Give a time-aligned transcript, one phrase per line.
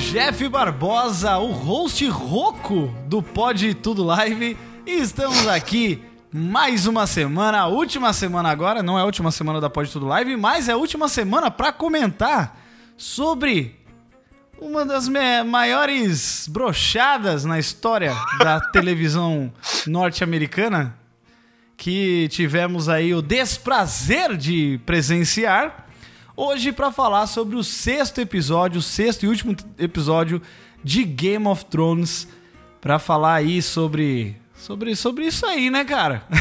[0.00, 4.56] Jeff Barbosa, o host rouco do Pod Tudo Live.
[4.86, 6.02] E estamos aqui
[6.32, 10.06] mais uma semana, a última semana agora, não é a última semana da Pod Tudo
[10.06, 12.58] Live, mas é a última semana para comentar
[12.96, 13.78] sobre
[14.60, 15.08] uma das
[15.46, 19.52] maiores brochadas na história da televisão
[19.86, 20.96] norte-americana
[21.76, 25.86] que tivemos aí o desprazer de presenciar
[26.40, 30.40] hoje para falar sobre o sexto episódio, o sexto e último episódio
[30.82, 32.26] de Game of Thrones,
[32.80, 36.22] para falar aí sobre sobre sobre isso aí, né, cara?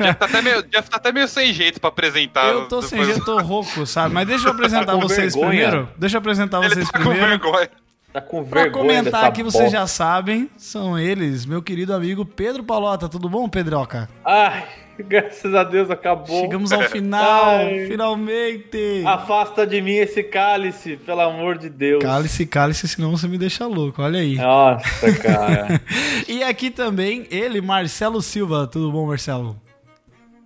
[0.00, 2.46] Já tá até meio, já tá até meio sem jeito pra apresentar.
[2.46, 4.14] Eu tô sem jeito, tô rouco, sabe?
[4.14, 5.48] Mas deixa eu apresentar tá vocês vergonha.
[5.50, 5.88] primeiro.
[5.98, 7.20] Deixa eu apresentar Ele vocês tá primeiro.
[7.20, 7.70] Com vergonha.
[8.10, 8.70] Tá com vergonha.
[8.70, 13.10] Pra comentar aqui, vocês já sabem, são eles, meu querido amigo Pedro Palota.
[13.10, 14.08] Tudo bom, Pedroca?
[14.24, 14.64] Ai,
[15.06, 16.40] Graças a Deus acabou.
[16.40, 19.02] Chegamos ao final, Ai, finalmente.
[19.06, 22.02] Afasta de mim esse cálice, pelo amor de Deus.
[22.02, 24.34] Cálice, cálice, senão você me deixa louco, olha aí.
[24.34, 25.80] Nossa, cara.
[26.26, 28.66] e aqui também ele, Marcelo Silva.
[28.66, 29.60] Tudo bom, Marcelo?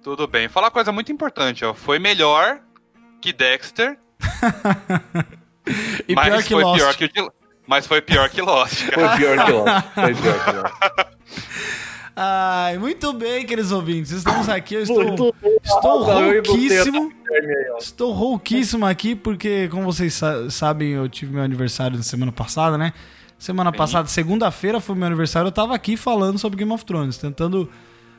[0.03, 0.49] Tudo bem.
[0.49, 1.73] Falar uma coisa muito importante, ó.
[1.73, 2.61] Foi melhor
[3.21, 3.99] que Dexter.
[6.09, 6.79] e pior que Lost.
[6.79, 7.31] Pior que,
[7.67, 8.89] mas foi pior que Lost.
[8.89, 9.09] Cara.
[9.09, 9.87] Foi pior que Lost.
[9.95, 11.13] Foi pior que Lost.
[12.15, 14.11] Ai, muito bem, queridos ouvintes.
[14.13, 14.75] Estamos aqui.
[14.75, 17.13] Eu estou, estou rouquíssimo.
[17.79, 22.93] Estou rouquíssimo aqui porque, como vocês sabem, eu tive meu aniversário na semana passada, né?
[23.39, 25.49] Semana passada, segunda-feira, foi meu aniversário.
[25.49, 27.69] Eu tava aqui falando sobre Game of Thrones, tentando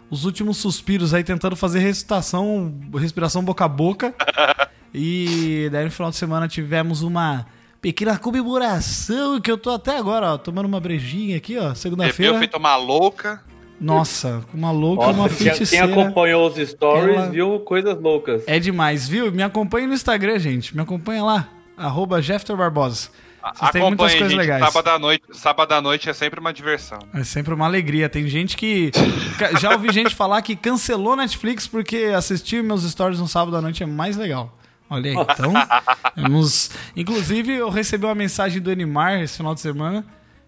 [0.10, 4.14] os últimos suspiros aí, tentando fazer recitação, respiração boca a boca.
[4.94, 7.46] e daí no final de semana tivemos uma
[7.80, 12.34] pequena comemoração que eu tô até agora, ó, tomando uma brejinha aqui, ó, segunda-feira.
[12.34, 13.42] Eu feito uma louca.
[13.84, 15.88] Nossa, uma louca, Nossa, uma feiticeira.
[15.88, 17.30] Quem acompanhou os stories ela...
[17.30, 18.44] viu coisas loucas.
[18.48, 19.32] É demais, viu?
[19.32, 20.76] Me acompanhe no Instagram, gente.
[20.76, 22.20] Me acompanha lá, arroba
[22.58, 23.10] Barbosa.
[23.54, 24.64] Vocês têm muitas coisas gente, legais.
[24.64, 27.00] Sábado à, noite, sábado à noite é sempre uma diversão.
[27.14, 28.08] É sempre uma alegria.
[28.08, 28.90] Tem gente que.
[29.60, 33.84] já ouvi gente falar que cancelou Netflix porque assistir meus stories no sábado à noite
[33.84, 34.58] é mais legal.
[34.90, 35.52] Olha aí, então.
[36.16, 36.72] vamos...
[36.96, 40.06] Inclusive, eu recebi uma mensagem do Enimar esse final de semana.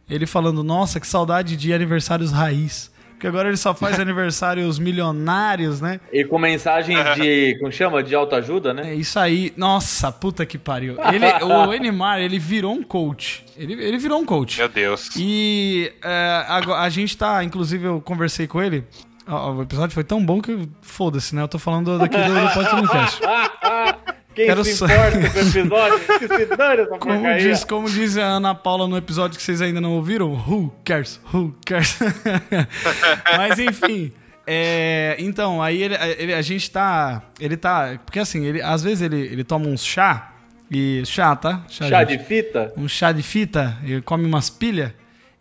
[0.10, 2.95] Ele falando: Nossa, que saudade de aniversários raiz.
[3.16, 6.00] Porque agora ele só faz aniversários milionários, né?
[6.12, 8.04] E com mensagens de, como chama?
[8.04, 8.92] De autoajuda, né?
[8.92, 9.54] É isso aí.
[9.58, 10.98] Nossa, puta que pariu.
[11.14, 13.46] Ele, o Enimar, ele virou um coach.
[13.58, 14.58] Ele, ele virou um coach.
[14.60, 15.10] Meu Deus.
[15.18, 18.84] E é, a, a gente tá, inclusive eu conversei com ele.
[19.28, 21.42] O episódio foi tão bom que foda-se, né?
[21.42, 23.20] Eu tô falando daqui do, do podcast.
[24.36, 26.00] Quem Quero se importa com o episódio?
[26.20, 29.62] Que se dane essa como diz, como diz a Ana Paula no episódio que vocês
[29.62, 31.22] ainda não ouviram, who cares?
[31.34, 31.98] Who cares?
[33.38, 34.12] Mas enfim.
[34.46, 37.24] É, então, aí ele, ele, a gente tá.
[37.40, 37.98] Ele tá.
[38.06, 40.34] Porque assim, ele, às vezes ele, ele toma uns chá.
[40.70, 41.02] E.
[41.06, 41.64] Chá, tá?
[41.70, 42.74] Chá, chá de, fita?
[42.76, 44.92] Um chá de fita, ele come umas pilhas.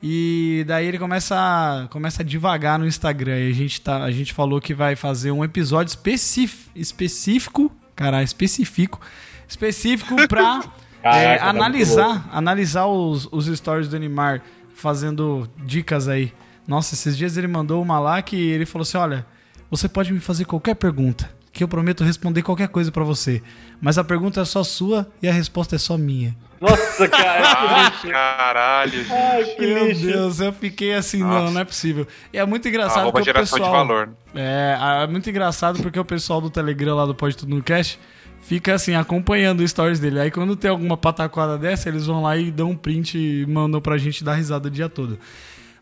[0.01, 3.39] E daí ele começa a, começa a devagar no Instagram.
[3.41, 8.25] E a gente, tá, a gente falou que vai fazer um episódio específico, específico caralho,
[8.25, 9.01] específico,
[9.49, 10.63] específico pra
[11.03, 14.43] é, tá analisar, analisar os, os stories do Neymar
[14.75, 16.33] fazendo dicas aí.
[16.67, 19.27] Nossa, esses dias ele mandou uma lá que ele falou assim: olha,
[19.71, 23.41] você pode me fazer qualquer pergunta, que eu prometo responder qualquer coisa para você.
[23.81, 26.37] Mas a pergunta é só sua e a resposta é só minha.
[26.61, 28.09] Nossa, cara, que ah, lixo.
[28.09, 29.07] Caralho.
[29.09, 30.07] Ai, que Meu lixo.
[30.07, 31.45] Deus, eu fiquei assim, Nossa.
[31.45, 32.09] não, não é possível.
[32.33, 33.63] E é muito engraçado porque o pessoal...
[33.63, 34.11] de valor.
[34.35, 38.01] É, é muito engraçado porque o pessoal do Telegram lá do Pode Tudo no Cash
[38.41, 40.19] fica assim, acompanhando os stories dele.
[40.19, 43.81] Aí quando tem alguma pataquada dessa, eles vão lá e dão um print e mandam
[43.81, 45.21] pra gente dar risada o dia todo.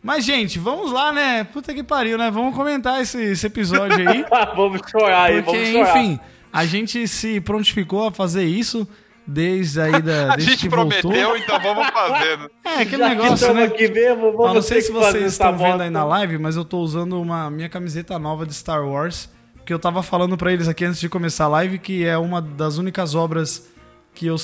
[0.03, 1.45] Mas, gente, vamos lá, né?
[1.45, 2.29] Puta que pariu, né?
[2.29, 4.25] Vamos comentar esse, esse episódio aí.
[4.57, 5.97] vamos chorar aí, porque, vamos chorar.
[5.97, 6.21] enfim,
[6.53, 8.87] a gente se prontificou a fazer isso
[9.25, 10.35] desde aí da.
[10.35, 11.37] a gente prometeu, voltou.
[11.37, 12.51] então vamos fazendo.
[12.65, 13.65] É, aquele Já negócio, né?
[13.65, 16.81] Aqui mesmo, vamos não sei se vocês estão vendo aí na live, mas eu tô
[16.81, 19.31] usando uma minha camiseta nova de Star Wars.
[19.65, 22.43] Que eu tava falando para eles aqui antes de começar a live, que é uma
[22.43, 23.71] das únicas obras
[24.13, 24.35] que eu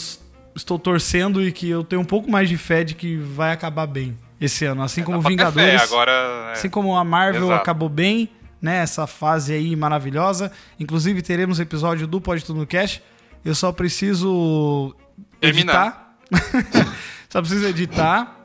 [0.55, 3.89] estou torcendo e que eu tenho um pouco mais de fé de que vai acabar
[3.89, 4.83] bem esse ano.
[4.83, 5.83] Assim como Vingadores.
[5.83, 6.13] Fé, agora,
[6.49, 6.53] é...
[6.53, 7.61] Assim como a Marvel Exato.
[7.61, 8.29] acabou bem,
[8.61, 8.79] né?
[8.79, 10.53] Essa fase aí maravilhosa.
[10.79, 13.01] Inclusive teremos episódio do Pode Tudo no Cash.
[13.45, 14.95] Eu só preciso
[15.41, 16.17] editar.
[17.29, 18.37] só preciso editar.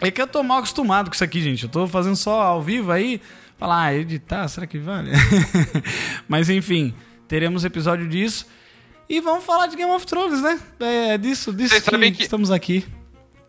[0.00, 1.64] É que eu tô mal acostumado com isso aqui, gente.
[1.64, 3.20] Eu tô fazendo só ao vivo aí.
[3.56, 5.12] Falar, ah, editar, será que vale?
[6.26, 6.92] Mas enfim,
[7.28, 8.44] teremos episódio disso.
[9.08, 10.58] E vamos falar de Game of Thrones, né?
[10.80, 12.84] É disso, disso que, que, estamos aqui.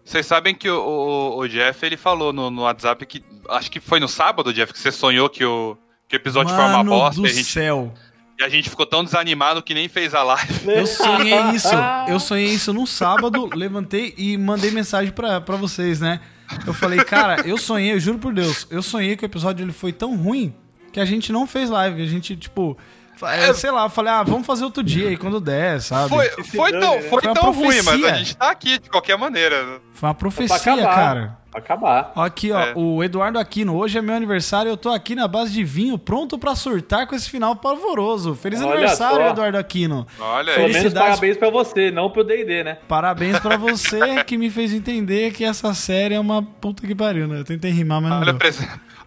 [0.04, 3.24] Vocês sabem que o, o, o, Jeff ele falou no, no WhatsApp que.
[3.50, 5.78] Acho que foi no sábado, Jeff, que você sonhou que o,
[6.08, 7.22] que o episódio Mano foi uma bosta.
[7.22, 7.94] Do e a gente, céu.
[8.40, 10.54] E a gente ficou tão desanimado que nem fez a live.
[10.68, 11.76] Eu sonhei isso.
[12.08, 16.20] Eu sonhei isso num sábado, levantei e mandei mensagem pra, pra vocês, né?
[16.68, 19.72] Eu falei, cara, eu sonhei, eu juro por Deus, eu sonhei que o episódio ele
[19.72, 20.54] foi tão ruim
[20.92, 22.02] que a gente não fez live.
[22.02, 22.78] A gente, tipo.
[23.22, 26.10] É, sei lá, eu falei, ah, vamos fazer outro dia aí quando der, sabe?
[26.10, 29.18] Foi, foi tão, foi Foi uma tão ruim, mas a gente tá aqui de qualquer
[29.18, 29.80] maneira.
[29.94, 30.96] Foi uma profecia, acabar.
[30.96, 31.38] cara.
[31.52, 32.12] Pra acabar.
[32.16, 32.74] Aqui, ó, É.
[32.76, 33.78] o Eduardo Aquino.
[33.78, 37.14] Hoje é meu aniversário eu tô aqui na base de vinho, pronto pra surtar com
[37.14, 38.34] esse final pavoroso.
[38.34, 39.30] Feliz Olha aniversário, só.
[39.30, 40.08] Eduardo Aquino.
[40.20, 42.80] Olha Pelo menos parabéns pra você, não pro D&D, né?
[42.88, 47.28] Parabéns pra você que me fez entender que essa série é uma puta que pariu,
[47.28, 47.40] né?
[47.42, 48.40] Eu tentei rimar, mas não Olha deu.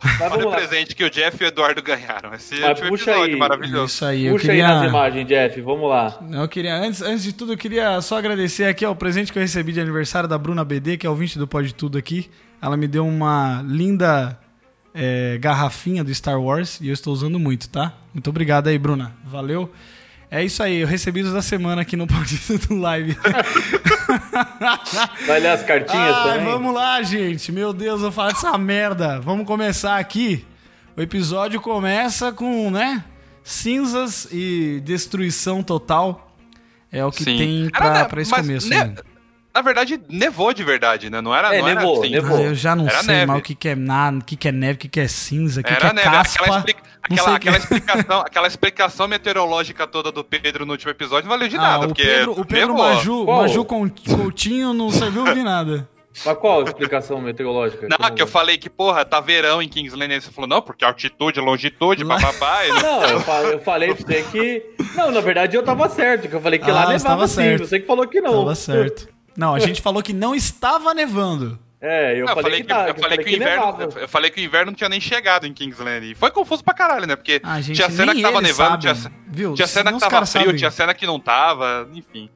[0.03, 2.33] Mas olha o presente que o Jeff e o Eduardo ganharam.
[2.35, 3.39] Esse Mas último puxa episódio aí.
[3.39, 3.87] maravilhoso.
[3.87, 4.89] Isso aí, eu Puxa aí nas queria...
[4.89, 6.19] imagens, Jeff, vamos lá.
[6.33, 9.39] Eu queria, antes, antes de tudo, eu queria só agradecer aqui ó, o presente que
[9.39, 12.31] eu recebi de aniversário da Bruna BD, que é ouvinte do Pode Tudo aqui.
[12.61, 14.39] Ela me deu uma linda
[14.95, 17.93] é, garrafinha do Star Wars e eu estou usando muito, tá?
[18.15, 19.13] Muito obrigado aí, Bruna.
[19.25, 19.71] Valeu.
[20.31, 23.17] É isso aí, eu recebi os da semana aqui no Pode Tudo Live.
[25.27, 26.45] Vai ler as cartinhas Ah, também?
[26.45, 27.53] vamos lá, gente.
[27.53, 29.21] Meu Deus, eu vou falar dessa merda.
[29.21, 30.45] Vamos começar aqui.
[30.97, 33.05] O episódio começa com, né?
[33.45, 36.35] Cinzas e destruição total.
[36.91, 37.37] É o que Sim.
[37.37, 38.69] tem Era, pra, né, pra esse mas começo.
[38.69, 38.95] ne- né?
[39.57, 41.21] Na verdade, nevou de verdade, né?
[41.23, 42.11] Não era, É, não era nevou, assim.
[42.11, 42.37] nevou.
[42.37, 43.27] Ah, eu já não Era sei neve.
[43.27, 45.09] mais o que, que é nada, o que, que é neve, o que, que é
[45.09, 46.11] cinza, o que, que Era é neve.
[46.11, 46.43] caspa.
[46.45, 51.31] Aquela, explica- aquela, aquela explicação, aquela explicação meteorológica toda do Pedro no último episódio não
[51.37, 52.85] valeu de Ah, nada, o porque Pedro, o Pedro nevou.
[52.95, 53.25] Maju?
[53.27, 55.89] Maju Con- Coutinho não serviu de nada.
[56.25, 57.87] Mas qual a explicação meteorológica?
[57.89, 60.15] Não, Como- que eu falei que, porra, tá verão em Kings Landing.
[60.15, 62.59] Aí você falou, não, porque altitude, longitude, Lá- bababá.
[62.69, 64.63] não- Não, eu falei, eu falei pra você que.
[64.95, 67.35] Não, na verdade eu tava certo, que eu falei que Ah, lá nevava tava sim.
[67.37, 67.67] certo.
[67.67, 68.33] Você que falou que não.
[68.41, 69.16] Tava certo.
[69.37, 71.59] Não, a gente falou que não estava nevando.
[71.81, 74.41] É, eu, Não, eu falei, que, eu que, falei que o inverno, eu falei que
[74.41, 76.11] o inverno não tinha nem chegado em Kings Landing.
[76.13, 77.15] E foi confuso pra caralho, né?
[77.15, 79.55] Porque Ah, gente, tinha cena que tava nevando, sabem, tinha, viu?
[79.55, 80.57] tinha cena que os tava caras frio, sabem.
[80.57, 82.31] tinha cena que não tava, enfim.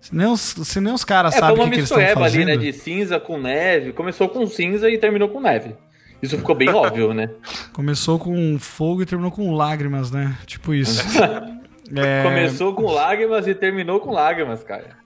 [0.00, 2.24] Se nem os, se nem os caras É, sabem o que, que eles estão mistureba
[2.24, 2.46] ali, fazendo.
[2.46, 2.56] né?
[2.56, 3.92] De cinza com neve.
[3.92, 5.76] Começou com cinza e terminou com neve.
[6.22, 7.30] Isso ficou bem óbvio, né?
[7.74, 10.36] Começou com fogo e terminou com lágrimas, né?
[10.46, 11.04] Tipo isso.
[11.92, 14.96] É, Começou com lágrimas e terminou com lágrimas, cara.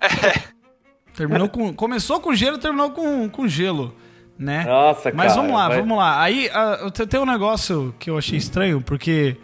[1.15, 3.95] Terminou com, começou com gelo e terminou com, com gelo,
[4.39, 4.65] né?
[4.65, 5.15] Nossa, cara.
[5.17, 6.21] Mas vamos lá, vai- vamos lá.
[6.23, 6.51] Aí
[6.81, 9.37] eu te- tem um negócio que eu achei estranho, porque.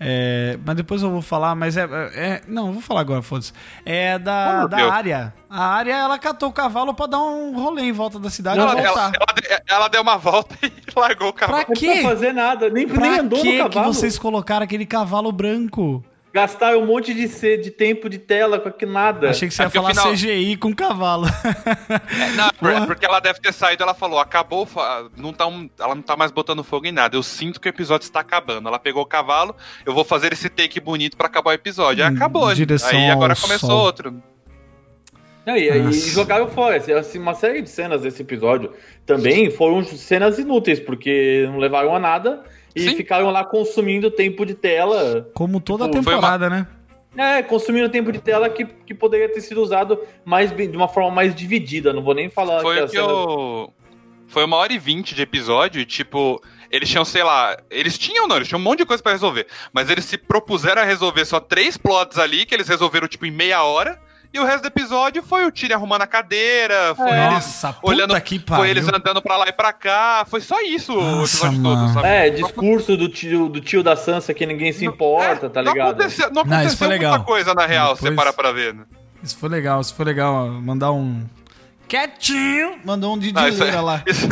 [0.00, 1.82] é, mas depois eu vou falar, mas é.
[2.14, 3.52] é- não, eu vou falar agora, foda-se.
[3.84, 4.92] É Oh, da, meu da Deus.
[4.92, 5.34] área.
[5.50, 8.74] A área, ela catou o cavalo pra dar um rolê em volta da cidade Ela,
[8.74, 9.12] e ela, voltar.
[9.16, 11.64] ela de- ela deu uma volta e largou o cavalo.
[11.64, 12.02] Pra Não quê?
[12.02, 13.92] fazer nada, nem, nem Pra andou que no que cavalo.
[13.92, 16.04] vocês colocaram aquele cavalo branco?
[16.32, 19.30] Gastaram um monte de, C, de tempo de tela com aquilo nada.
[19.30, 21.26] Achei que você É ia falar final- CGI com cavalo.
[21.26, 24.68] É, não, por- porque ela deve ter saído, ela falou, acabou,
[25.16, 27.16] não tá um- ela não tá mais botando fogo em nada.
[27.16, 28.68] Eu sinto que o episódio está acabando.
[28.68, 32.04] Ela pegou o cavalo, eu vou fazer esse take bonito pra acabar o episódio.
[32.04, 32.52] Aí Em acabou.
[32.54, 33.80] direção Aí agora começou sol.
[33.84, 34.22] outro.
[35.46, 36.76] Não, e, e jogaram fora.
[36.98, 38.70] Assim, uma série de cenas desse episódio
[39.06, 42.96] também foram cenas inúteis, porque não levaram a nada e Sim.
[42.96, 45.28] ficaram lá consumindo tempo de tela.
[45.34, 46.66] Como toda a Tipo, uma- temporada, né?
[47.16, 50.86] É, consumindo tempo de tela que, que poderia ter sido usado mais bem- de uma
[50.86, 51.92] forma mais dividida.
[51.92, 53.72] Não vou nem falar Foi que o a que cena- eu.
[54.28, 56.38] Foi uma hora e vinte de episódio, e, tipo,
[56.70, 59.46] eles tinham, sei lá, eles tinham, não, eles tinham um monte de coisa pra resolver,
[59.72, 63.30] mas eles se propuseram a resolver só três plots ali, que eles resolveram, tipo, em
[63.30, 63.98] meia hora,
[64.32, 67.86] e o resto do episódio foi o Tyrion arrumando a cadeira, foi eles Nossa, puta
[67.88, 68.62] olhando, que pariu.
[68.62, 71.84] foi eles andando pra lá e pra cá, foi só isso o Nossa, episódio mano.
[71.86, 72.08] todo, sabe?
[72.08, 75.72] É, discurso do tio, do tio da Sansa que ninguém se importa, É, tá não
[75.72, 75.90] ligado?
[76.00, 77.24] Aconteceu, não Não, isso aconteceu foi muita legal.
[77.24, 78.84] coisa, na real, se você Depois- parar pra ver, né?
[79.22, 80.46] Isso foi legal, isso foi legal.
[80.48, 81.24] Mandar um.
[81.88, 82.78] Quietinho!
[82.84, 84.02] Mandou um isso, dileira lá.
[84.06, 84.28] isso,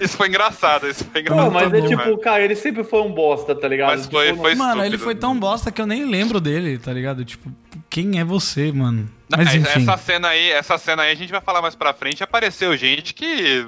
[0.00, 1.52] isso foi engraçado, isso foi Não, engraçado.
[1.52, 3.90] mas é bom, tipo, cara, ele sempre foi um bosta, tá ligado?
[3.90, 5.04] Mas foi- Tipo, foi- Mano, ele estúpido.
[5.04, 7.24] foi tão bosta que eu nem lembro dele, tá ligado?
[7.24, 7.50] Tipo,
[7.90, 9.08] quem é você, mano?
[9.30, 9.82] Mas é- enfim.
[9.82, 12.22] Essa cena aí, essa cena aí a gente vai falar mais pra frente.
[12.24, 13.66] Apareceu gente que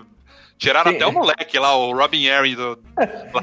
[0.59, 0.97] tiraram Sim.
[0.97, 2.79] até o moleque lá, o Robin Aaron do.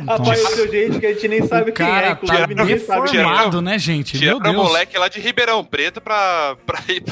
[0.08, 3.10] Apareceu gente que a gente nem sabe O quem é, cara inclusive tá ninguém sabe
[3.12, 3.62] quem é.
[3.62, 4.18] né, gente?
[4.18, 4.68] Meu Tiraram o Deus.
[4.68, 7.04] moleque lá de Ribeirão Preto pra, pra ir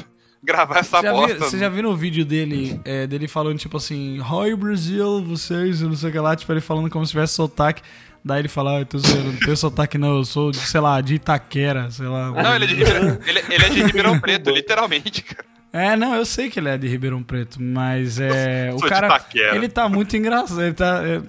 [0.44, 1.36] gravar essa já, bosta.
[1.36, 5.82] viu, você já viu no vídeo dele, é, dele falando, tipo assim, Hi Brasil, vocês,
[5.82, 7.82] não sei o que lá, tipo, ele falando como se tivesse sotaque.
[8.24, 10.80] Daí ele fala, ah, eu tô zoando, não tenho sotaque não, eu sou, de, sei
[10.80, 12.30] lá, de Itaquera, sei lá.
[12.30, 15.46] Não, ele é de Ribeirão, ele, ele é de Ribeirão Preto, literalmente, cara.
[15.74, 18.72] É, não, eu sei que ele é de Ribeirão Preto, mas é.
[18.76, 19.26] O cara.
[19.54, 20.62] Ele tá muito engraçado.
[20.62, 21.22] Ele tá, é,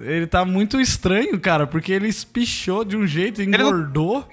[0.00, 4.26] ele tá muito estranho, cara, porque ele espichou de um jeito, não- engordou.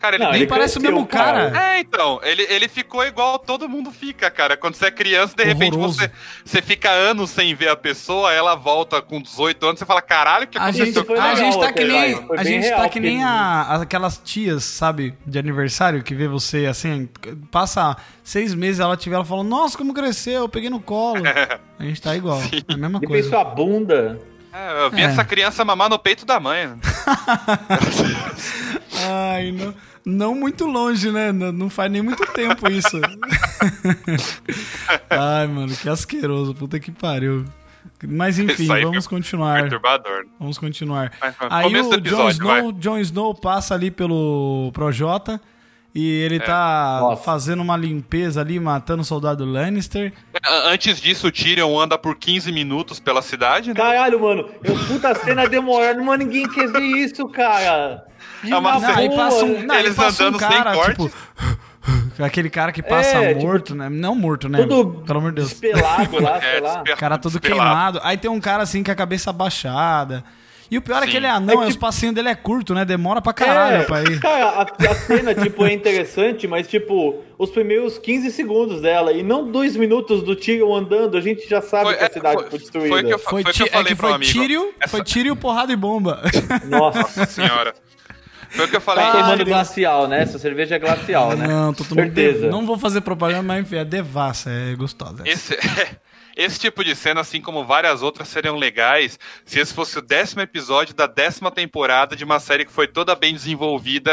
[0.00, 1.52] Cara, ele Não, nem ele parece o mesmo cara.
[1.56, 4.56] É, então, ele, ele ficou igual todo mundo fica, cara.
[4.56, 5.98] Quando você é criança, de repente Horroroso.
[6.00, 6.10] você,
[6.44, 10.44] você fica anos sem ver a pessoa, ela volta com 18 anos, você fala, caralho,
[10.44, 10.86] o que A aconteceu?
[10.86, 15.14] gente, a gente tá que nem, a gente tá que nem a, aquelas tias, sabe,
[15.24, 17.08] de aniversário, que vê você assim,
[17.50, 21.22] passa seis meses, ela tiver, ela fala, nossa, como cresceu, eu peguei no colo.
[21.78, 23.28] A gente tá igual, é a mesma coisa.
[23.28, 24.18] sua bunda.
[24.56, 25.04] É, eu vi É.
[25.04, 26.66] essa criança mamar no peito da mãe.
[29.06, 31.30] Ai, não, não muito longe, né?
[31.30, 32.98] Não, não faz nem muito tempo isso.
[35.10, 37.44] Ai, mano, que asqueroso, puta que pariu.
[38.06, 39.62] Mas enfim, vamos continuar.
[39.62, 40.26] Perturbador.
[40.38, 41.12] Vamos continuar.
[41.50, 45.40] Aí o Jon Snow, Jon Snow passa ali pelo Projota
[45.98, 47.22] e ele tá Nossa.
[47.22, 50.12] fazendo uma limpeza ali, matando o soldado Lannister.
[50.44, 53.74] A- Antes disso, o Tyrion anda por 15 minutos pela cidade, né?
[53.74, 54.48] Caralho, mano.
[54.62, 58.04] Eu puta cena demorada, mas ninguém quer ver isso, cara.
[58.44, 60.90] De É uma na cena- um, não, aí Eles passa um andando sem cara, corte.
[60.90, 61.10] tipo...
[62.22, 63.88] Aquele cara que passa É, tipo, morto, né?
[63.88, 64.58] Não morto, né?
[64.66, 65.50] Todo Pelo amor de Deus.
[65.50, 66.82] despelado lá, sei É, lá.
[66.82, 67.64] despe- cara todo despelado.
[67.68, 68.00] queimado.
[68.02, 70.24] Aí tem um cara assim com a cabeça abaixada.
[70.70, 71.10] E o pior é Sim.
[71.12, 72.84] que ele é anão, É que- os passinhos dele é curto, né?
[72.84, 74.18] Demora pra caralho É, pra ir.
[74.20, 79.22] Cara, a, a cena, tipo, é interessante, mas, tipo, os primeiros 15 segundos dela, e
[79.22, 82.50] não dois minutos do Tyrion andando, a gente já sabe que a é, cidade foi-
[82.50, 82.88] foi destruída.
[82.88, 84.32] foi que eu, Foi, foi que eu é falei que pro foi amigo.
[84.32, 86.20] Tírio, Essa- foi porrada e bomba.
[86.68, 87.72] Nossa, senhora.
[88.50, 89.04] Foi o que eu falei.
[89.04, 89.48] tá tomando Deus.
[89.48, 90.22] glacial, né?
[90.22, 91.46] Essa cerveja é glacial, né?
[91.46, 92.48] Não, tô tomando Certeza.
[92.48, 95.22] Não vou fazer propaganda, mas enfim, é devassa, é gostosa.
[95.26, 95.56] Esse,
[96.36, 100.42] esse tipo de cena, assim como várias outras, seriam legais se esse fosse o décimo
[100.42, 104.12] episódio da décima temporada de uma série que foi toda bem desenvolvida,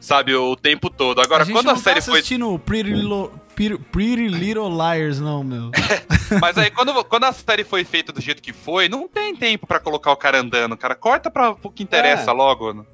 [0.00, 1.20] sabe, o tempo todo.
[1.20, 2.18] Agora, a gente quando não a série tá foi.
[2.18, 5.70] assistindo Pretty, Little- Pretty- Pretty Little Liars, não, meu.
[6.40, 9.66] Mas aí, quando, quando a série foi feita do jeito que foi, não tem tempo
[9.66, 10.94] pra colocar o cara andando, cara.
[10.94, 12.34] Corta pra o que interessa É.
[12.34, 12.84] logo.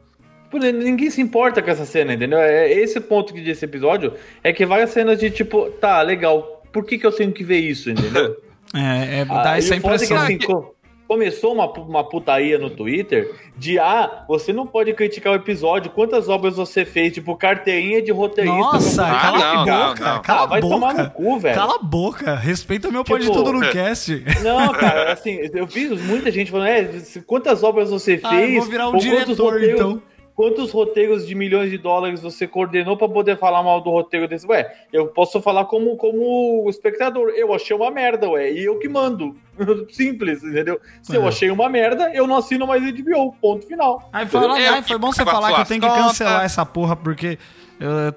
[0.51, 2.39] Pô, Ninguém se importa com essa cena, entendeu?
[2.39, 6.85] É esse ponto que desse episódio é que várias cenas de tipo, tá, legal, por
[6.85, 8.37] que, que eu tenho que ver isso, entendeu?
[8.77, 10.25] É, é dá Ah, essa e o foda é que, impressão.
[10.25, 10.75] assim, co-
[11.07, 16.29] começou uma, uma putaria no Twitter de ah, você não pode criticar o episódio, quantas
[16.29, 18.59] obras você fez, tipo, carteirinha de roteirista.
[18.59, 20.23] Nossa, pra- Ah, cala a não, não, boca, não.
[20.23, 21.11] cala Ah, a vai tomar no boca.
[21.11, 21.55] cu, velho.
[21.55, 24.25] Cala a boca, respeita meu pode Tipo, tudo no cast.
[24.43, 26.91] Não, cara, assim, eu vi muita gente falando, é,
[27.27, 28.55] quantas obras você Ah, eu fez?
[28.57, 30.03] vou virar um diretor, roteiros- então.
[30.37, 34.45] Quantos roteiros de milhões de dólares você coordenou pra poder falar mal do roteiro desse?
[34.49, 37.29] Ué, eu posso falar como, como espectador.
[37.37, 39.37] Eu achei uma merda, ué, e eu que mando.
[39.91, 40.81] Simples, entendeu?
[41.03, 41.29] Se eu É.
[41.29, 43.33] achei uma merda, eu não assino mais HBO.
[43.41, 44.09] Ponto final.
[44.13, 46.97] Aí fala, Eu ai, foi bom você falar que eu tenho que cancelar essa porra,
[46.97, 47.39] porque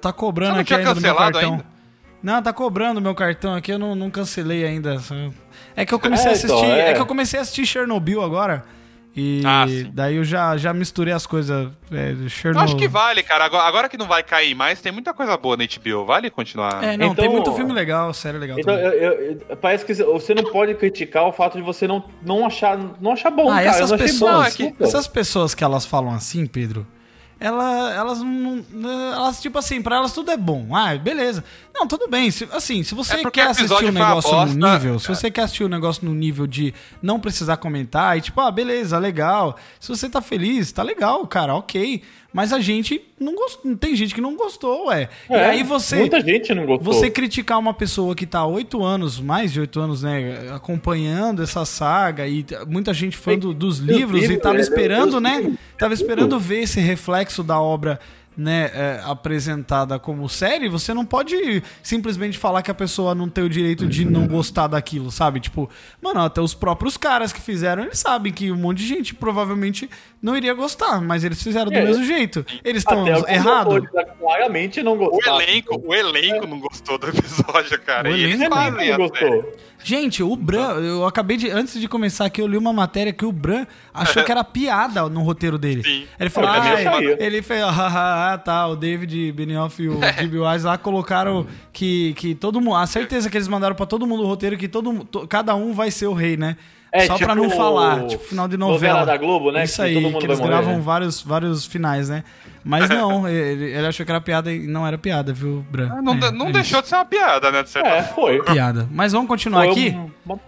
[0.00, 1.52] tá cobrando não aqui ainda do meu cartão.
[1.52, 1.64] ainda?
[2.20, 4.96] Não, tá cobrando meu cartão aqui, eu não, não cancelei ainda.
[5.76, 6.56] É que eu comecei É, a assistir.
[6.56, 6.90] então, é.
[6.90, 6.94] é.
[6.94, 8.64] que eu comecei a assistir Chernobyl agora.
[9.18, 11.68] E Ah, daí eu já, já misturei as coisas.
[11.90, 12.64] É, Eu Chernobyl.
[12.64, 13.44] acho que vale, cara.
[13.44, 16.04] Agora, agora que não vai cair mais, tem muita coisa boa na HBO.
[16.04, 16.82] Vale continuar.
[16.84, 18.58] É, não, tem Então- muito filme legal, série legal.
[18.58, 22.46] Então, eu- eu- parece que você não pode criticar o fato de você não, não,
[22.46, 23.66] achar, não achar bom, Ah, cara.
[23.68, 26.86] essas pessoas, bom, é essas pessoas que elas falam assim, Pedro,
[27.40, 28.64] ela, elas não.
[29.14, 30.74] Elas, tipo assim, pra elas tudo é bom.
[30.74, 31.44] Ah, beleza.
[31.72, 32.30] Não, tudo bem.
[32.30, 35.64] Se, assim, se você É quer assistir um negócio no nível, se você quer assistir
[35.64, 39.56] um negócio no nível de não precisar comentar e tipo, ah, beleza, legal.
[39.78, 42.02] Se você tá feliz, tá legal, cara, ok.
[42.38, 43.76] Mas a gente não gostou.
[43.76, 45.08] Tem gente que não gostou, ué.
[45.28, 45.96] e É, aí você.
[45.96, 46.92] Muita gente não gostou.
[46.92, 51.64] Você criticar uma pessoa que tá oito anos, mais de oito anos, né, acompanhando essa
[51.64, 55.38] saga e muita gente fã do- dos livros e tava é, esperando, né?
[55.38, 57.98] filho, Tava esperando ver esse reflexo da obra,
[58.38, 60.68] né, é, apresentada como série.
[60.68, 64.68] Você não pode simplesmente falar que a pessoa não tem o direito de não gostar
[64.68, 65.40] daquilo, sabe?
[65.40, 65.68] Tipo,
[66.00, 69.90] mano, até os próprios caras que fizeram, eles sabem que um monte de gente provavelmente
[70.22, 71.84] não iria gostar, mas eles fizeram do É.
[71.84, 72.46] mesmo jeito.
[72.64, 73.74] Eles estão errados?
[73.74, 73.90] autores
[74.20, 75.40] Claramente não O gostaram.
[75.40, 78.08] elenco, o elenco não gostou do episódio, cara.
[78.08, 79.52] O e eles elenco fazem não gostou.
[79.88, 81.50] Gente, o Bran, eu acabei de.
[81.50, 85.08] Antes de começar aqui, eu li uma matéria que o Bran achou que era piada
[85.08, 85.82] no roteiro dele.
[85.82, 86.04] Sim.
[86.20, 90.66] Ele falou, ah, ele fez, ah, ah, tá, o David Benioff e o Gibi Wise
[90.66, 92.76] lá colocaram que, que todo mundo.
[92.76, 95.72] A certeza que eles mandaram pra todo mundo o roteiro que todo to- cada um
[95.72, 96.56] vai ser o rei, né?
[96.90, 99.00] É, Só pra tipo não falar, tipo final de novela.
[99.00, 100.80] novela da Globo, né, Isso que aí, todo mundo que eles morrer, gravam né?
[100.82, 102.24] vários, vários finais, né?
[102.64, 105.90] Mas não, ele, ele achou que era piada e não era piada, viu, Bran?
[105.92, 107.62] Ah, Não, É, não é deixou de ser uma piada, né?
[107.62, 108.36] De certa É, foi.
[108.36, 108.44] isso.
[108.44, 108.88] Piada.
[108.90, 109.90] Mas vamos continuar Foi aqui?
[109.90, 110.40] um- uma-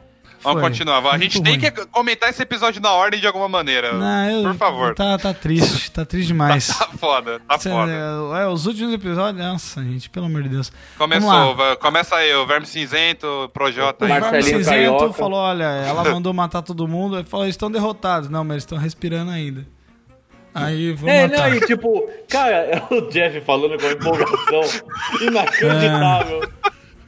[0.43, 0.71] Vamos Foi.
[0.71, 0.99] continuar.
[1.07, 1.71] A gente Muito tem ruim.
[1.71, 3.93] que comentar esse episódio na ordem de alguma maneira.
[3.93, 4.95] Não, eu- Por favor.
[4.95, 6.69] Tá, tá triste, tá triste demais.
[6.81, 7.93] Tá foda, tá Cê- foda.
[7.93, 10.73] é, os últimos episódios, nossa, gente, pelo amor de Deus.
[10.97, 14.19] Começou, Vamos começa aí, o Verme Cinzento, Projota O aí.
[14.21, 15.13] Marcelinho Verme Cinzento Carioca.
[15.13, 17.17] falou: olha, ela mandou matar todo mundo.
[17.19, 18.29] Ele falou: eles estão derrotados.
[18.31, 19.67] Não, mas eles estão respirando ainda.
[20.55, 21.49] Aí vou É, matar.
[21.51, 24.81] não, e tipo, cara, é o Jeff falando com uma empolgação
[25.21, 26.41] inacreditável.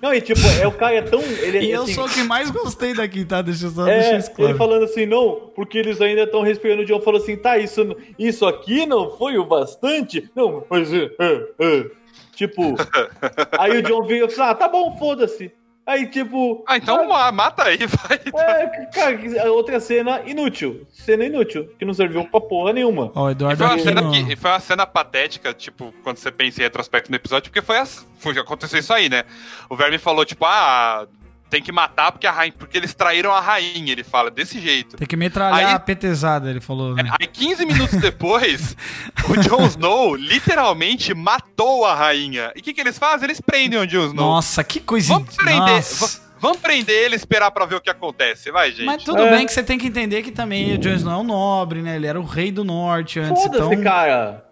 [0.02, 1.20] Não, e tipo, é o cara é tão.
[1.20, 3.40] Ele, E eu assim, sou o que mais gostei daqui, tá?
[3.40, 4.50] Deixa eu só deixar É, isso claro.
[4.50, 6.82] ele falando assim, não, porque eles ainda estão respirando.
[6.82, 10.28] O John falou assim, tá, isso, isso aqui não foi o bastante?
[10.34, 11.90] Não, mas é, é, é.
[12.34, 12.74] Tipo,
[13.56, 15.52] aí o John veio e falou, ah, tá bom, foda-se.
[15.84, 16.62] Aí, tipo.
[16.68, 18.20] Ah, então ma- mata aí, vai.
[18.40, 20.86] É, cara, outra cena inútil.
[20.90, 23.10] Cena inútil, que não serviu pra porra nenhuma.
[23.14, 26.18] Ó, o E Eduardo foi, uma cena que- e foi uma cena patética, tipo, quando
[26.18, 29.24] você pensa em retrospecto no episódio, porque foi, as- foi aconteceu isso aí, né?
[29.68, 31.06] O Verme falou, tipo, ah,
[31.52, 34.96] tem que matar porque, a rainha, porque eles traíram a rainha, ele fala, desse jeito.
[34.96, 37.04] Tem que metralhar Aí- a petezada, ele falou, né?
[37.20, 38.74] Aí 15 minutos depois,
[39.28, 42.50] o Jon Snow literalmente matou a rainha.
[42.56, 43.24] E o que, que eles fazem?
[43.26, 44.26] Eles prendem o Jon Snow.
[44.30, 45.12] Nossa, que coisa...
[45.12, 46.06] Vamos prender, Nossa.
[46.06, 48.84] va- vamos prender ele e esperar pra ver o que acontece, vai, gente.
[48.86, 49.30] Mas tudo É.
[49.36, 51.96] bem que você tem que entender que também o Jon Snow é um nobre, né?
[51.96, 53.82] Ele era o rei do norte antes, Foda-se, então...
[53.82, 54.42] cara.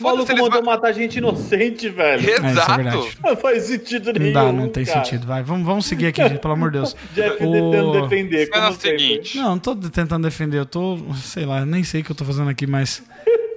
[0.00, 2.22] O maluco mandou ma- matar gente inocente, velho.
[2.28, 2.74] É, isso é Exato.
[2.76, 3.18] verdade.
[3.24, 4.32] Não faz sentido nenhum.
[4.32, 5.04] Não dá, não tem cara.
[5.04, 5.26] sentido.
[5.26, 6.96] Vai, vamos, vamos seguir aqui, gente, pelo amor de Deus.
[7.14, 8.98] Jeff O- tentando defender, como sempre.
[8.98, 9.36] seguinte.
[9.38, 12.24] Não, não tô tentando defender, eu tô, sei lá, nem sei o que eu tô
[12.24, 13.02] fazendo aqui, mas.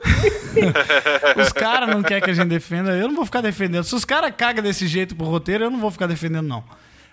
[1.39, 3.83] os caras não querem que a gente defenda, eu não vou ficar defendendo.
[3.83, 6.63] Se os caras cagam desse jeito pro roteiro, eu não vou ficar defendendo, não.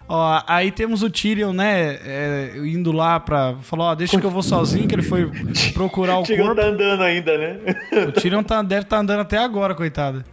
[0.09, 3.57] Ó, aí temos o Tyrion, né, é, indo lá pra.
[3.61, 5.31] Falou, ó, deixa que eu vou sozinho, que ele foi
[5.75, 6.61] procurar o Tyrion corpo.
[6.63, 7.57] tá andando ainda, né?
[8.09, 10.25] O Tyrion tá, deve estar andando até agora, coitado.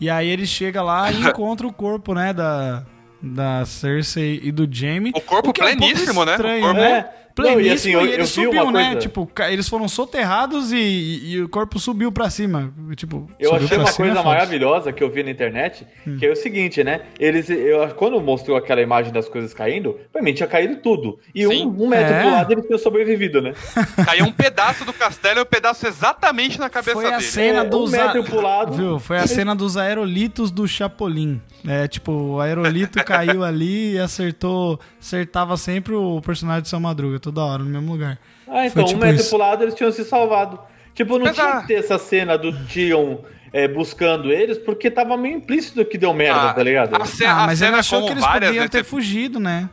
[0.00, 2.84] E aí ele chega lá e encontra o corpo, né, da,
[3.20, 5.10] da Cersei e do Jaime.
[5.14, 6.32] O corpo que é um pouco pleníssimo, né?
[6.32, 7.06] estranho, O corpo- né?
[7.36, 8.84] E assim, eu- e ele eu vi subiu, uma né?
[8.84, 12.72] coisa- Tipo, eles foram soterrados e, e- e o corpo subiu pra cima.
[12.94, 15.84] Tipo, Eu subiu achei pra uma cima é coisa maravilhosa que eu vi na internet,
[16.06, 16.16] Hum.
[16.18, 17.00] que é o seguinte, né?
[17.18, 21.18] Eles, eu, quando mostrou aquela imagem das coisas caindo, pra mim tinha caído tudo.
[21.34, 21.66] E um, Sim.
[21.76, 22.20] um metro É.
[22.20, 23.52] pro lado eles tinham sobrevivido, né?
[24.06, 27.22] Caiu um pedaço do castelo e um pedaço exatamente na cabeça Foi a dele.
[27.22, 27.88] cena É, dos.
[27.88, 28.72] um metro pro lado.
[28.74, 28.98] Viu?
[29.00, 31.40] Foi a cena dos aerolitos do Chapolin.
[31.66, 34.78] É, tipo, o aerolito caiu ali e acertou.
[35.00, 38.18] Acertava sempre o personagem de São Madruga, toda hora, no mesmo lugar.
[38.46, 39.30] Ah, então, tipo um metro isso.
[39.30, 40.58] pro lado eles tinham se salvado.
[40.94, 43.16] Tipo, não Mas tinha a- que ter essa cena do Tyrion
[43.52, 46.94] é, buscando eles, porque tava meio implícito que deu merda, Ah, tá ligado?
[46.94, 49.68] a Ah, a mas ele achou que eles várias podiam ter fugido, né?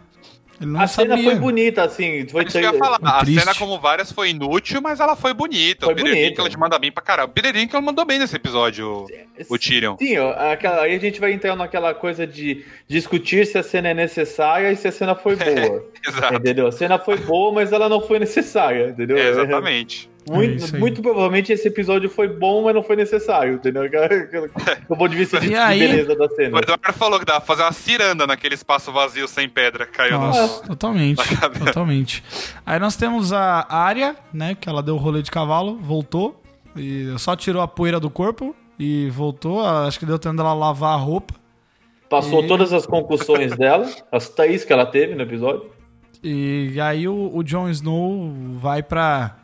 [0.62, 1.15] Ele não A sabia.
[1.17, 2.28] cena foi bonita, assim.
[2.30, 3.00] Foi Isso que eu ia falar.
[3.02, 3.39] A Triste.
[3.39, 5.86] cena, como várias, foi inútil, mas ela foi bonita.
[5.86, 6.30] Foi o Peter bonita.
[6.30, 7.30] Dinklage manda bem pra caramba.
[7.30, 9.08] O Peter Dinklage mandou bem nesse episódio,
[9.50, 9.97] o Tyrion.
[9.97, 13.89] Sim, ó, aquela, aí a gente vai entrar naquela coisa de discutir se a cena
[13.89, 15.84] é necessária e se a cena foi boa.
[16.08, 16.36] Exato.
[16.36, 16.67] entendeu?
[16.67, 19.17] A cena foi boa, mas ela não foi necessária, entendeu?
[19.17, 20.11] É, exatamente.
[20.30, 20.80] É Muito, aí.
[20.80, 23.84] muito provavelmente esse episódio foi bom, mas não foi necessário, entendeu?
[24.88, 26.60] Do ponto de vista de, E beleza da O cena.
[26.60, 29.86] Eduardo falou que dá pra fazer uma ciranda naquele espaço vazio sem pedra.
[29.88, 30.28] Caiu no...
[30.28, 31.66] Nossa, totalmente, na cabeça.
[31.66, 32.24] totalmente.
[32.66, 36.40] Aí nós temos a Arya, né, que ela deu o rolê de cavalo, voltou
[36.76, 39.66] e só tirou a poeira do corpo e voltou.
[39.66, 41.34] Acho que deu tempo dela lavar a roupa.
[42.10, 45.72] Passou E- todas as concussões dela, as três que ela teve no episódio.
[46.24, 49.38] E aí o, o Jon Snow vai pra,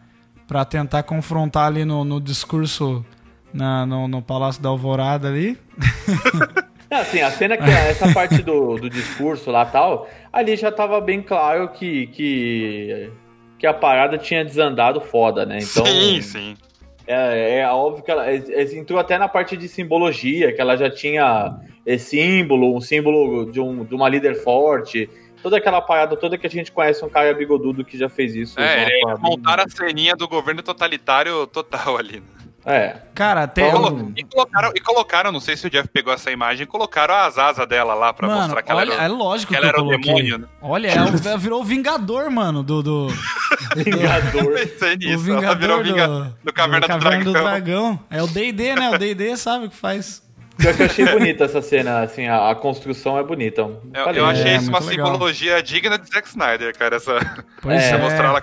[0.48, 3.06] pra tentar confrontar ali no, no discurso
[3.54, 5.58] na, no, no Palácio da Alvorada ali.
[6.90, 11.02] É, assim, a cena que essa parte do, do discurso lá tal, ali já tava
[11.02, 13.12] bem claro que, que,
[13.60, 15.60] que a parada tinha desandado foda, né?
[15.62, 16.58] Então, sim, sim.
[17.06, 20.78] É, é óbvio que ela é, é, entrou até na parte de simbologia, que ela
[20.78, 25.10] já tinha esse símbolo, um símbolo de, um, de uma líder forte,
[25.42, 28.60] toda aquela parada toda que a gente conhece um cara bigodudo que já fez isso.
[28.60, 32.20] É, eles montaram a ceninha do governo totalitário total ali.
[32.20, 32.38] Né?
[32.70, 32.98] É.
[33.16, 33.64] Cara, até.
[33.64, 36.68] E Então, colo- E, colocaram, e colocaram, não sei se o Jeff pegou essa imagem,
[36.68, 39.58] colocaram as asas dela lá pra Mano, mostrar que ela olha, era, é lógico que
[39.60, 40.48] que, ela eu era o demônio, né?
[40.62, 42.84] Olha, ela virou o Vingador, mano, do.
[42.84, 43.08] do
[43.74, 44.54] Vingador.
[44.54, 46.38] Pensei o nisso, ela Vingador virou do, vinga...
[46.44, 48.00] do Caverna do, Caverna Dragão.
[48.10, 48.90] É o DD, né?
[48.90, 50.22] O DD sabe o que faz.
[50.60, 53.62] Eu achei bonita essa cena, assim, a, a construção é bonita.
[53.62, 55.08] Eu, eu achei É, isso uma legal.
[55.08, 56.96] simbologia digna de Zack Snyder, cara.
[56.96, 57.20] Essa,
[57.62, 58.42] Pois É, mostrar ela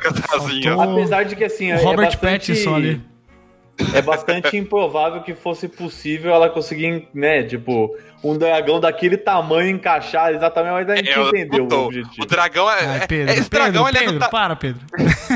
[0.78, 2.16] faltou- Apesar de que, assim, O é Robert bastante...
[2.20, 3.00] Pattinson ali.
[3.92, 10.32] É bastante improvável que fosse possível ela conseguir, né, tipo, um dragão daquele tamanho encaixar
[10.32, 12.22] exatamente, mas a gente É, entendeu o objetivo.
[12.22, 12.86] o dragão é.
[12.86, 14.80] Ai, é- Pedro, esse Pedro, dragão ele é Pedro, do ta- para, Pedro.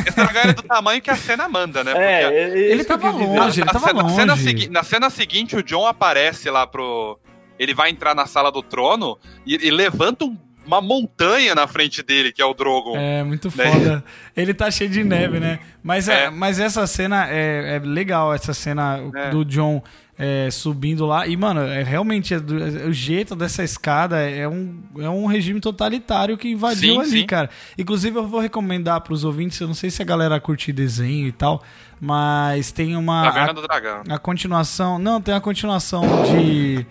[0.07, 1.92] esse dragão ele é do tamanho que a cena manda, né?
[1.96, 4.33] É, é, é Ele isso que eu tava longe, ele na, tava cena, na cena
[4.35, 4.44] longe.
[4.44, 7.18] segui- na cena seguinte, o John aparece lá pro.
[7.59, 10.37] Ele vai entrar na sala do trono e, e levanta um,
[10.68, 12.96] uma montanha na frente dele, que é o Drogon.
[12.96, 13.70] É, muito Né?
[13.72, 14.04] foda.
[14.37, 15.59] Ele tá cheio de neve, né?
[15.83, 16.31] Mas, é, É.
[16.31, 19.31] mas essa cena é, é legal, essa cena É.
[19.31, 19.83] do John
[20.20, 21.26] é, subindo lá.
[21.28, 26.48] E, mano, é realmente o jeito dessa escada é um, é um regime totalitário que
[26.50, 27.26] invadiu Sim, ali, sim.
[27.26, 27.48] cara.
[27.78, 31.33] Inclusive, eu vou recomendar pros ouvintes, eu não sei se a galera curte desenho e
[31.33, 31.62] tal,
[32.00, 33.22] mas tem uma.
[33.26, 34.02] Caverna a- do Dragão.
[34.09, 34.98] a continuação.
[34.98, 36.85] Não, tem a continuação de,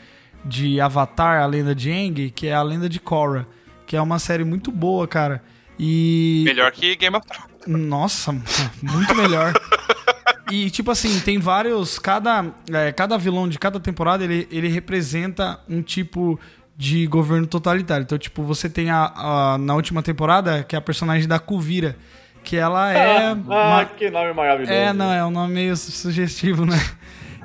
[0.45, 3.45] de Avatar, a lenda de Aang, que é a lenda de Korra.
[3.88, 5.41] Que é uma série muito boa, cara.
[5.80, 6.43] E.
[6.45, 7.88] Melhor que Game of Thrones.
[7.88, 8.32] Nossa,
[8.84, 9.54] muito melhor.
[10.52, 11.97] E, tipo assim, tem vários.
[12.00, 16.39] Cada, é, cada vilão de cada temporada ele, ele representa um tipo
[16.76, 18.04] de governo totalitário.
[18.04, 21.95] Então, tipo, você tem a, a- na última temporada, que é a personagem da Kuvira.
[22.43, 23.32] Que ela é.
[23.32, 24.71] ah, uma- que nome maravilhoso.
[24.71, 26.78] é, não, é um nome meio sugestivo, né?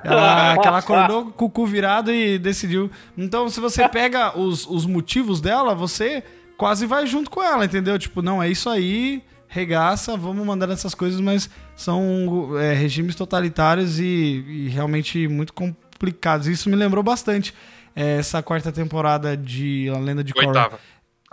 [0.05, 2.91] Ela, que ela acordou com o cu virado e decidiu.
[3.17, 6.23] Então, se você pega os, os motivos dela, você
[6.57, 7.99] quase vai junto com ela, entendeu?
[7.99, 13.99] Tipo, não, é isso aí, regaça, vamos mandar essas coisas, mas são é, regimes totalitários
[13.99, 16.47] e, e realmente muito complicados.
[16.47, 17.55] Isso me lembrou bastante
[17.95, 20.47] é, essa quarta temporada de A Lenda de Korra.
[20.49, 20.81] Oitava.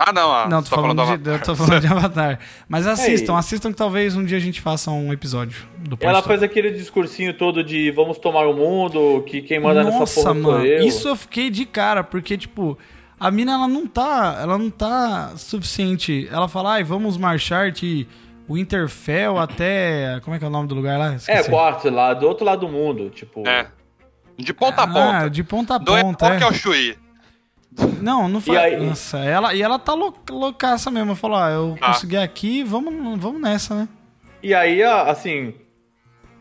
[0.02, 1.34] Ah, não, ah, Não, tô tá falando, do de, Avatar.
[1.34, 2.40] eu tô falando de Avatar.
[2.70, 3.40] Mas assistam, Ei.
[3.40, 6.72] assistam que talvez um dia a gente faça um episódio do Ela Pode faz aquele
[6.72, 10.88] discursinho todo de vamos tomar o mundo, que quem manda nessa Nossa, porra mano, eu.
[10.88, 12.78] isso eu fiquei de cara, porque, tipo,
[13.20, 16.30] a mina, ela não tá, ela não tá suficiente.
[16.32, 18.08] Ela fala, ai, vamos marchar de
[18.50, 21.12] Winterfell até, como é que é o nome do lugar lá?
[21.12, 21.50] É, Esqueci.
[21.50, 23.46] quarto, lá do outro lado do mundo, tipo...
[23.46, 23.68] É.
[24.38, 25.30] De ponta a Ah, ponta.
[25.30, 26.46] de ponta a Do ponta, Enoch é.
[26.46, 26.96] ao Chuí.
[28.02, 28.58] Não, não E faz.
[28.74, 31.16] aí- Nossa, ela, e ela tá lou- loucaça mesmo.
[31.16, 31.88] Falou, ah, eu Ah.
[31.94, 33.88] consegui aqui, vamos, vamos nessa, né?
[34.42, 35.54] E aí, a- assim,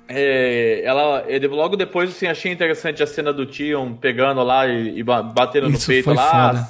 [0.09, 4.99] é, ela, ele- logo depois, assim, achei interessante a cena do Tion pegando lá e,
[4.99, 6.49] e ba- batendo Isso no peito foi lá.
[6.55, 6.69] foda.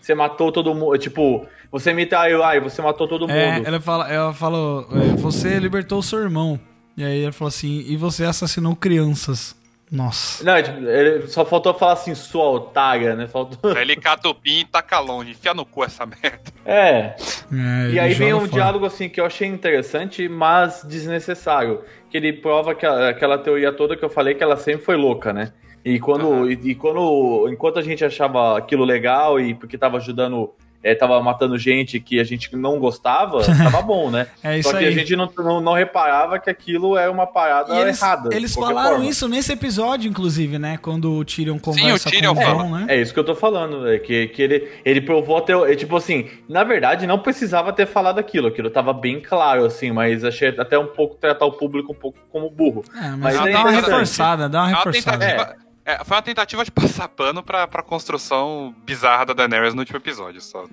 [0.00, 3.66] Você matou todo mundo, tipo, você me traiu, ai, você matou todo É, mundo.
[3.66, 6.58] ela, fala, ela falou, é, você libertou o seu irmão.
[6.96, 9.54] E aí ele falou assim, e você assassinou crianças.
[9.90, 10.44] Nossa.
[10.44, 13.26] Não, tipo, ele só faltou falar assim, sua otária, né?
[13.26, 13.76] Faltou...
[13.76, 15.30] Ele cata o pin e taca longe.
[15.30, 16.40] Enfia no cu essa merda.
[16.64, 17.16] É.
[17.52, 18.52] É, E aí vem um fora.
[18.52, 21.82] diálogo assim que eu achei interessante, mas desnecessário.
[22.10, 24.96] Que ele prova que a- aquela teoria toda que eu falei que ela sempre foi
[24.96, 25.52] louca, né?
[25.84, 26.50] E quando, Aham.
[26.50, 31.20] e, e quando enquanto a gente achava aquilo legal e porque tava ajudando, é, tava
[31.22, 34.26] matando gente que a gente não gostava, tava bom, né?
[34.42, 34.88] É isso Só que aí.
[34.88, 38.34] a gente não, não, não reparava que aquilo é uma parada E eles, errada.
[38.34, 39.06] eles falaram forma.
[39.06, 40.78] isso nesse episódio, inclusive, né?
[40.80, 42.62] Quando o Tyrion conversa Tyrion com o fala.
[42.62, 42.86] Jon, né?
[42.88, 45.52] É isso que eu tô falando, é que, que ele, ele provou até.
[45.52, 49.90] é, Tipo assim, na verdade, não precisava ter falado aquilo, aquilo tava bem claro, assim,
[49.90, 52.84] mas achei até um pouco tratar o público um pouco como burro.
[52.96, 55.67] É, mas, Mas dá é uma reforçada, dá uma É uma reforçada.
[55.88, 59.98] É, foi uma tentativa de passar pano pra, pra construção bizarra da Daenerys no último
[59.98, 60.40] episódio.
[60.40, 60.64] Só.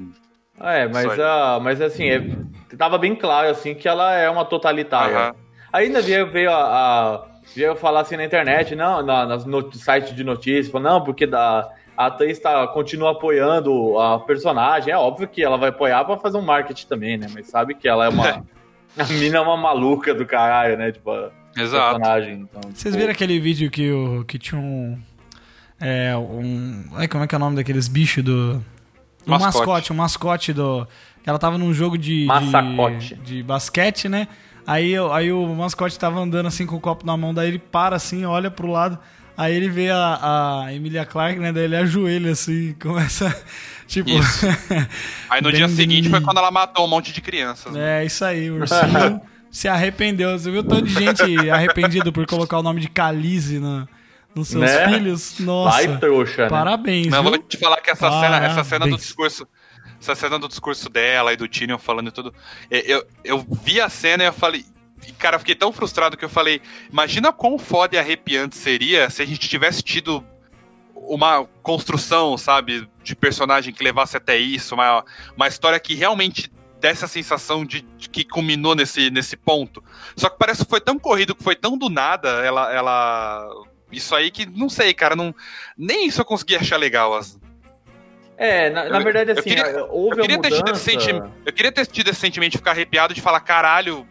[0.59, 2.21] É, mas, a, mas assim, é,
[2.77, 5.17] tava bem claro, assim, que ela é uma totalitária.
[5.17, 5.35] Aham.
[5.71, 6.55] Ainda veio, veio a,
[7.15, 7.25] a-
[7.55, 11.25] veio falar assim na internet, não, na, nas no, sites de notícias, falou, não, porque
[11.27, 14.93] da, a atriz tá, continua apoiando a personagem.
[14.93, 17.27] É óbvio que ela vai apoiar pra fazer um marketing também, né?
[17.33, 18.45] Mas sabe que ela é uma.
[18.97, 20.91] a mina é uma maluca do caralho, né?
[20.91, 21.11] Tipo,
[21.55, 21.99] Exato.
[21.99, 22.33] personagem.
[22.41, 24.99] Então, Vocês tipo, viram aquele vídeo que, o, que tinha um.
[25.79, 26.85] É, um.
[26.93, 28.63] Ai, como é que é o nome daqueles bichos do.
[29.27, 29.57] Um Mascote.
[29.57, 30.87] mascote, um mascote do.
[31.25, 32.25] Ela tava num jogo de.
[32.25, 33.15] Massacote.
[33.15, 34.27] De, de basquete, né?
[34.67, 37.95] Aí, aí o mascote tava andando assim com o copo na mão, daí ele para
[37.95, 38.97] assim, olha pro lado.
[39.37, 41.51] Aí ele vê a, a Emilia Clarke, né?
[41.51, 43.35] Daí ele ajoelha assim, começa.
[43.85, 44.09] Tipo.
[44.09, 44.47] Isso.
[45.29, 47.71] Aí no dia seguinte foi quando ela matou um monte de crianças.
[47.71, 48.01] né?
[48.01, 49.21] É, isso aí, o ursinho
[49.55, 50.37] se arrependeu.
[50.37, 53.87] Você viu tanto de gente arrependido por colocar o nome de Calize na,
[54.35, 54.89] nos seus Né?
[54.89, 55.39] filhos?
[55.39, 55.77] Nossa.
[55.77, 56.49] Vai trouxa, né?
[56.49, 57.31] Parabéns, Não, viu?
[57.31, 59.01] vou te falar que essa cena, essa cena do Parabéns.
[59.01, 59.47] discurso.
[60.01, 62.33] Essa cena do discurso dela e do Tyrion falando e tudo.
[62.69, 64.65] é, Eu, eu vi a cena e eu falei.
[65.17, 69.21] Cara, eu fiquei tão frustrado que eu falei: imagina quão foda e arrepiante seria se
[69.21, 70.23] a gente tivesse tido
[70.95, 75.03] uma construção, sabe, de personagem que levasse até isso, uma,
[75.35, 76.51] uma história que realmente
[76.89, 79.83] desse a sensação de, de que culminou nesse, nesse ponto.
[80.15, 82.71] Só que parece que foi tão corrido, que foi tão do nada, ela.
[82.73, 83.49] ela
[83.91, 85.33] isso aí que, não sei, cara, não,
[85.77, 87.15] nem isso eu consegui achar legal.
[87.15, 87.39] as-
[88.37, 91.31] É, na, na Eu- verdade, eu assim, queria- houve eu queria, ter tido esse sentimento,
[91.45, 94.05] eu queria ter tido esse sentimento de ficar arrepiado, de falar, caralho,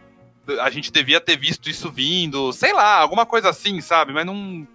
[0.61, 4.13] a gente devia ter visto isso vindo, sei lá, alguma coisa assim, sabe?
[4.13, 4.67] Mas não.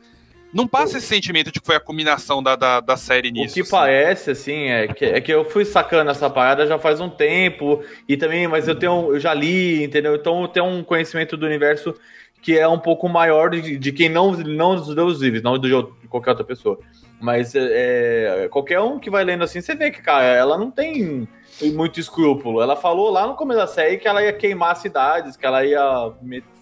[0.53, 3.53] Não passa esse sentimento de que foi a culminação da, da, da série nisso.
[3.53, 3.71] O que assim.
[3.71, 7.83] parece, assim, é que, é que eu fui sacando essa parada já faz um tempo,
[8.09, 10.17] e também, mas eu tenho, eu já li, entendeu?
[10.17, 11.95] Então eu tenho um conhecimento do universo
[12.43, 15.69] que é um pouco maior de, de quem não, não dos Deus livres, não de,
[15.69, 16.79] de qualquer outra pessoa.
[17.21, 21.29] Mas é, qualquer um que vai lendo assim, você vê que, cara, ela não tem
[21.75, 22.63] muito escrúpulo.
[22.63, 26.13] Ela falou lá no começo da série que ela ia queimar cidades, que ela ia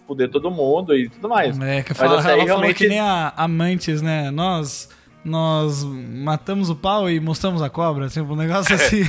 [0.09, 1.61] fuder todo mundo e tudo mais.
[1.61, 2.49] É, que fala, ela realmente...
[2.49, 4.31] falou que nem a Amantes, né?
[4.31, 4.89] Nós
[5.25, 9.05] nós matamos o pau e mostramos a cobra, tipo, um negócio assim.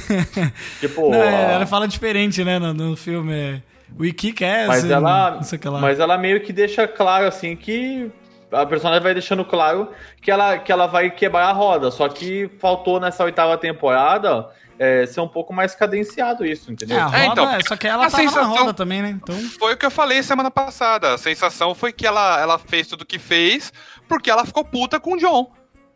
[0.81, 3.63] tipo, não, é, ela fala diferente, né, no, no filme.
[3.97, 5.41] We kick ass, mas ela,
[5.81, 8.11] mas ela meio que deixa claro assim que
[8.51, 11.91] a personagem vai deixando claro que ela, que ela vai quebrar a roda.
[11.91, 16.97] Só que faltou nessa oitava temporada é, ser um pouco mais cadenciado isso, entendeu?
[16.97, 19.09] É, a roda, é, então, é, só que ela tava sensação, na roda também, né?
[19.09, 19.35] Então...
[19.59, 21.13] Foi o que eu falei semana passada.
[21.13, 23.73] A sensação foi que ela, ela fez tudo o que fez
[24.07, 25.51] porque ela ficou puta com o John.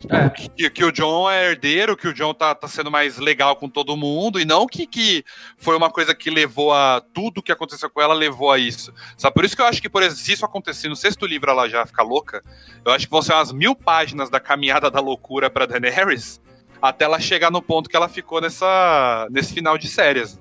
[0.10, 0.30] É.
[0.30, 3.70] Que, que, o John é herdeiro, que o John tá, tá sendo mais legal com
[3.70, 5.24] todo mundo, e não que, que
[5.58, 7.02] foi uma coisa que levou a.
[7.14, 8.94] Tudo que aconteceu com ela levou a isso.
[9.18, 9.34] Sabe?
[9.34, 11.70] Por isso que eu acho que, por exemplo, se isso acontecer no sexto livro ela
[11.70, 12.44] já ficar louca,
[12.86, 16.42] eu acho que vão ser umas mil páginas da caminhada da loucura pra Daenerys,
[16.82, 20.40] até ela chegar no ponto que ela ficou nessa, nesse final de séries.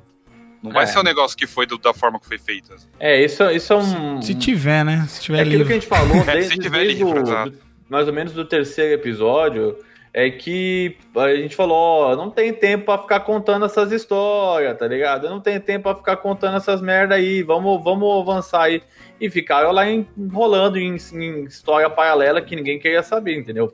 [0.63, 0.87] Não vai é.
[0.87, 2.73] ser um negócio que foi do, da forma que foi feito.
[3.01, 4.23] É, isso, isso é um.
[4.23, 5.05] Se tiver, né?
[5.09, 7.53] Se tiver é aquilo que a gente falou desde, se tiver desde livro, do,
[7.93, 9.77] mais ou menos do terceiro episódio,
[10.15, 14.87] é que a gente falou, ó, não tem tempo para ficar contando essas histórias, tá
[14.89, 15.29] ligado?
[15.29, 18.83] Não tem tempo para ficar contando essas merda aí, vamos, vamos avançar aí.
[19.21, 23.71] E ficaram lá enrolando em, em história paralela que ninguém queria saber, entendeu?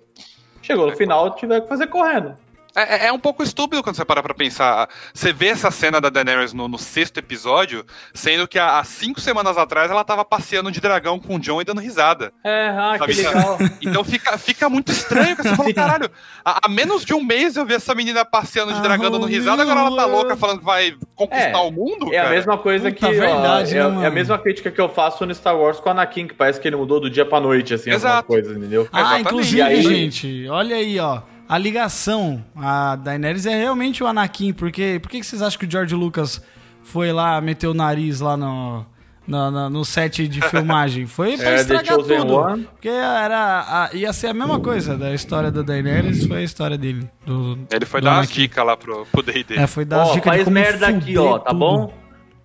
[0.62, 2.34] Chegou no final, tiver que fazer correndo.
[2.78, 4.88] É, é, é, um pouco estúpido quando você para pra pensar.
[5.12, 9.20] Você vê essa cena da Daenerys no, no sexto episódio, sendo que há, há, cinco
[9.20, 12.32] semanas atrás ela tava passeando de dragão com o John e dando risada.
[12.44, 13.14] É, ah, sabe?
[13.14, 13.58] que legal.
[13.82, 16.10] Então fica, fica muito estranho, que você fala, caralho,
[16.44, 19.62] há, há, menos de um mês eu vi essa menina passeando de dragão dando risada,
[19.62, 22.28] agora ela tá louca falando que vai conquistar é, o mundo, É cara.
[22.28, 23.18] a mesma coisa Puta, que...
[23.18, 25.88] Verdade, ó, né, é, é, a mesma crítica que eu faço no Star Wars com
[25.88, 28.28] o Anakin, que parece que ele mudou do dia pra noite, assim, Exato.
[28.28, 28.88] coisa, entendeu?
[28.92, 29.26] Ah, Exatamente.
[29.26, 29.82] inclusive, aí...
[29.82, 35.22] gente, olha aí, ó a ligação a Daenerys é realmente o Anakin, porque por que
[35.22, 36.42] vocês acham que o George Lucas
[36.82, 38.84] foi lá meter o nariz lá no,
[39.26, 41.06] no, no, no set de filmagem?
[41.08, 42.34] Foi pra é, estragar tudo.
[42.34, 42.64] One.
[42.64, 46.76] Porque era, a, ia ser a mesma coisa da história da Daenerys, foi a história
[46.76, 47.08] dele.
[47.24, 49.56] Do, Ele foi dar umas dicas lá pro, pro D&D.
[49.56, 51.58] É, foi dar as dicas faz merda aqui, ó, tá tudo.
[51.58, 51.94] bom?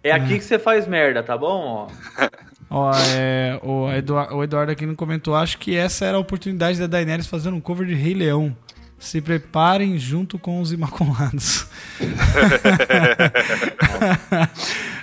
[0.02, 1.88] É, é aqui que você faz merda, tá bom?
[1.89, 2.28] Ó.
[2.76, 6.80] Ó, é, o, Eduardo, o Eduardo aqui não comentou, acho que essa era a oportunidade
[6.80, 8.56] da Daenerys fazendo um cover de Rei Leão.
[9.04, 11.68] Se preparem junto com os Imaculados.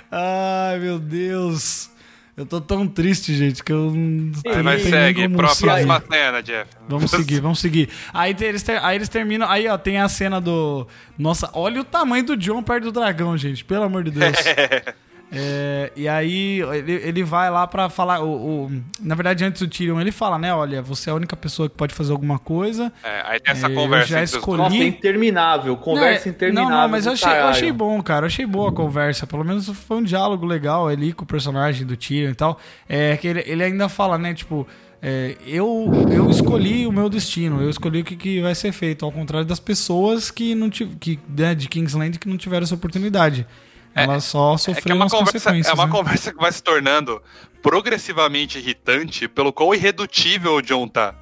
[0.09, 1.91] Ai, meu Deus.
[2.35, 6.67] Eu tô tão triste, gente, que eu não Aí vai segue, próxima cena, Jeff.
[6.89, 7.89] Vamos seguir, vamos seguir.
[8.11, 9.47] Aí eles, ter, aí eles terminam.
[9.47, 10.87] Aí, ó, tem a cena do.
[11.15, 13.63] Nossa, olha o tamanho do John perto do dragão, gente.
[13.63, 14.33] Pelo amor de Deus.
[15.33, 18.19] É, e aí ele, ele vai lá para falar.
[18.19, 20.53] O, o, na verdade, antes do Tyrion, ele fala, né?
[20.53, 22.91] Olha, você é a única pessoa que pode fazer alguma coisa.
[23.01, 24.05] É, aí tem essa é, conversa.
[24.13, 24.57] Eu já escolhi.
[24.57, 26.69] Nossa, é interminável, conversa é, interminável.
[26.69, 28.25] Não, não, mas eu achei, eu achei, bom, cara.
[28.25, 29.25] Eu achei boa a conversa.
[29.25, 32.59] Pelo menos foi um diálogo legal ali com o personagem do Tyrion e tal.
[32.89, 34.33] É que ele, ele ainda fala, né?
[34.33, 34.67] Tipo.
[35.03, 39.03] É, eu, eu escolhi o meu destino, eu escolhi o que, que vai ser feito,
[39.03, 43.47] ao contrário das pessoas que não que, né, de Kingsland que não tiveram essa oportunidade.
[43.93, 45.91] Ela é, só sofreu é, é uma conversa, É uma né?
[45.91, 47.21] conversa que vai se tornando
[47.61, 51.13] progressivamente irritante pelo quão irredutível o John tá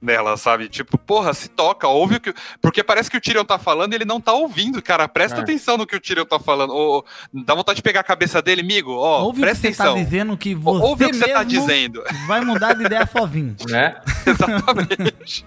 [0.00, 0.68] nela, sabe?
[0.68, 2.34] Tipo, porra, se toca, ouve o que.
[2.60, 5.08] Porque parece que o Tyrion tá falando e ele não tá ouvindo, cara.
[5.08, 5.40] Presta é.
[5.40, 6.72] atenção no que o Tyrion tá falando.
[6.72, 8.92] Ou, dá vontade de pegar a cabeça dele, amigo.
[8.92, 9.94] Ó, ouve presta o que atenção.
[9.94, 12.02] Você tá dizendo que você ouve o que você tá dizendo.
[12.26, 13.56] Vai mudar de ideia sozinho.
[13.68, 14.00] Né?
[14.24, 15.44] Exatamente.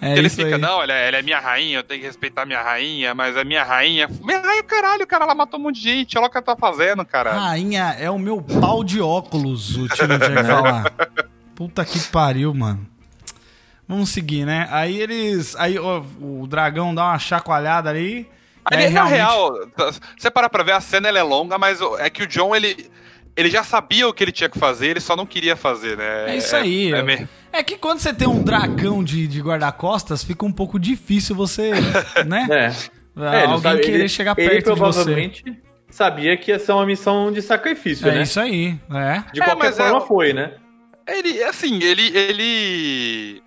[0.00, 0.60] É ele fica, aí.
[0.60, 3.62] não, ela, ela, é minha rainha, eu tenho que respeitar minha rainha, mas a minha
[3.62, 4.08] rainha.
[4.22, 6.56] Minha rainha, caralho, cara, ela matou um monte de gente, olha o que ela tá
[6.56, 7.32] fazendo, cara.
[7.32, 10.92] Rainha é o meu pau de óculos, o Tino tinha falar.
[11.54, 12.91] Puta que pariu, mano.
[13.86, 14.68] Vamos seguir, né?
[14.70, 15.56] Aí eles.
[15.56, 18.28] Aí ó, o dragão dá uma chacoalhada ali.
[18.64, 18.94] Aí, aí realmente...
[18.94, 19.52] na real,
[20.16, 22.90] você para pra ver, a cena ela é longa, mas é que o John, ele.
[23.34, 26.34] Ele já sabia o que ele tinha que fazer, ele só não queria fazer, né?
[26.34, 26.92] É isso aí.
[26.92, 30.78] É, é, é que quando você tem um dragão de, de guarda-costas, fica um pouco
[30.78, 31.72] difícil você,
[32.26, 32.46] né?
[32.50, 33.34] É.
[33.38, 35.58] é Alguém sabe, querer ele, chegar perto ele provavelmente de você.
[35.88, 38.18] sabia que ia ser uma missão de sacrifício, é né?
[38.18, 39.24] É isso aí, é.
[39.32, 40.52] De qualquer é, forma foi, né?
[41.08, 43.41] Ele, assim, ele, ele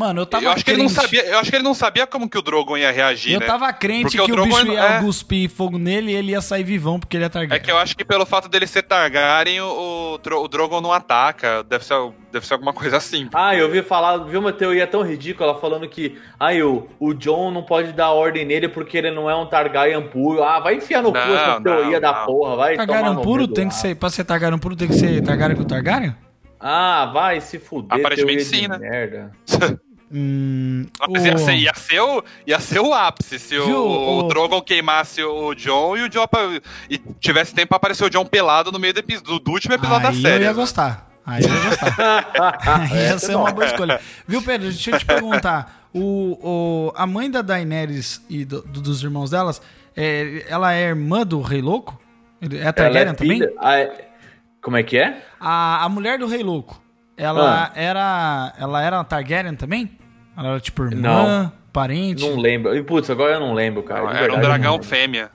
[0.00, 0.64] Mano, eu tava eu acho crente.
[0.64, 2.90] Que ele não sabia, eu acho que ele não sabia como que o Drogon ia
[2.90, 3.46] reagir, Eu né?
[3.46, 5.00] tava crente porque que o, o bicho ia é...
[5.02, 7.60] cuspir fogo nele e ele ia sair vivão porque ele ia Targaryen.
[7.60, 10.90] É que eu acho que pelo fato dele ser Targaryen, o, o, o Drogon não
[10.90, 11.62] ataca.
[11.64, 11.96] Deve ser,
[12.32, 13.28] deve ser alguma coisa assim.
[13.34, 17.50] Ah, eu ouvi falar, vi uma teoria tão ridícula falando que ah, o, o John
[17.50, 20.42] não pode dar ordem nele porque ele não é um Targaryen puro.
[20.42, 22.24] Ah, vai enfiar no cu essa teoria não, da não.
[22.24, 25.58] porra, vai Targaryen puro tem que ser, pra ser Targaryen puro tem que ser Targaryen
[25.58, 26.16] com Targaryen?
[26.58, 27.98] Ah, vai se fuder.
[27.98, 28.78] Aparentemente sim, né?
[28.78, 29.32] Merda.
[30.12, 33.76] hum, Mas o- ia, ser, ia, ser o, ia ser o ápice se o, Viu,
[33.86, 36.26] o, o- Drogon queimasse o John e o John
[36.88, 40.08] e tivesse tempo pra aparecer o John pelado no meio do, do- do último episódio
[40.08, 40.44] Aí da série.
[40.44, 41.08] eu ia gostar.
[41.24, 42.90] Aí eu ia gostar.
[42.96, 44.00] Ia ser uma boa escolha.
[44.26, 44.68] Viu, Pedro?
[44.68, 45.88] Deixa eu te perguntar.
[45.92, 49.60] O, o, a mãe da Daenerys e do- do- dos irmãos delas,
[49.96, 52.00] é, ela é irmã do Rei Louco?
[52.40, 53.38] É Ela Targaryen é também?
[53.38, 54.08] filha- Ah, é-
[54.62, 55.22] Como é que é?
[55.38, 56.80] A, a mulher do Rei Louco,
[57.16, 57.72] ela Ah.
[57.78, 59.90] era ela era Targaryen também?
[60.36, 62.22] Ela era tipo irmã, parente?
[62.28, 62.74] Não lembro.
[62.76, 64.00] E, Putz, agora eu não lembro, cara.
[64.06, 65.30] de Era um verdade, dragão não fêmea.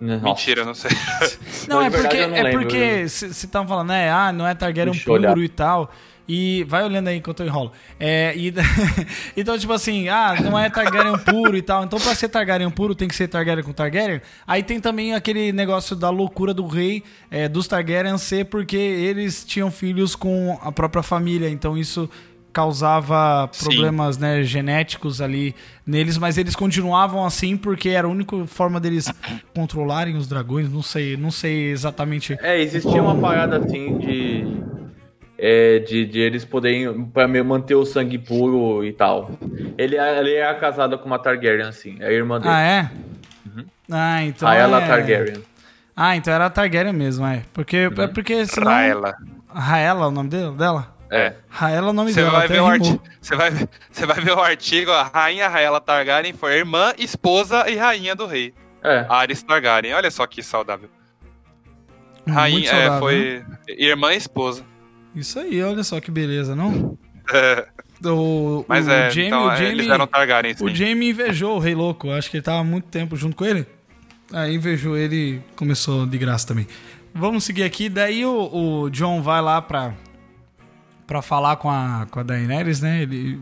[0.00, 0.24] lembro.
[0.28, 0.90] Mentira, não sei.
[1.68, 2.60] Não, Não, é porque, não é lembro.
[2.62, 4.10] porque você estavam falando, né?
[4.10, 5.36] Ah, não é Targaryen Deixa puro olhar.
[5.38, 5.92] e tal.
[6.26, 7.70] E vai olhando aí enquanto eu enrolo.
[7.98, 8.54] É, e,
[9.36, 11.84] então, tipo assim, ah, não é Targaryen puro e tal.
[11.84, 14.22] Então, pra ser Targaryen puro, tem que ser Targaryen com Targaryen.
[14.46, 19.44] Aí tem também aquele negócio da loucura do rei é, dos Targaryen ser porque eles
[19.44, 21.50] tinham filhos com a própria família.
[21.50, 22.08] Então, isso
[22.52, 23.64] causava Sim.
[23.64, 25.54] problemas né, genéticos ali
[25.86, 29.12] neles, mas eles continuavam assim porque era a única forma deles
[29.54, 30.70] controlarem os dragões.
[30.70, 32.36] Não sei, não sei exatamente.
[32.40, 34.46] É, existia uma parada assim de.
[35.38, 36.86] é, de, de eles poderem
[37.28, 39.30] me- manter o sangue puro e tal.
[39.78, 42.50] Ele, ele é casado com uma Targaryen, assim, é a irmã dele.
[42.54, 42.90] Ah, é?
[43.90, 44.48] Ah, então.
[44.48, 44.86] a ela é...
[44.86, 45.42] Targaryen.
[45.96, 47.42] Ah, então era a Targaryen mesmo, é.
[47.52, 48.02] Porque, Uhum.
[48.02, 48.70] é porque senão.
[48.70, 49.14] Raela.
[49.52, 50.94] Raela, o nome dele, dela?
[51.10, 51.34] É.
[51.48, 52.30] Raela é o nome dela.
[52.30, 52.88] vai, até ver o rimou.
[52.88, 53.50] artigo, você, vai,
[53.90, 58.26] você vai ver o artigo, a rainha Raela Targaryen foi irmã, esposa e rainha do
[58.26, 58.54] rei.
[58.82, 59.04] É.
[59.08, 59.92] Ares Targaryen.
[59.94, 60.88] Olha só que saudável.
[62.24, 62.98] Muito Rainha, é, saudável, né?
[62.98, 63.44] foi
[63.76, 64.64] irmã e esposa.
[65.14, 66.96] Isso aí, olha só que beleza, não?
[67.32, 67.64] É,
[68.08, 70.64] O, mas o é, Jaime, então, o é, Jaime, eles eram Targaryen, sim.
[70.64, 72.10] o Jaime invejou o Rei Louco.
[72.10, 73.64] Acho que ele tava há muito tempo junto com ele.
[74.32, 76.66] Aí invejou ele e começou de graça também.
[77.14, 77.88] Vamos seguir aqui.
[77.88, 79.94] Daí o, o John vai lá pra,
[81.10, 83.02] pra falar com a, com a Daenerys, né?
[83.02, 83.36] Ele,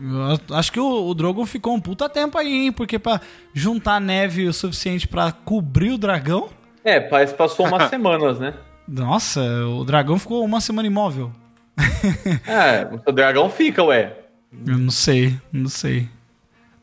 [0.49, 2.71] eu acho que o, o Drogon ficou um puta tempo aí, hein?
[2.71, 3.21] Porque pra
[3.53, 6.49] juntar neve o suficiente pra cobrir o dragão...
[6.83, 8.55] É, parece passou umas semanas, né?
[8.87, 11.31] Nossa, o dragão ficou uma semana imóvel.
[12.47, 14.17] É, o dragão fica, ué.
[14.65, 16.09] Eu não sei, não sei.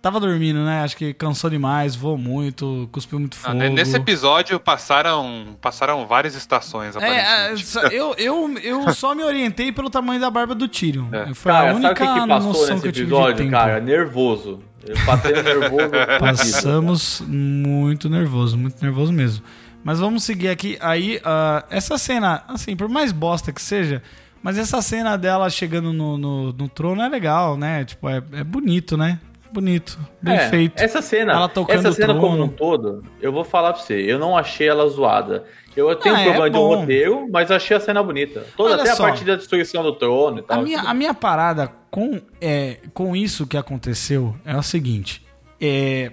[0.06, 0.82] Tava dormindo, né?
[0.84, 3.58] Acho que cansou demais, voou muito, cuspiu muito Ah, fogo.
[3.58, 7.66] ne- Nesse episódio passaram, passaram várias estações, É, é, aparentemente.
[7.66, 11.06] só- eu, eu, eu só me orientei pelo tamanho da barba do Tyrion.
[11.10, 11.34] É.
[11.34, 13.36] Foi Cara, a única sabe que, que passou noção nesse que eu tive de episódio,
[13.38, 13.50] tempo.
[13.50, 13.80] cara?
[13.80, 14.60] Nervoso.
[14.86, 15.90] Eu passei nervoso.
[16.20, 19.44] Passamos muito nervoso, muito nervoso mesmo.
[19.82, 20.78] Mas vamos seguir aqui.
[20.80, 24.00] Aí, ah, essa cena, assim, por mais bosta que seja,
[24.40, 27.84] mas essa cena dela chegando no, no, no trono é legal, né?
[27.84, 29.18] Tipo, é, é bonito, né?
[29.56, 30.80] É bonito, bem É, feito.
[30.82, 33.94] Essa cena, Ela tocando essa cena o como um todo, eu vou falar pra você,
[33.94, 35.44] eu não achei ela zoada.
[35.74, 38.46] Eu tenho Ah, um é problema de um roteiro, mas eu achei a cena bonita.
[38.56, 39.04] Toda, Olha até só.
[39.04, 40.62] a partir da destruição do trono e A tal.
[40.62, 45.24] minha, a minha parada com, é, com isso que aconteceu é o seguinte.
[45.60, 46.12] É,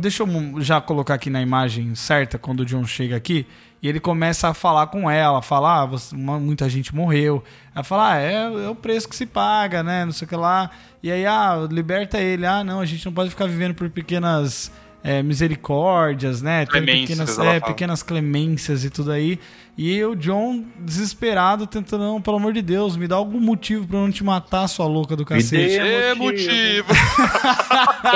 [0.00, 0.28] deixa eu
[0.60, 3.46] já colocar aqui na imagem certa quando o John chega aqui
[3.82, 7.42] e ele começa a falar com ela, falar, ah, você- uma- muita gente morreu.
[7.74, 8.34] Ela fala, ah, é,
[8.64, 10.04] é o preço que se paga, né?
[10.04, 10.70] Não sei o que lá.
[11.02, 12.46] E aí, ah, liberta ele.
[12.46, 14.72] Ah, não, a gente não pode ficar vivendo por pequenas
[15.04, 16.66] é, misericórdias, né?
[16.66, 19.38] Tem Clemências, pequenas, é, pequenas clemências e tudo aí.
[19.78, 23.98] E o John, desesperado, tentando, não, pelo amor de Deus, me dá algum motivo pra
[23.98, 25.68] eu não te matar, sua louca do cacete.
[25.68, 26.86] dê- É motivo.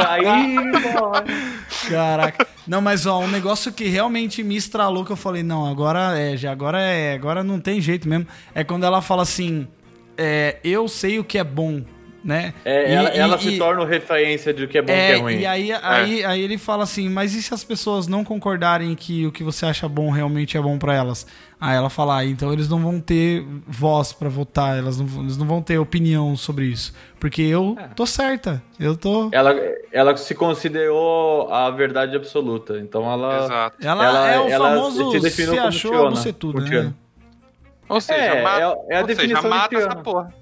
[0.08, 0.24] Aí.
[1.88, 2.46] Caraca.
[2.66, 6.36] Não, mas ó, um negócio que realmente me estralou que eu falei, não, agora é,
[6.36, 8.26] já agora é, agora não tem jeito mesmo.
[8.54, 9.66] É quando ela fala assim,
[10.16, 11.82] é, eu sei o que é bom,
[12.22, 12.52] né?
[12.64, 14.94] É, E- ela, e- ela e- se torna referência de o que é bom e
[14.94, 15.36] o é, que é ruim.
[15.38, 19.26] e aí, aí, aí ele fala assim, mas e se as pessoas não concordarem que
[19.26, 21.26] o que você acha bom realmente é bom pra elas?
[21.60, 25.22] Aí ela fala, ah, então eles não vão ter voz pra votar, elas não, vão-
[25.24, 26.94] eles não vão ter opinião sobre isso.
[27.18, 27.88] Porque eu É.
[27.88, 29.28] tô certa, eu tô...
[29.30, 29.54] Ela,
[29.92, 32.78] ela se considerou a verdade absoluta.
[32.78, 33.44] Então ela.
[33.44, 33.76] Exato.
[33.86, 36.92] Ela, Ela- é o ela famoso se se como achou Tiona, você tudo, como né?
[37.88, 38.62] Ou seja, É, mata, é-
[38.94, 40.32] é a ou seja, mata essa porra.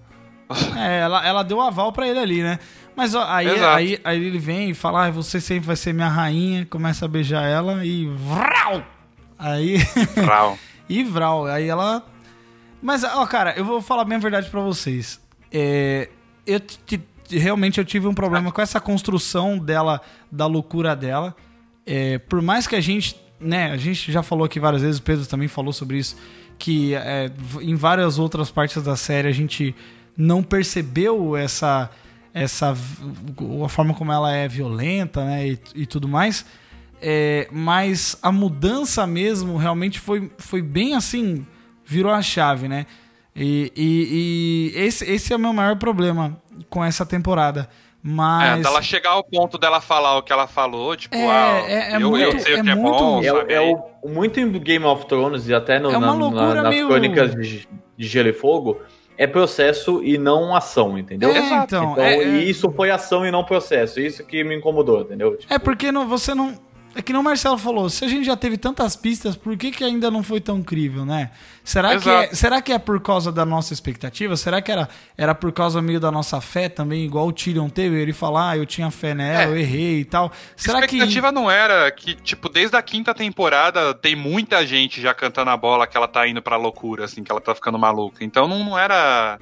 [0.78, 2.58] É, ela, ela deu aval pra ele ali, né?
[2.96, 3.76] Mas ó, aí, Exato.
[3.76, 7.08] aí, aí ele vem e fala, ah, você sempre vai ser minha rainha, começa a
[7.08, 8.06] beijar ela e...
[8.06, 8.82] Vrau!
[9.38, 9.76] Aí...
[10.26, 10.58] Rau.
[10.88, 12.04] e Vral, aí ela...
[12.80, 15.20] Mas, ó, cara, eu vou falar bem a verdade pra vocês.
[15.52, 16.08] É,
[16.46, 16.60] eu
[17.30, 21.36] realmente eu tive um problema com essa construção dela, da loucura dela.
[21.84, 25.02] É, por mais que a gente, né, a gente já falou aqui várias vezes, o
[25.02, 26.16] Pedro também falou sobre isso,
[26.58, 27.30] que é,
[27.60, 29.74] em várias outras partes da série a gente
[30.18, 31.88] não percebeu essa
[32.34, 32.76] essa
[33.64, 36.44] a forma como ela é violenta, né, e, e tudo mais.
[37.00, 41.46] É, mas a mudança mesmo realmente foi, foi bem assim,
[41.84, 42.86] virou a chave, né?
[43.34, 46.36] E, e- e esse, esse é o meu maior problema
[46.68, 47.62] com essa temporada.
[47.62, 47.66] É,
[48.02, 48.62] Mas.
[48.62, 51.96] dela chegar ao ponto dela falar o que ela falou, tipo, É, ah, é- é
[51.96, 53.52] eu, eu muito- sei é o que é muito- bom, É, sabe?
[53.52, 56.62] é o, muito em Game of Thrones e até no, É uma na- loucura na-
[56.64, 58.80] nas meio- crônicas de, de Gelo e Fogo,
[59.18, 61.30] é processo e não ação, entendeu?
[61.30, 64.00] É, então, Então, é- é- e isso foi ação e não processo.
[64.00, 65.36] Isso que me incomodou, entendeu?
[65.36, 66.54] Tipo, É porque não, você não.
[66.98, 69.70] É que nem o Marcelo falou, se a gente já teve tantas pistas, por que,
[69.70, 71.30] que ainda não foi tão crível, né?
[71.62, 74.36] Será que, é, será que é por causa da nossa expectativa?
[74.36, 78.02] Será que era, era por causa meio da nossa fé também, igual o Tyrion teve?
[78.02, 79.46] Ele falar, ah, eu tinha fé nela, É.
[79.46, 80.32] eu errei e tal.
[80.56, 80.96] Será a que.
[80.96, 85.56] expectativa não era que, tipo, desde a quinta temporada tem muita gente já cantando a
[85.56, 88.24] bola que ela tá indo pra loucura, assim, que ela tá ficando maluca.
[88.24, 89.38] Então não, não era.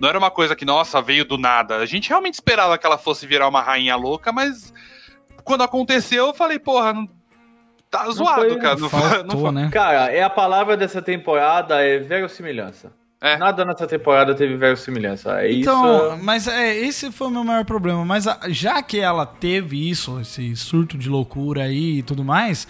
[0.00, 1.76] Não era uma coisa que, nossa, veio do nada.
[1.76, 4.72] A gente realmente esperava que ela fosse virar uma rainha louca, mas
[5.48, 7.08] quando aconteceu, eu falei, porra, não,
[7.90, 8.76] tá zoado, foi- cara.
[8.76, 9.70] Não, foi- não Faltou, foi- né?
[9.72, 12.92] Cara, é a palavra dessa temporada é verossimilhança.
[13.20, 13.36] É.
[13.36, 15.40] Nada nessa temporada teve verossimilhança.
[15.42, 16.24] É Então, isso.
[16.24, 18.04] mas é, esse foi o meu maior problema.
[18.04, 22.68] Mas a- já que ela teve isso, esse surto de loucura aí e tudo mais,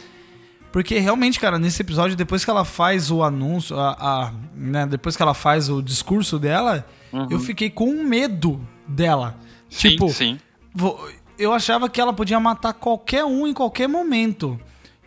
[0.72, 5.16] porque realmente, cara, nesse episódio, depois que ela faz o anúncio, a, a- né, depois
[5.16, 6.86] que ela faz o discurso dela,
[7.30, 9.34] eu fiquei com medo dela.
[9.68, 10.38] Sim, tipo, sim.
[10.74, 14.59] Vou- Eu achava que ela podia matar qualquer um em qualquer momento.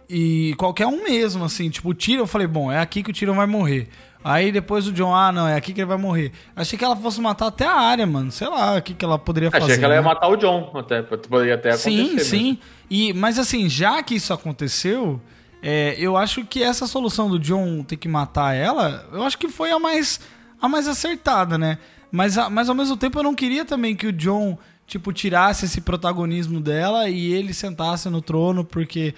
[0.10, 1.70] E qualquer um mesmo, assim.
[1.70, 3.90] Tipo, o Tyrion, eu falei, bom, é aqui que o Tyrion vai morrer.
[4.24, 6.32] Aí depois o John, ah, não, é aqui que ele vai morrer.
[6.56, 8.32] Achei que ela fosse matar até a área, mano.
[8.32, 9.64] Sei lá, o que, que ela poderia fazer.
[9.66, 10.08] Achei que ela ia né?
[10.08, 12.20] matar o John, até, poderia até acontecer.
[12.20, 12.60] Sim, sim.
[12.90, 15.20] E, mas assim, já que isso aconteceu,
[15.64, 19.48] é, eu acho que essa solução do John ter que matar ela, eu acho que
[19.48, 20.20] foi a mais,
[20.62, 21.80] a mais acertada, né?
[22.12, 24.56] Mas, a- mas ao mesmo tempo eu não queria também que o John,
[24.92, 29.16] tipo, tirasse esse protagonismo dela e ele sentasse no trono, porque.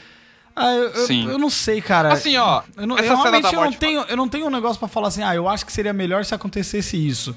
[0.56, 1.28] Ah, eu, eu- Sim.
[1.28, 2.14] eu não sei, cara.
[2.14, 4.46] Assim, ó, Eu, não, essa eu cena realmente eu não, morte- tenho, eu não tenho
[4.46, 7.36] um negócio pra falar assim, ah, eu acho que seria melhor se acontecesse isso.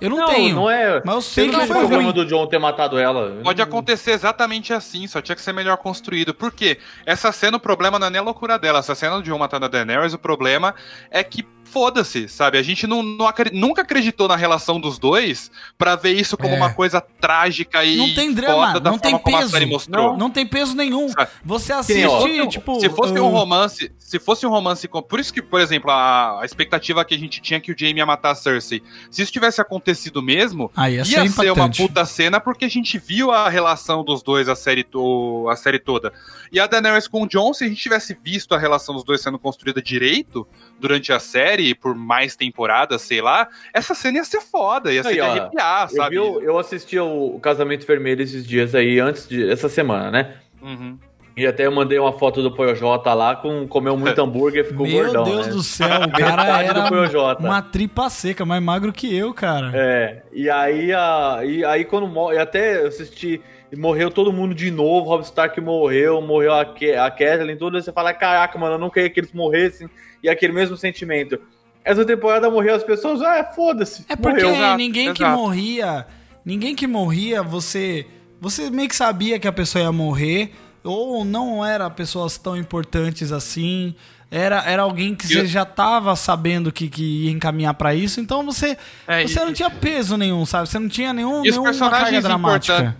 [0.00, 0.54] Eu não, Não, tenho.
[0.54, 1.02] não é.
[1.04, 2.12] Mas eu sei que não foi tem problema ruim.
[2.12, 3.40] do John ter matado ela.
[3.42, 6.32] Pode acontecer exatamente assim, só tinha que ser melhor construído.
[6.34, 6.78] Por quê?
[7.04, 8.78] Essa cena, o problema não é nem a loucura dela.
[8.78, 10.72] Essa cena de um matando a Daenerys, o problema
[11.10, 12.58] é que foda-se, sabe?
[12.58, 16.56] A gente não, não nunca acreditou na relação dos dois pra ver isso como É.
[16.56, 19.66] uma coisa trágica e Não tem drama, foda da não tem peso.
[19.66, 20.16] mostrou.
[20.16, 21.08] Não tem peso nenhum.
[21.08, 21.30] Sabe?
[21.44, 22.80] Você assiste, ó, tipo.
[22.80, 25.90] se fosse uh, um romance, se fosse um romance com, por isso que, por exemplo,
[25.90, 29.22] a, a expectativa que a gente tinha que o Jaime ia matar a Cersei, se
[29.22, 32.98] isso tivesse acontecido mesmo, Aí ia, ia, ser ser uma puta cena porque a gente
[32.98, 36.12] viu a relação dos dois a série, to a série toda.
[36.50, 39.20] E a Daenerys com o Jon, se a gente tivesse visto a relação dos dois
[39.20, 40.46] sendo construída direito
[40.80, 45.08] durante a série, por mais temporadas, sei lá, essa cena ia ser foda, ia ser
[45.08, 46.10] Aí, de ó, arrepiar, Eu, sabe?
[46.10, 49.50] vi eu assisti o, Casamento Vermelho esses dias aí, antes de.
[49.50, 50.34] essa semana, né?
[50.60, 50.98] Uhum.
[51.38, 55.04] E até eu mandei uma foto do Projota lá, com, comeu muito hambúrguer ficou Meu
[55.04, 55.22] gordão.
[55.22, 55.52] Deus né?
[55.52, 59.70] do céu, o cara era uma tripa seca, mais magro que eu, cara.
[59.72, 63.40] É, e aí, a, e aí quando morre, até eu assisti,
[63.76, 67.92] morreu todo mundo de novo, Rob Stark morreu, morreu a, Ke a Kathleen, tudo, você
[67.92, 69.88] fala, caraca, mano, eu não queria que eles morressem,
[70.22, 71.38] e aquele mesmo sentimento.
[71.84, 74.56] Essa temporada morreu as pessoas, ah, foda-se, É porque morreu.
[74.56, 75.38] Exato, ninguém que exato.
[75.38, 76.06] morria,
[76.44, 78.06] ninguém que morria, você
[78.40, 80.52] você meio que sabia que a pessoa ia morrer
[80.84, 83.94] ou não era pessoas tão importantes assim.
[84.30, 88.20] Era, era alguém que E você já tava sabendo que, que ia encaminhar pra isso,
[88.20, 90.68] então você, É, você e- não tinha peso nenhum, sabe?
[90.68, 92.94] Você não tinha nenhum, E nenhuma carga dramática.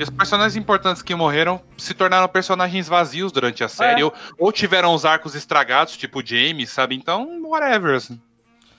[0.00, 4.04] E os personagens importantes que morreram se tornaram personagens vazios durante a série, É.
[4.04, 6.94] ou, ou tiveram os arcos estragados, tipo o James, sabe?
[6.96, 7.94] Então, whatever.
[7.96, 8.18] assim.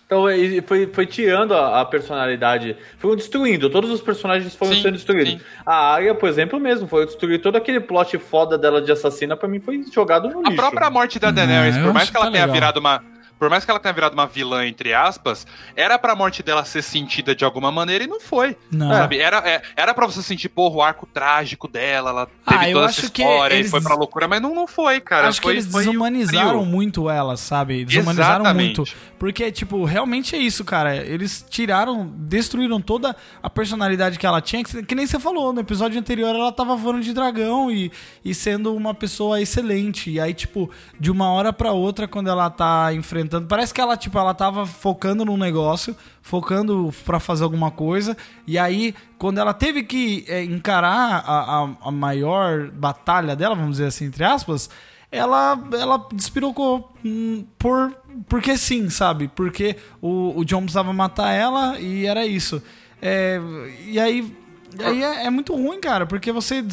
[0.07, 0.25] Então
[0.67, 5.33] foi, foi tirando a, a personalidade, foi destruindo, todos os personagens foram Sim, sendo destruídos.
[5.33, 5.39] sim.
[5.65, 9.47] A Arya, por exemplo, mesmo, foi destruir todo aquele plot foda dela de assassina, pra
[9.47, 10.55] mim foi jogado no A lixo.
[10.57, 12.53] própria morte da Daenerys, eu por mais que ela tá tenha legal.
[12.53, 13.01] virado uma.
[13.41, 16.83] Por mais que ela tenha virado uma vilã, entre aspas, era pra morte dela ser
[16.83, 18.55] sentida de alguma maneira e não foi.
[18.71, 18.89] Não.
[18.91, 19.17] Sabe?
[19.17, 22.73] Era, é, era pra você sentir, porra, o arco trágico dela, ela teve Ah, eu
[22.75, 25.27] toda acho essa história eles- e foi pra loucura, mas não, não foi, cara.
[25.27, 27.83] Acho foi, que eles desumanizaram muito ela, sabe?
[27.83, 28.77] Desumanizaram Exatamente.
[28.77, 28.93] muito.
[29.17, 30.95] Porque, tipo, realmente é isso, cara.
[30.95, 34.63] Eles tiraram, destruíram toda a personalidade que ela tinha.
[34.63, 37.91] Que, que nem você falou, no episódio anterior ela tava voando de dragão e,
[38.23, 40.11] e sendo uma pessoa excelente.
[40.11, 40.69] E aí, tipo,
[40.99, 43.30] de uma hora pra outra, quando ela tá enfrentando.
[43.47, 48.17] Parece que ela, tipo, ela tava focando num negócio, focando pra fazer alguma coisa.
[48.45, 53.71] E aí, quando ela teve que é, encarar a, a, a maior batalha dela, vamos
[53.77, 54.69] dizer assim, entre aspas
[55.11, 57.93] ela, ela despirocou hum, por,
[58.29, 59.27] porque sim, sabe?
[59.35, 62.63] Porque o, o John precisava matar ela e era isso.
[63.01, 63.41] É,
[63.87, 64.33] e aí,
[64.79, 66.63] aí é, é muito ruim, cara, porque você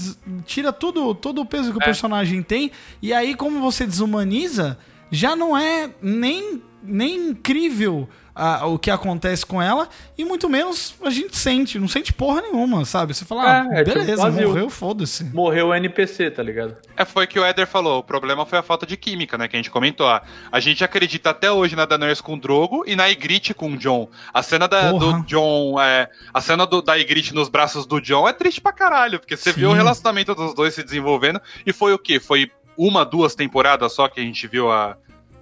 [0.47, 1.85] tira tudo, todo o peso que o É.
[1.85, 2.71] personagem tem
[3.03, 4.79] e aí, como você desumaniza,
[5.11, 10.95] já não é nem nem incrível a- o que acontece com ela, e muito menos
[11.03, 13.13] a gente sente, não sente porra nenhuma, sabe?
[13.13, 14.49] Você fala, ah, É, é tipo beleza, vazio.
[14.49, 15.25] morreu, foda-se.
[15.25, 16.77] Morreu o NPC, tá ligado?
[16.97, 17.99] É, foi o que o Éder falou.
[17.99, 19.49] O problema foi a falta de química, né?
[19.49, 20.07] Que a gente comentou.
[20.07, 23.73] A, a gente acredita até hoje na Daenerys com o Drogo e na Ygritte com
[23.73, 24.09] o John.
[24.33, 28.29] A cena da, do John, é, a cena do- da Ygritte nos braços do John
[28.29, 29.61] é triste pra caralho, porque você Sim.
[29.61, 32.21] viu o relacionamento dos dois se desenvolvendo e foi o quê?
[32.21, 32.49] Foi
[32.79, 34.97] uma, duas temporadas só que a gente viu a-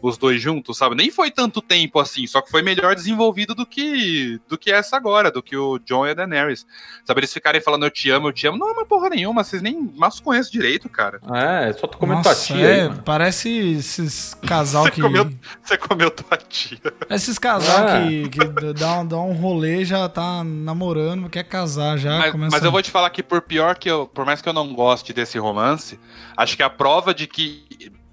[0.09, 0.95] os dois juntos, sabe?
[0.95, 4.97] Nem foi tanto tempo assim, só que foi melhor desenvolvido do que do que essa
[4.97, 6.67] agora, do que o John e a Daenerys.
[7.05, 9.43] Sabe, eles ficarem falando eu te amo, eu te amo, não é uma porra nenhuma,
[9.45, 11.21] vocês nem mal se conhecem direito, cara.
[11.35, 15.01] É, só tu comendo tua Nossa, tia é, aí, parece esses casal Você que.
[15.03, 15.31] comeu-
[15.63, 16.79] Você comeu tua tia.
[17.11, 18.07] Esses casal Ah.
[18.07, 22.57] que, que dá, um- dá um rolê, já tá namorando, quer casar, já Mas, começa.
[22.57, 24.73] mas eu vou te falar que por pior que eu, por mais que eu não
[24.75, 25.99] goste desse romance,
[26.37, 27.65] acho que a prova de que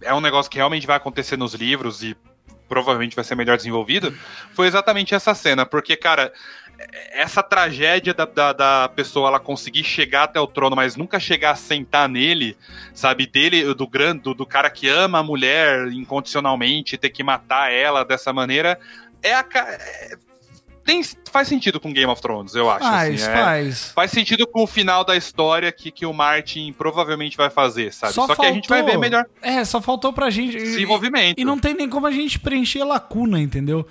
[0.03, 2.15] é um negócio que realmente vai acontecer nos livros e
[2.67, 4.17] provavelmente vai ser melhor desenvolvido,
[4.53, 6.33] foi exatamente essa cena, porque, cara,
[7.11, 11.51] essa tragédia da, da, da pessoa ela conseguir chegar até o trono, mas nunca chegar
[11.51, 12.57] a sentar nele,
[12.93, 17.71] sabe, dele, do grande, do, do cara que ama a mulher incondicionalmente, ter que matar
[17.71, 18.79] ela dessa maneira,
[19.21, 20.17] é a é-
[20.85, 22.85] tem, faz sentido com Game of Thrones, eu acho.
[22.85, 23.91] Faz, assim, é- faz.
[23.93, 28.13] faz sentido com o final da história que, que o Martin provavelmente vai fazer, sabe?
[28.13, 30.57] Só, Só que a gente vai faltou- ver melhor É, só faltou pra gente.
[30.57, 31.39] desenvolvimento.
[31.39, 33.85] E não tem nem como a gente preencher lacuna, entendeu?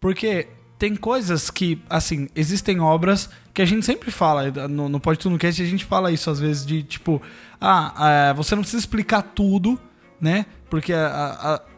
[0.00, 0.46] Porque
[0.78, 5.38] tem coisas que, assim, existem obras que a gente sempre fala, no, no Pode Tudo
[5.38, 7.20] Cast a gente fala isso às vezes, de tipo,
[7.60, 9.80] ah, é, você não precisa explicar tudo,
[10.20, 10.44] né?
[10.68, 11.06] Porque a-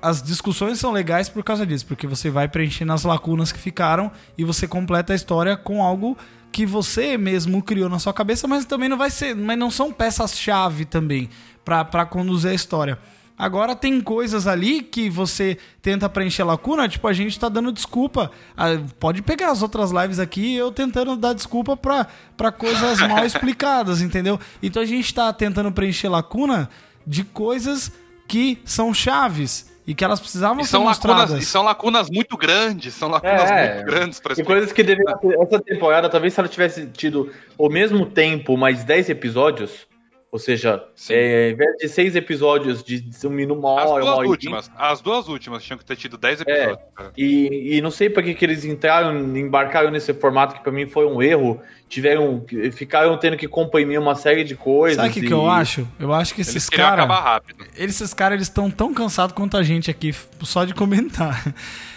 [0.03, 3.59] a- as discussões são legais por causa disso, porque você vai preenchendo as lacunas que
[3.59, 6.17] ficaram e você completa a história com algo
[6.51, 9.93] que você mesmo criou na sua cabeça, mas também não vai ser, mas não são
[9.93, 11.29] peças-chave também
[11.65, 12.99] pra conduzir a história.
[13.39, 18.33] Agora tem coisas ali que você tenta preencher lacuna, tipo, a gente tá dando desculpa.
[18.57, 23.23] Ah, pode pegar as outras lives aqui eu tentando dar desculpa pra, pra coisas mal
[23.27, 24.41] explicadas, entendeu?
[24.61, 26.69] Então a gente tá tentando preencher lacuna
[27.07, 27.93] de coisas
[28.29, 31.21] que são chaves e que elas precisavam E ser são, mostradas.
[31.23, 34.83] lacunas, e são lacunas muito grandes, são lacunas É, muito grandes pra E coisas que
[34.83, 35.35] deveriam ter.
[35.41, 39.89] Essa temporada, talvez se ela tivesse tido o mesmo tempo, mais 10 episódios,
[40.31, 44.11] ou seja, é, em vez de 6 episódios de um minuto, uma As hora, uma
[44.11, 46.79] duas hora últimas, as duas últimas tinham que ter tido 10 episódios.
[46.95, 47.13] cara.
[47.17, 50.87] E, e não sei pra que, que eles entraram, embarcaram nesse formato que pra mim
[50.87, 51.59] foi um erro.
[51.89, 54.97] Tiveram, ficaram tendo que comprimir uma série de coisas.
[54.97, 55.89] Sabe o que, e- que eu acho?
[55.99, 57.05] Eu acho que esses caras.
[57.05, 57.65] acabar rápido.
[57.77, 61.43] Esses caras eles estão tão cansados quanto a gente aqui, só de comentar.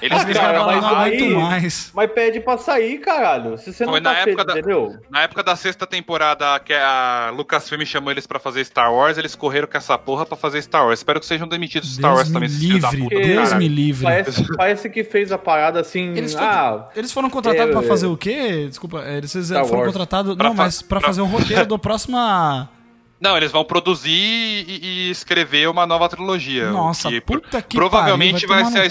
[0.02, 1.92] Eles cara, não aguento aí- mais.
[1.94, 3.58] Mas pede pra sair, caralho.
[3.58, 4.96] Se você não Foi tá na época feliz, da- entendeu?
[5.10, 9.36] Na época da sexta temporada que a Lucasfilm chamou eles pra fazer Star Wars, eles
[9.36, 11.00] correram com essa porra pra fazer Star Wars.
[11.00, 13.28] Espero que sejam demitidos do Star Deus Wars me também, esses filhos da livre, puta
[13.28, 13.58] Deus caralho.
[13.58, 14.04] me livre.
[14.04, 16.14] Parece, parece que fez a parada assim.
[16.16, 17.88] Eles foram, ah, eles foram contratados é, pra é.
[17.88, 18.66] fazer o quê?
[18.70, 19.94] Desculpa, é, eles Star foram Wars.
[19.94, 20.36] contratados.
[20.36, 22.70] Pra Não, mas pra pra- fazer o roteiro do próxima.
[23.22, 26.72] Não, eles vão produzir e, e escrever uma nova trilogia.
[26.72, 28.86] Nossa, que puta que provavelmente pariu, vai, vai ser a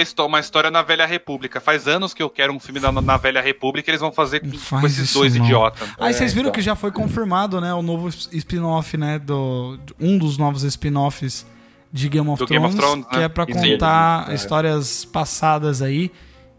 [0.00, 1.60] histó- uma história na Velha República.
[1.60, 4.40] Faz anos que eu quero um filme da, na Velha República e eles vão fazer
[4.40, 5.44] com, Não com faz esses dois não.
[5.44, 5.88] idiotas.
[5.98, 6.52] Aí É, vocês viram então.
[6.54, 7.74] que já foi confirmado, né?
[7.74, 9.18] O novo spin-off, né?
[9.18, 11.44] Do, um dos novos spin-offs
[11.92, 13.24] de Game of, Do Game Thrones, of Thrones, que né?
[13.24, 13.72] é pra Sim.
[13.72, 14.34] contar É.
[14.34, 16.12] histórias passadas aí.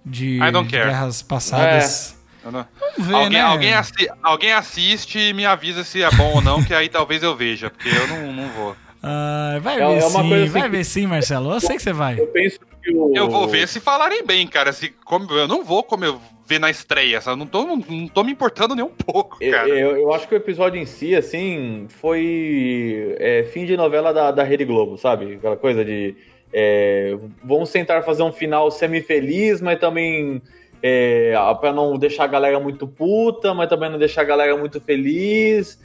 [0.05, 0.85] De I don't care.
[0.85, 2.11] guerras passadas.
[2.11, 2.16] Eu
[2.51, 2.65] não-
[2.97, 3.41] Vamos ver, Alguém, né?
[3.41, 7.21] alguém, assi- alguém assiste e me avisa se é bom ou não, que aí talvez
[7.23, 8.75] eu veja, porque eu não, não vou.
[9.03, 11.53] Ah, vai É- ver é uma sim, assim vai que- ver sim, Marcelo.
[11.53, 12.19] Eu sei que você vai.
[12.19, 13.13] eu penso que o.
[13.15, 14.73] Eu vou ver se falarem bem, cara.
[14.73, 17.33] Se, como, eu não vou como eu ver na estreia, sabe?
[17.35, 19.67] Eu não tô, não, não tô me importando nem um pouco, Eu, cara.
[19.69, 24.31] eu, eu acho que o episódio em si, assim, foi é, fim de novela da,
[24.31, 25.35] da Rede Globo, sabe?
[25.35, 26.15] Aquela coisa de.
[26.51, 30.41] é, vamos tentar fazer um final semi-feliz, mas também.
[30.81, 34.79] É, pra não deixar a galera muito puta, mas também não deixar a galera muito
[34.79, 35.79] feliz.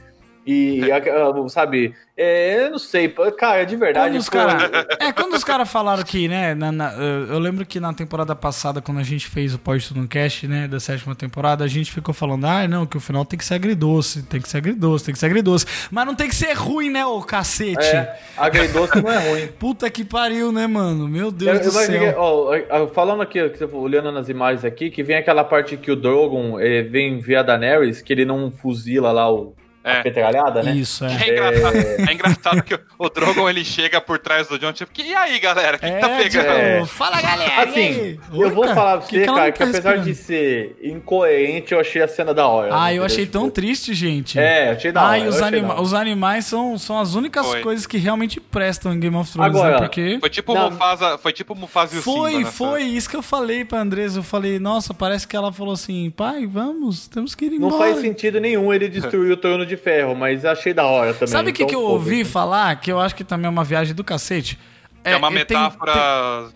[0.45, 4.09] E, a- sabe, é, eu não sei, cara, de verdade.
[4.09, 7.65] Quando os foi- cara, é, quando os caras falaram que, né, na- na- eu lembro
[7.65, 11.15] que na temporada passada, quando a gente fez o Pode no Cast, né, da sétima
[11.15, 14.41] temporada, a gente ficou falando, ah, não, que o final tem que ser agridoce, tem
[14.41, 15.65] que ser agridoce, tem que ser agridoce.
[15.89, 17.85] Mas não tem que ser ruim, né, ô cacete?
[17.85, 19.47] É, agridoce não é ruim.
[19.57, 21.07] Puta que pariu, né, mano?
[21.07, 22.15] Meu Eu, Deus eu do céu.
[22.17, 23.39] ó, falando aqui,
[23.71, 28.01] olhando nas imagens aqui, que vem aquela parte que o Drogon eh, vem via Daenerys,
[28.01, 29.99] que ele não fuzila lá o, É.
[29.99, 30.71] A petralhada, né?
[30.71, 31.13] Isso, é.
[31.13, 35.13] É engraçado, é engraçado que o- Drogon ele chega por trás do John, tipo, e
[35.13, 35.75] aí, galera?
[35.75, 36.75] O que, que tá É, pegando?
[36.83, 37.63] tipo, fala galera.
[37.63, 40.03] Assim, eu vou Oita, falar pra que você, que cara, não que tá apesar respirando?
[40.05, 42.69] de ser incoerente, eu achei a cena da hora.
[42.71, 43.03] Ah, eu entendeu?
[43.05, 44.39] achei tão triste, gente.
[44.39, 45.11] É, eu achei da hora.
[45.11, 47.61] Ah, e os, eu anima- os animais são, são as únicas Foi.
[47.61, 49.77] coisas que realmente prestam em Game of Thrones, Agora, né?
[49.79, 50.71] Porque Foi tipo Não.
[50.71, 52.43] Mufasa, foi tipo Mufasa e o foi, Simba.
[52.45, 54.19] nessa- foi isso que eu falei pra Andresa.
[54.19, 57.91] Eu falei, nossa, parece que ela falou assim, pai, vamos, temos que ir Não embora.
[57.91, 61.27] faz sentido nenhum ele destruir o trono de ferro, mas achei da hora também.
[61.27, 62.75] Sabe o que, então que eu ouvi falar?
[62.79, 64.57] Que eu acho que também é uma viagem do cacete.
[65.03, 66.49] É uma é, tem- metáfora.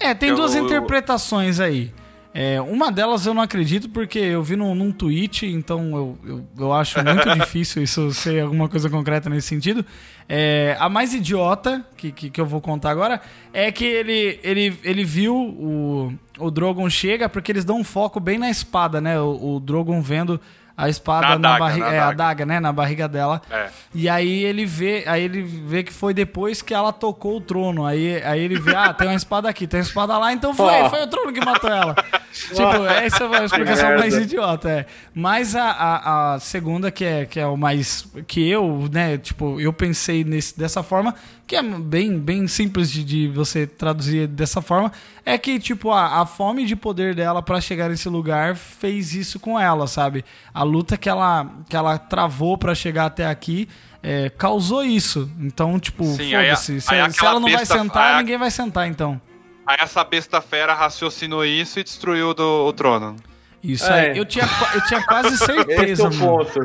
[0.00, 1.92] É, tem Eu- duas eu- interpretações aí.
[2.36, 6.46] É, uma delas eu não acredito porque eu vi num, num tweet, então eu, eu,
[6.58, 9.86] eu acho muito difícil isso ser alguma coisa concreta nesse sentido.
[10.28, 13.20] É, a mais idiota, que, que, que eu vou contar agora,
[13.52, 18.18] é que ele, ele, ele viu o, o Drogon chega porque eles dão um foco
[18.18, 19.20] bem na espada, né?
[19.20, 20.40] O, o Drogon vendo
[20.76, 21.86] a espada Na na, adaga, barriga.
[21.86, 22.24] na É, a adaga.
[22.24, 22.60] adaga, né?
[22.60, 23.40] Na barriga dela.
[23.50, 23.68] É.
[23.94, 27.86] E aí ele vê, aí ele vê que foi depois que ela tocou o trono.
[27.86, 30.88] Aí, aí ele vê, ah, tem uma espada aqui, tem uma espada lá, então foi,
[30.90, 31.94] foi o trono que matou ela.
[32.32, 34.00] tipo, essa é a explicação Merda.
[34.00, 34.86] mais idiota, é.
[35.14, 38.08] Mas a, a, a segunda, que é, que é o mais.
[38.26, 41.14] que eu, né, tipo, eu pensei nesse, dessa forma,
[41.46, 44.90] que é bem, bem simples de, de você traduzir dessa forma,
[45.24, 49.38] é que, tipo, a, a fome de poder dela pra chegar nesse lugar fez isso
[49.38, 50.24] com ela, sabe?
[50.52, 53.68] A luta que ela, que ela travou pra chegar até aqui.
[54.02, 55.30] é, causou isso.
[55.40, 56.80] Então, tipo, foda-se.
[56.80, 59.20] Se, aí se ela não vai sentar, a- ninguém vai sentar, então.
[59.66, 63.16] Aí essa besta fera raciocinou isso e destruiu do, o trono.
[63.62, 64.10] Isso É.
[64.10, 64.18] aí.
[64.18, 66.60] Eu tinha, eu tinha quase Esse é certeza, o ponto.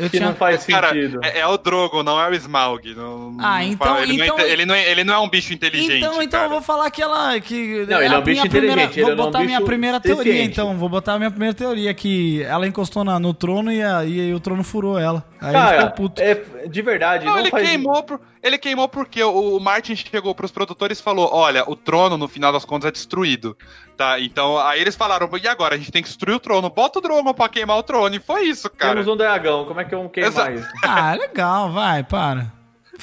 [0.00, 1.20] Eu Que tinha não faz Cara, sentido.
[1.22, 2.94] é, é o Drogo, não é o Smaug.
[2.94, 5.52] Não, Ah, então- ele, então- não é, ele, não é, ele não é um bicho
[5.52, 5.98] inteligente.
[5.98, 6.44] Então, então cara.
[6.46, 7.38] eu vou falar que ela.
[7.40, 9.30] Que Não, ele é um a bicho minha primeira- inteligente, ele Vou não é um
[9.30, 10.52] botar a minha primeira teoria, deficiente.
[10.52, 10.76] então.
[10.78, 14.20] Vou botar a minha primeira teoria: que ela encostou na- no trono e, a- e
[14.20, 15.24] aí o trono furou ela.
[15.40, 16.22] Aí ele Cara, ficou puto.
[16.22, 16.34] é,
[16.66, 17.66] de verdade, Não, não, ele faz...
[17.68, 21.74] queimou, por, ele queimou porque o, o Martin chegou pros produtores e falou: Olha, o
[21.76, 23.56] trono, no final das contas, é destruído.
[24.00, 24.18] Tá?
[24.18, 25.74] Então, aí eles falaram: E agora?
[25.74, 26.70] A gente tem que destruir o trono.
[26.70, 28.14] Bota o Drogon pra queimar o trono.
[28.14, 28.94] E foi isso, cara.
[28.94, 30.66] Temos um dragão, como é que eu vou queimar Exa- isso?
[30.82, 32.46] Ah, legal, vai, para.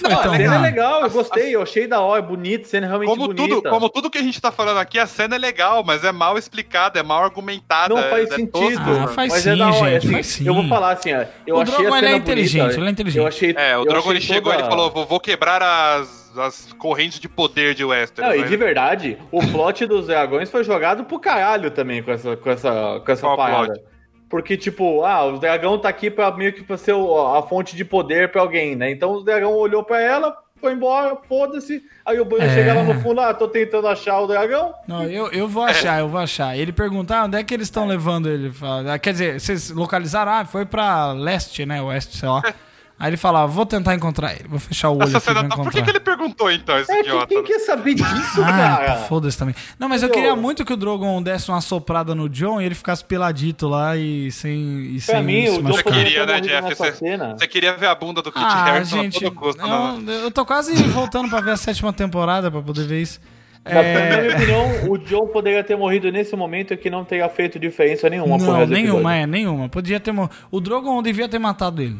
[0.01, 3.27] Não a cena é legal, eu gostei, eu achei da hora, bonito, cena realmente Como
[3.27, 3.47] bonita.
[3.55, 6.11] tudo, como tudo que a gente tá falando aqui, a cena é legal, mas é
[6.11, 7.93] mal explicada, é mal argumentada.
[7.95, 8.51] Não faz é sentido.
[8.51, 10.47] tosco, Ah, faz mas sim, é da hora, gente, assim, faz sim.
[10.47, 12.79] Eu vou falar assim, ó, eu O achei Drogon, a ele é cena inteligente, bonita,
[12.79, 13.21] ele é inteligente.
[13.21, 16.73] Eu achei, É, o Drogon ele chegou toda- ele falou: vou, vou quebrar as, as
[16.73, 18.29] correntes de poder de Westeros.
[18.35, 22.35] Não, e de verdade, o plot dos dragões foi jogado pro caralho também com essa,
[22.37, 23.65] com essa, com essa Qual parada.
[23.73, 23.81] plot?
[24.29, 27.75] Porque, tipo, ah, o dragão tá aqui pra meio que pra ser o- a fonte
[27.77, 28.91] de poder pra alguém, né?
[28.91, 31.81] Então o dragão olhou pra ela, foi embora, foda-se.
[32.05, 32.49] Aí o Banho É.
[32.53, 34.73] chega lá no fundo, ah, tô tentando achar o dragão.
[34.85, 36.57] Não, eu, eu vou achar, eu vou achar.
[36.57, 38.51] Ele pergunta, ah, onde é que eles estão levando ele?
[38.61, 40.29] Ah, Quer dizer, vocês localizaram?
[40.31, 41.81] Ah, foi pra leste, né?
[41.81, 42.41] Oeste, sei lá.
[42.99, 44.45] Aí ele fala, ah, vou tentar encontrar ele.
[44.49, 45.83] Vou fechar o olho aqui e cena, tá- por que, encontrar.
[45.83, 47.27] que ele perguntou então, esse É, quem, idiota?
[47.27, 48.95] quem quer saber disso, Ah, cara?
[49.07, 49.53] foda-se também.
[49.77, 52.73] Não, mas eu queria muito que o Drogon desse uma soprada no John e ele
[52.73, 54.55] ficasse peladito lá e sem.
[54.95, 55.67] E Pra sem mim, se o John.
[55.73, 56.73] Você queria, né, Jeff?
[56.75, 56.91] Você-.
[57.37, 60.01] Você queria ver a bunda do Kit Ah, Harington gente, a todo custo, não.
[60.01, 63.19] eu, eu tô quase voltando pra ver a sétima temporada pra poder ver isso.
[63.63, 67.29] Na, É, minha opinião, o John poderia ter morrido nesse momento e que não teria
[67.29, 69.09] feito diferença nenhuma não, nenhuma, episódio.
[69.09, 69.69] é, nenhuma.
[69.69, 70.11] Podia ter.
[70.13, 71.97] mo- O Drogon devia ter matado ele.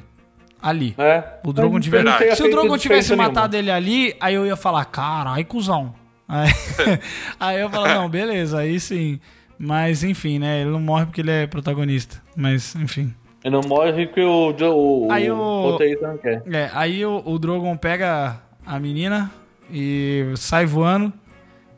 [0.61, 0.95] Ali.
[0.97, 1.23] É.
[1.45, 3.29] O Drogon teria Se o Drogon tivesse diferença nenhuma.
[3.29, 5.93] matado ele ali, aí eu ia falar, carai, cuzão.
[6.27, 6.49] Aí,
[7.39, 9.19] aí eu falo, não, beleza, aí sim.
[9.57, 10.61] Mas enfim, né?
[10.61, 12.21] Ele não morre porque ele é protagonista.
[12.35, 13.13] Mas, enfim.
[13.43, 16.43] Ele não morre que o, o, Aí o não quer.
[16.51, 19.31] É, aí o, o Drogon pega a menina
[19.71, 21.13] e sai voando.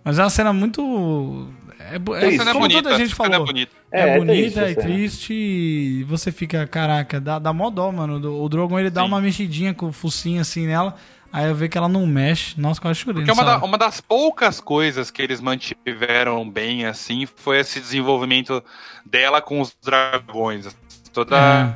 [0.04, 1.48] Mas é uma cena muito.
[1.80, 3.44] É, é, é como bonita, toda a gente falou.
[3.44, 3.79] é bonita.
[3.92, 4.82] É, É, é bonita, triste é a cena.
[4.82, 8.16] triste e você fica, caraca, dá, dá mó dó, mano.
[8.44, 9.08] O Drogon ele dá Sim.
[9.08, 10.96] uma mexidinha com o focinho assim nela,
[11.32, 12.60] aí eu vejo que ela não mexe.
[12.60, 13.24] Nossa, quase chorei.
[13.26, 18.64] Porque uma, da- uma das poucas coisas que eles mantiveram bem, assim, foi esse desenvolvimento
[19.06, 20.68] dela com os dragões.
[21.12, 21.76] Toda,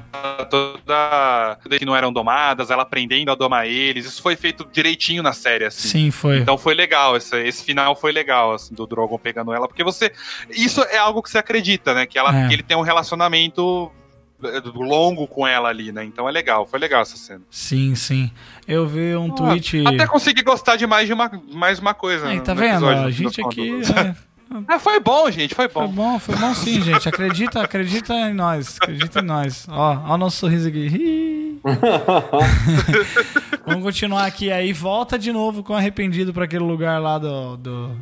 [0.50, 4.06] toda, toda que não eram domadas, ela aprendendo a domar eles.
[4.06, 5.88] Isso foi feito direitinho na série, assim.
[5.88, 6.38] Sim, foi.
[6.40, 10.12] Então foi legal, esse, esse final foi legal, assim, do Drogon pegando ela, porque você.
[10.50, 12.06] Isso é algo que você acredita, né?
[12.06, 12.48] Que, ela, É.
[12.48, 13.92] que ele tem um relacionamento
[14.44, 16.04] eh, longo com ela ali, né?
[16.04, 17.42] Então é legal, foi legal essa cena.
[17.50, 18.32] Sim, sim.
[18.68, 19.84] Eu vi um tweet.
[19.86, 22.28] Ah, Até consegui gostar de mais, de uma, mais uma coisa.
[22.28, 22.72] Aí, tá vendo?
[22.90, 23.72] episódio, A gente aqui.
[23.98, 24.16] é,
[24.68, 25.94] Ah, foi bom, gente, foi foi bom.
[25.94, 27.08] bom, foi bom sim, gente.
[27.10, 28.78] Acredita, acredita em nós.
[28.82, 29.66] Acredita em nós.
[29.70, 31.60] Ó, ó o nosso sorriso aqui.
[33.66, 34.74] Vamos continuar aqui aí.
[34.74, 37.98] Volta de novo com arrependido pra aquele lugar lá do, do.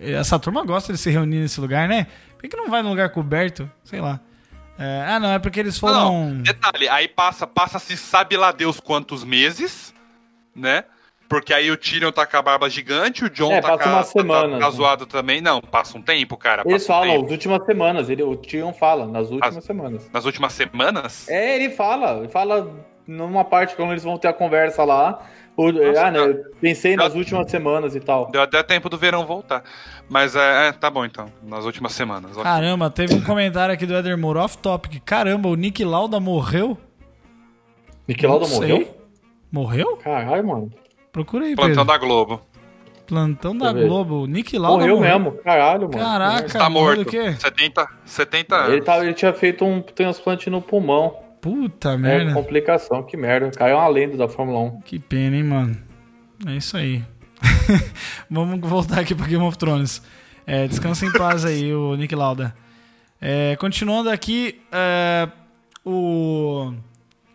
[0.00, 2.06] Essa turma gosta de se reunir nesse lugar, né?
[2.38, 3.70] Por que, não vai num lugar coberto?
[3.84, 4.18] Sei lá.
[4.78, 6.30] É, ah, não, é porque eles Não, foram.
[6.30, 9.92] não, detalhe, aí passa, passa-se sabe lá Deus quantos meses,
[10.56, 10.84] né?
[11.30, 13.88] Porque aí o Tyrion tá com a barba gigante, o John É, tá, passa com
[13.88, 14.70] a- umas tá- tá- tá né?
[14.72, 15.40] zoado também.
[15.40, 16.64] Não, passa um tempo, cara.
[16.66, 17.24] Eles um falam, tempo.
[17.26, 20.10] as últimas semanas, ele, o Tyrion fala, nas últimas As- semanas.
[20.12, 21.28] Nas últimas semanas?
[21.28, 22.68] É, ele fala, ele fala
[23.06, 25.24] numa parte quando eles vão ter a conversa lá.
[25.56, 28.30] o- Nossa, ah, né, eu pensei eu- nas últimas semanas e tal.
[28.30, 29.62] Deu até tempo do verão voltar.
[30.08, 31.30] Mas é, é, tá bom então.
[31.42, 32.30] Nas últimas semanas.
[32.32, 32.42] ok.
[32.42, 35.00] Caramba, teve um comentário aqui do Eder Moore, off topic.
[35.04, 36.78] Caramba, o Nick Lauda morreu?
[38.08, 38.96] Nick Lauda morreu?
[39.52, 39.96] Morreu?
[39.98, 40.72] Caralho, mano.
[41.12, 41.92] Procura aí, Plantão Pedro.
[41.92, 42.42] da Globo.
[43.06, 43.72] Plantão da.
[43.72, 44.26] Globo.
[44.26, 45.98] Nick Lauda Morreu mesmo, caralho, mano.
[45.98, 47.04] Caraca, Tá morreu morto.
[47.04, 47.32] do quê?
[47.32, 48.72] 70, 70 anos.
[48.72, 51.16] Ele, tava, ele tinha feito um transplante no pulmão.
[51.40, 52.32] Puta É, merda.
[52.34, 53.50] complicação, que merda.
[53.58, 54.80] É uma lenda da Fórmula 1.
[54.82, 55.76] Que pena, hein, mano.
[56.46, 57.02] É isso aí.
[58.30, 60.02] Vamos voltar aqui pra Game of Thrones.
[60.46, 62.54] É, descansa em paz aí, o Nick Lauda.
[63.20, 65.28] É, continuando aqui, é,
[65.84, 66.72] o.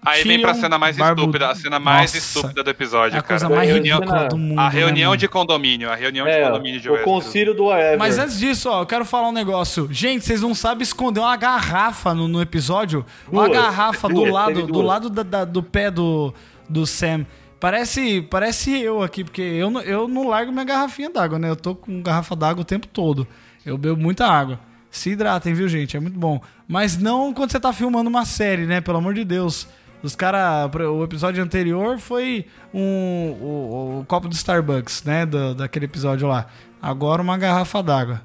[0.05, 3.19] Aí vem pra cena mais Barbu- estúpida, a cena mais Nossa, estúpida do episódio, É
[3.19, 3.39] a cara.
[3.39, 4.59] coisa mais reunião- ridícula do mundo.
[4.59, 5.17] A né, reunião mano?
[5.19, 7.23] de condomínio, a reunião de É, condomínio de o Westeros.
[7.23, 7.97] concílio do Whatever.
[7.99, 9.87] Mas antes disso, ó, eu quero falar um negócio.
[9.91, 13.05] Gente, vocês não sabem esconder uma garrafa no, no episódio?
[13.31, 13.57] Uma Duas.
[13.59, 16.33] garrafa do Duas, lado, teve do lado da- da- do pé do,
[16.69, 17.25] do Sam.
[17.59, 21.49] Parece, parece eu aqui, porque eu, eu não largo minha garrafinha d'água, né?
[21.49, 23.25] Eu tô com garrafa d'água o tempo todo.
[23.65, 24.59] Eu bebo muita água.
[24.91, 25.97] Se hidratem, viu, gente?
[25.97, 26.39] É muito bom.
[26.67, 28.81] Mas não quando você tá filmando uma série, né?
[28.81, 29.67] Pelo amor de Deus.
[30.05, 30.69] Os caras.
[30.73, 35.25] O episódio anterior foi um, o, o copo do Starbucks, né?
[35.25, 36.45] Do, daquele episódio lá.
[36.81, 38.21] Agora uma garrafa d'água.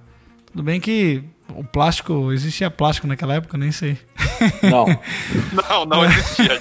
[0.53, 1.25] Tudo bem que
[1.55, 2.33] o plástico.
[2.33, 3.97] Existia plástico naquela época, nem sei.
[4.63, 4.87] Não.
[5.71, 6.59] Não, não existia.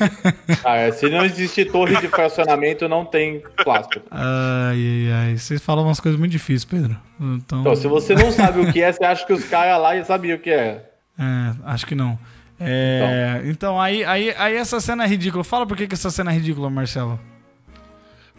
[0.63, 4.05] Ah, se não existir torre de fracionamento, não tem plástico.
[4.11, 5.37] Ai, ai, ai.
[5.37, 6.97] Vocês falam umas coisas muito difíceis, Pedro.
[7.19, 7.61] Então.
[7.61, 10.05] Então, se você não sabe o que é, você acha que os caras lá já
[10.05, 10.89] sabiam o que é.
[11.17, 12.17] É, acho que não.
[12.59, 15.43] É, então, aí, aí, aí essa cena é ridícula.
[15.43, 17.19] Fala por que, que essa cena é ridícula, Marcelo.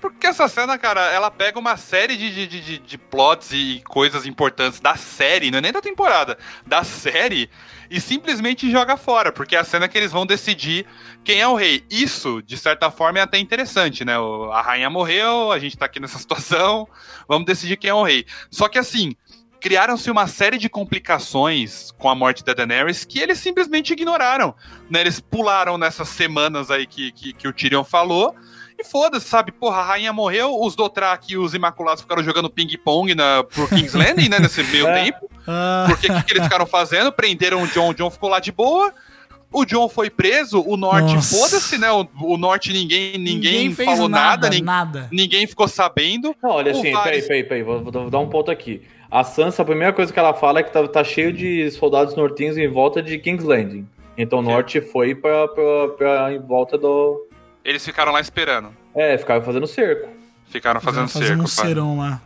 [0.01, 4.25] Porque essa cena, cara, ela pega uma série de, de, de, de plots e coisas
[4.25, 7.51] importantes da série, não é nem da temporada, da série,
[7.91, 10.87] e simplesmente joga fora, porque é a cena que eles vão decidir
[11.23, 11.85] quem é o rei.
[11.91, 14.15] Isso, de certa forma, é até interessante, né?
[14.53, 16.89] A rainha morreu, a gente tá aqui nessa situação,
[17.29, 18.25] vamos decidir quem é o rei.
[18.51, 19.15] Só que assim.
[19.61, 24.55] Criaram-se uma série de complicações com a morte da Daenerys que eles simplesmente ignoraram.
[24.89, 25.01] Né?
[25.03, 28.35] Eles pularam nessas semanas aí que, que, que o Tyrion falou
[28.79, 29.53] e foda-se, sabe?
[29.53, 33.93] Porra, a rainha morreu, os Dothraki e os Imaculados ficaram jogando ping-pong na, por King's
[33.93, 34.39] Landing, né?
[34.39, 35.05] Nesse meio É.
[35.05, 35.31] tempo.
[35.47, 37.13] Ah, Porque o que, que eles ficaram fazendo?
[37.13, 38.93] Prenderam o John, o John ficou lá de boa.
[39.53, 41.91] O John foi preso, o Norte, foda-se, né?
[41.91, 45.09] O, o Norte ninguém, ninguém, fez falou nada, nin- nada.
[45.11, 46.35] ninguém ficou sabendo.
[46.41, 48.81] Não, olha O assim, Varys- peraí, peraí, peraí, vou, vou dar um ponto aqui.
[49.11, 52.15] A Sansa, a primeira coisa que ela fala é que tá, tá cheio de soldados
[52.15, 53.87] nortinhos em volta de King's Landing.
[54.17, 57.27] Então o norte foi pra, pra, pra em volta do.
[57.65, 58.71] Eles ficaram lá esperando.
[58.95, 60.09] É, ficava fazendo cerco.
[60.49, 61.43] Ficaram fazendo Fazendo cerco.
[61.43, 61.49] um pá.
[61.69, 62.21] serão lá.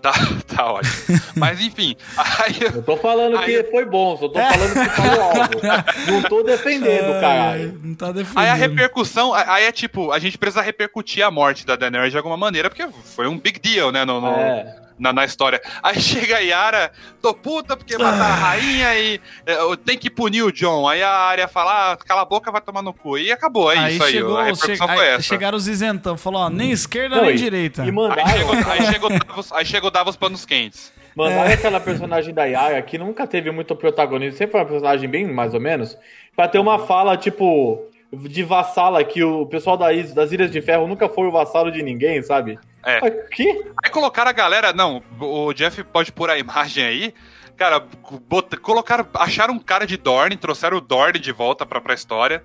[0.00, 0.12] Tá,
[0.56, 0.94] tá ótimo.
[1.36, 5.20] Mas enfim, aí, Eu tô falando Aí- que foi bom, só tô falando que falou
[5.22, 6.10] algo.
[6.10, 7.80] Não tô defendendo, Ai, caralho.
[7.84, 8.38] Não tá defendendo.
[8.38, 12.16] Aí a repercussão, aí é tipo, a gente precisa repercutir a morte da Daenerys de
[12.16, 14.74] alguma maneira, porque foi um big deal, né, no, no- É.
[15.00, 15.60] na, na história.
[15.82, 20.42] Aí chega a Yara, tô puta porque mataram a rainha e é, tem que punir
[20.42, 20.86] o John.
[20.86, 23.18] Aí a área fala, ah, cala a boca, vai tomar no cu.
[23.18, 25.22] E acabou, é isso aí, chegou, a repercussão che- foi aí essa.
[25.22, 27.82] chegaram os isentão, falou, ó, nem esquerda Não, nem direita.
[27.82, 30.92] E Aí mandaram, chegou, aí chegou Davos, aí chegou Davos panos quentes.
[31.16, 35.26] mandaram aquela personagem da Yara que nunca teve muito protagonismo, sempre foi uma personagem bem
[35.26, 35.96] mais ou menos,
[36.36, 41.08] pra ter uma fala tipo de vassala que o pessoal das Ilhas de Ferro nunca
[41.08, 42.58] foi o vassalo de ninguém, sabe?
[42.84, 43.00] É.
[43.00, 43.48] Mas Que?
[43.84, 47.14] Aí colocaram a galera, não, o Jeff pode pôr a imagem aí.
[47.56, 47.84] Cara,
[48.28, 52.42] bota- colocaram, acharam um cara de Dorne, trouxeram o Dorne de volta pra, pra história.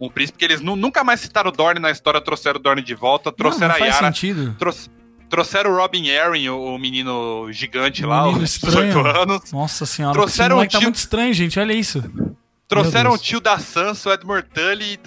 [0.00, 2.82] Um príncipe que eles nu- nunca mais citaram o Dorne na história, trouxeram o Dorne
[2.82, 4.54] de volta, não, trouxeram não a faz Yara, sentido.
[4.58, 4.90] trouxe-
[5.30, 9.06] trouxeram o Robin Arryn, o, o menino gigante lá, Menino os 18 estranho.
[9.22, 9.52] anos.
[9.52, 12.02] Nossa senhora, Trouxeram o tá tio- muito estranho, gente, olha isso.
[12.68, 15.00] Trouxeram o tio da Sansa, o Edmund Tully.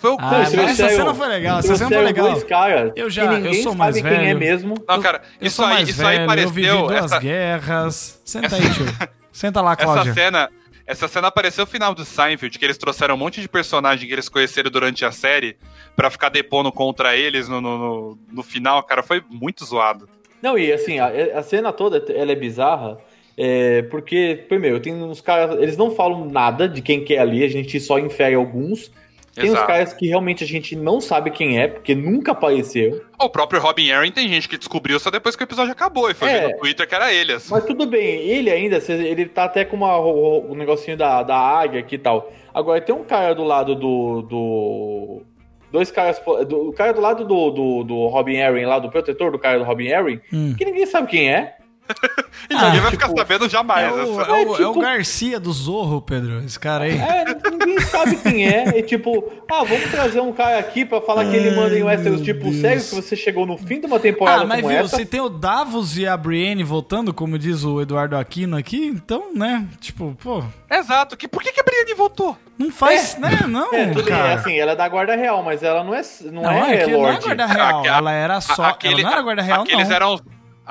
[0.00, 2.30] Foi o Ah, mas essa cena foi legal, essa cena foi trouxeram legal.
[2.32, 4.38] dois caras Eu já- eu sou mais sabe quem é velho.
[4.38, 4.74] mesmo.
[4.88, 6.86] Não, cara, Eu isso aí, isso aí velho, eu vivi pareceu.
[6.88, 8.22] duas Essa, guerras.
[8.24, 8.86] Senta aí, tio.
[9.30, 10.14] Senta lá, essa Cláudia.
[10.14, 10.50] cena.
[10.86, 14.12] Essa cena apareceu no final do Seinfeld, que eles trouxeram um monte de personagem que
[14.12, 15.56] eles conheceram durante a série
[15.94, 20.08] pra ficar depondo contra eles no, no, no- no final, cara, foi muito zoado.
[20.42, 22.96] Não, e assim, a, a cena toda ela é bizarra,
[23.36, 25.58] é, porque, primeiro, tem uns caras.
[25.60, 28.90] Eles não falam nada de quem que é ali, a gente só infere alguns.
[29.34, 29.66] Tem os Exato.
[29.66, 33.00] caras que realmente a gente não sabe quem é, porque nunca apareceu.
[33.20, 36.14] O próprio Robin Aaron tem gente que descobriu só depois que o episódio acabou e
[36.14, 36.48] foi É.
[36.48, 37.34] no Twitter que era ele.
[37.34, 37.50] assim.
[37.52, 41.36] Mas tudo bem, ele ainda, ele tá até com uma, o, o negocinho da, da
[41.36, 42.32] águia aqui e tal.
[42.52, 44.22] Agora tem um cara do lado do.
[44.22, 45.22] do
[45.70, 46.20] dois caras.
[46.48, 49.58] Do, o cara do lado do, do, do Robin Aaron, lá, do protetor do cara
[49.58, 50.54] do Robin Aaron, Hum.
[50.58, 51.54] que ninguém sabe quem é.
[52.48, 53.86] E ninguém vai tipo, ficar sabendo jamais.
[53.86, 56.42] É o, essa- é, o, é o tipo- Garcia do Zorro, Pedro.
[56.44, 56.96] Esse cara aí.
[56.98, 58.76] É, ninguém sabe quem é.
[58.78, 62.18] E tipo, ah, vamos trazer um cara aqui pra falar que ele manda em Westeros.
[62.20, 62.88] Ai, Tipo, meu sério Deus.
[62.90, 64.96] que você chegou no fim de uma temporada Ah, mas como viu, essa?
[64.96, 69.32] se tem o Davos e a Brienne voltando, como diz o Eduardo Aquino aqui, então,
[69.34, 71.16] né, tipo, pô, Exato.
[71.16, 72.36] Que, por que, que a Brienne voltou?
[72.58, 74.34] não faz, né, não, É, tudo bem, cara.
[74.34, 77.08] assim, ela é da guarda real, mas ela não é, não não, é, é não
[77.08, 79.96] é guarda real, ela era só, Aquele- ela não era guarda real, aqueles não.
[79.96, 80.22] Eram os,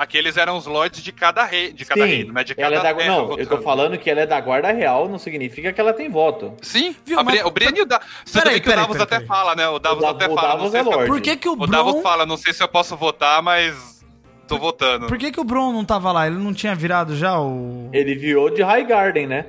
[0.02, 2.42] aqueles eram os lords de cada rei, de cada Sim, reino, né?
[2.42, 4.72] De cada ela é da, terra não, eu tô falando que ela é da guarda
[4.72, 6.54] real, não significa que ela tem voto.
[6.62, 8.06] Sim, Viu, a mas- o Brienne Davos.
[8.24, 9.28] Você Peraí, vê que peraí, o Davos peraí, até peraí.
[9.28, 9.68] fala, né?
[9.68, 10.48] O Davos O até o fala.
[10.48, 11.06] não Davos sei é se.
[11.06, 14.02] Por que que o O Davos Bron, fala, não sei se eu posso votar, mas
[14.48, 15.06] tô votando.
[15.06, 16.26] por que que o Bron não tava lá?
[16.26, 17.88] Ele não tinha virado já o...
[17.92, 19.46] Ele virou de High Garden, né?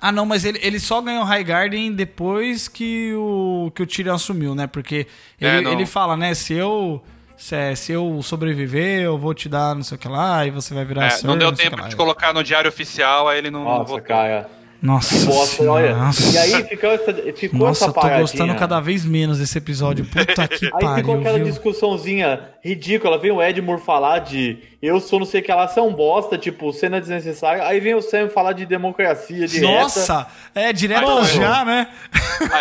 [0.00, 4.14] Ah, não, mas ele, ele só ganhou High Garden depois que o, que o Tyrion
[4.14, 4.66] assumiu, né?
[4.66, 5.06] Porque
[5.40, 5.72] É, ele, não.
[5.72, 6.34] ele fala, né?
[6.34, 7.00] Se eu,
[7.36, 10.50] se, é, se eu sobreviver, eu vou te dar não sei o que lá, e
[10.50, 11.88] você vai virar É, não deu sei o que tempo lá.
[11.88, 14.00] de colocar no diário oficial, aí ele não, não Nossa, votou.
[14.02, 14.48] cara.
[14.80, 15.96] Nossa, senhora, olha.
[15.96, 16.28] nossa.
[16.34, 18.20] E aí ficou essa, ficou Nossa, essa eu tô paradinha.
[18.22, 20.04] gostando cada vez menos desse episódio.
[20.04, 21.44] Puta que Aí ficou pariu, aquela viu?
[21.46, 23.16] discussãozinha ridícula.
[23.16, 25.92] Vem o Edmure falar de eu sou não sei o que lá, você é um
[25.94, 27.64] bosta, tipo, cena desnecessária.
[27.64, 29.72] Aí vem o Sam falar de democracia direta.
[29.72, 31.26] Nossa, é direto Mano.
[31.26, 31.86] já, né?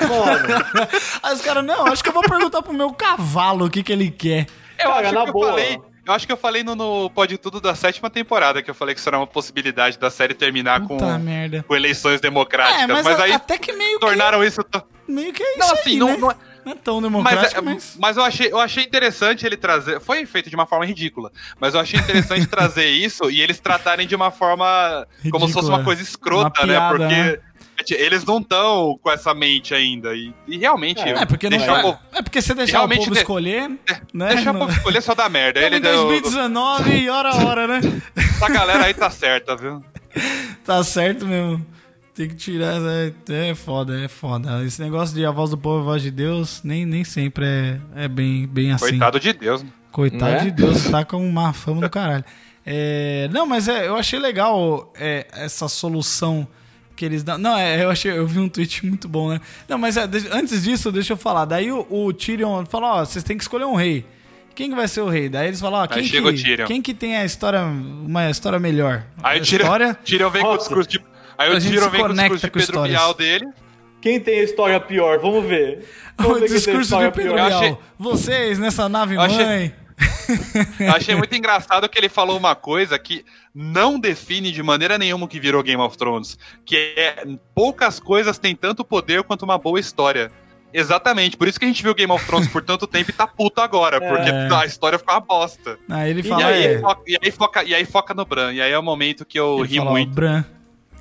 [0.07, 0.87] Mano,
[1.23, 3.91] Aí os caras, não, acho que eu vou perguntar pro meu cavalo o que que
[3.91, 4.45] ele quer.
[4.83, 5.47] Eu Cara, acho na que eu boa.
[5.49, 5.81] falei.
[6.03, 8.95] Eu acho que eu falei no, no Pode Tudo da sétima temporada, que eu falei
[8.95, 11.21] que isso era uma possibilidade da série terminar com, Puta
[11.67, 12.81] com eleições democráticas.
[12.83, 14.63] É, mas, mas a- aí até que meio que, tornaram isso.
[14.63, 16.17] t- meio que é Não, isso assim, aí, não- né?
[16.17, 17.97] não é- Não é tão Mas, democrático, é- mas...
[17.99, 19.99] mas eu, achei, eu achei interessante ele trazer.
[19.99, 21.31] Foi feito de uma forma ridícula.
[21.59, 25.07] Mas eu achei interessante trazer isso e eles tratarem de uma forma.
[25.31, 25.77] como se fosse Ridícula.
[25.77, 26.73] uma coisa escrota, Uma né?
[26.79, 27.15] piada, Porque.
[27.15, 27.37] né?
[27.89, 30.13] Eles não estão com essa mente ainda.
[30.15, 31.01] E, e realmente.
[31.01, 33.69] É, É, porque não o povo- É porque você deixar Realmente o povo de- escolher,
[34.13, 34.35] né?
[34.35, 35.59] Deixar o povo escolher só dá merda.
[35.59, 37.79] Ele em deu, 2019 e hora a hora, né?
[38.15, 39.83] essa galera aí tá certa, viu?
[40.65, 41.65] Tá certo mesmo.
[42.13, 42.75] Tem que tirar.
[43.29, 44.63] É, é foda, é foda.
[44.65, 47.45] Esse negócio de a voz do povo e a voz de Deus, nem, nem sempre
[47.45, 48.89] é, é bem, bem assim.
[48.89, 49.63] Coitado de Deus.
[49.63, 49.69] né?
[49.91, 50.39] Coitado Né?
[50.45, 52.23] de Deus, tá com uma fama do caralho.
[52.65, 56.47] É, não, mas é, eu achei legal é, essa solução
[57.01, 57.35] que eles dão.
[57.39, 59.41] Não, é, eu achei, eu vi um tweet muito bom, né?
[59.67, 61.45] Não, mas é, antes disso, deixa eu falar.
[61.45, 64.05] Daí o, o Tyrion falou: ó, vocês têm que escolher um rei.
[64.53, 65.27] Quem que vai ser o rei?
[65.27, 68.59] Daí eles falam: ó, quem, chega o que, quem que tem a história, uma história
[68.59, 69.03] melhor?
[69.23, 69.93] Aí a o Tyrion, história.
[70.05, 70.65] Tyrion vem com o Nossa.
[70.67, 71.01] discurso de.
[71.39, 72.97] Aí A o gente Tyrion vem com o conecta discurso de com Pedro.
[72.99, 73.47] Bial dele.
[73.99, 75.17] quem tem a história pior?
[75.19, 75.83] Vamos ver.
[76.19, 77.31] O Vamos ver tem a discurso de Pedro.
[77.35, 77.81] Eu achei- Bial.
[77.97, 79.73] Vocês nessa nave Eu achei- mãe.
[80.79, 85.25] Eu achei muito engraçado que ele falou uma coisa que não define de maneira nenhuma
[85.25, 89.57] o que virou Game of Thrones, que é poucas coisas têm tanto poder quanto uma
[89.57, 90.31] boa história.
[90.73, 93.27] Exatamente, por isso que a gente viu Game of Thrones por tanto tempo e tá
[93.27, 94.47] puto agora, porque É.
[94.55, 95.77] a história ficou uma bosta.
[95.89, 98.53] Aí ele E fala: aí, é, foca, e, aí foca, e aí foca no Bran,
[98.53, 100.13] e aí é o momento que eu ele ri fala, muito.
[100.13, 100.45] Bran.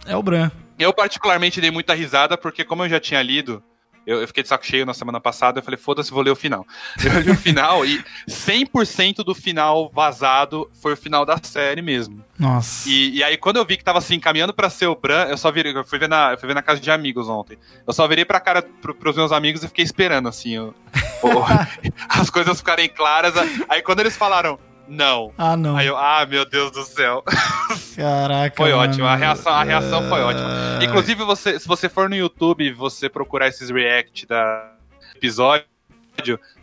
[0.06, 0.50] É o Bran.
[0.76, 3.62] Eu particularmente dei muita risada, porque como eu já tinha lido,
[4.10, 6.36] eu, eu fiquei de saco cheio na semana passada, eu falei, foda-se, vou ler o
[6.36, 6.66] final.
[7.02, 12.24] Eu li o final e 100% do final vazado foi o final da série mesmo.
[12.38, 12.88] Nossa.
[12.88, 15.36] E, e aí, quando eu vi que tava assim, caminhando pra ser o Bran, eu
[15.36, 15.76] só virei.
[15.76, 17.58] Eu fui ver na, eu fui ver na casa de amigos ontem.
[17.86, 20.54] Eu só virei pra cara pro, pros meus amigos e fiquei esperando, assim,
[22.08, 23.34] as coisas ficarem claras.
[23.68, 24.58] Aí quando eles falaram,
[24.90, 25.32] não.
[25.38, 25.76] Ah, não.
[25.76, 27.22] Aí eu, ah, meu Deus do céu.
[27.96, 28.56] Caraca.
[28.56, 28.82] Foi mano.
[28.82, 30.46] ótimo, a reação, a reação foi ótima.
[30.80, 34.72] Ah, Inclusive, você, se você for no YouTube e você procurar esses react da
[35.16, 35.64] episódio,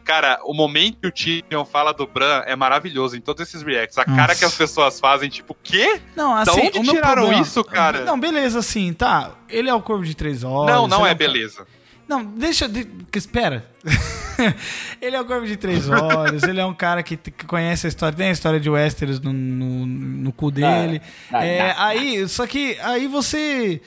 [0.03, 3.97] cara, o momento que o Tyrion fala do Bran é maravilhoso em todos esses reacts.
[3.97, 4.35] A cara Nossa.
[4.35, 5.99] que as pessoas fazem, tipo, quê?
[6.15, 8.01] Não, Da assim, onde o meu tiraram problema- isso, cara?
[8.03, 9.31] Não, beleza, assim, tá.
[9.49, 10.71] Ele é o corvo de três olhos.
[10.73, 11.65] não, não é ca- beleza.
[12.07, 12.67] Não, deixa.
[12.69, 12.85] De...
[12.85, 13.69] que- Espera.
[15.01, 17.89] ele é o corvo de três olhos, ele é um cara que, que conhece a
[17.89, 21.01] história, tem a história de Westeros no, no, no cu dele.
[21.31, 21.83] não, É, não.
[21.83, 23.81] aí, só que aí você.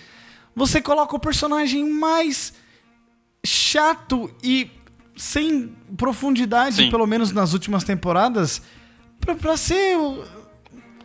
[0.54, 2.52] Você coloca o personagem mais
[3.44, 4.70] chato e
[5.16, 6.90] sem profundidade, Sim.
[6.90, 8.60] pelo menos nas últimas temporadas,
[9.20, 9.96] pra, pra ser.
[9.96, 10.24] o-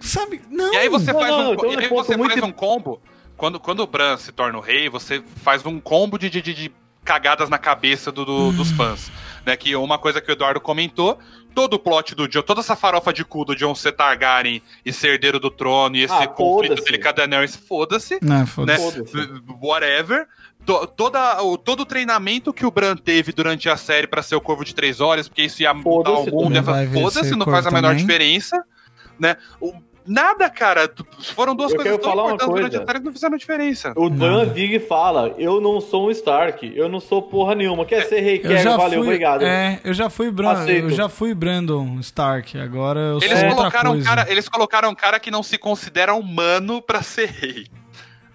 [0.01, 0.41] Sabe?
[0.51, 0.73] Não.
[0.73, 2.51] E aí você Não, faz, não, um, então e um aí você muito- faz um
[2.51, 3.01] combo.
[3.37, 6.53] Quando, quando o Bran se torna o rei, você faz um combo de, de, de-
[6.53, 6.71] de
[7.05, 9.09] cagadas na cabeça do- do- dos fãs.
[9.45, 9.55] Né?
[9.55, 11.19] Que uma coisa que o Eduardo comentou
[11.53, 14.91] todo o plot do John, toda essa farofa de cu do John ser Targaryen e
[14.91, 18.45] ser herdeiro do trono e esse Ah, conflito dele com a Daenerys, foda-se, Não, né?
[18.45, 19.05] foda-se.
[19.05, 19.41] Foda-se.
[19.61, 20.27] Whatever.
[20.65, 24.35] To- toda, o, todo o treinamento que o Bran teve durante a série pra ser
[24.35, 26.11] o Corvo de Três Olhos, porque isso ia mudar
[26.63, 28.03] Vai ver Foda-se, não faz a menor também.
[28.05, 28.63] diferença.
[29.19, 29.37] Né?
[29.61, 29.73] O-
[30.05, 30.89] nada, cara.
[31.35, 32.83] Foram duas Eu coisas tão importantes durante coisa.
[32.83, 33.93] a série que não fizeram diferença.
[33.95, 34.45] O Dan.
[34.45, 37.85] Vig fala: Eu não sou um Stark, eu não sou porra nenhuma.
[37.85, 38.39] Quer ser rei?
[38.39, 38.63] Quer?
[38.63, 39.43] Valeu, fui, obrigado.
[39.43, 40.85] É, eu já fui Bran, Aceito.
[40.85, 44.09] eu já fui Brandon Stark, agora eu Eles sou outra colocaram, um coisa.
[44.09, 47.67] cara, eles colocaram um cara que não se considera humano pra ser rei.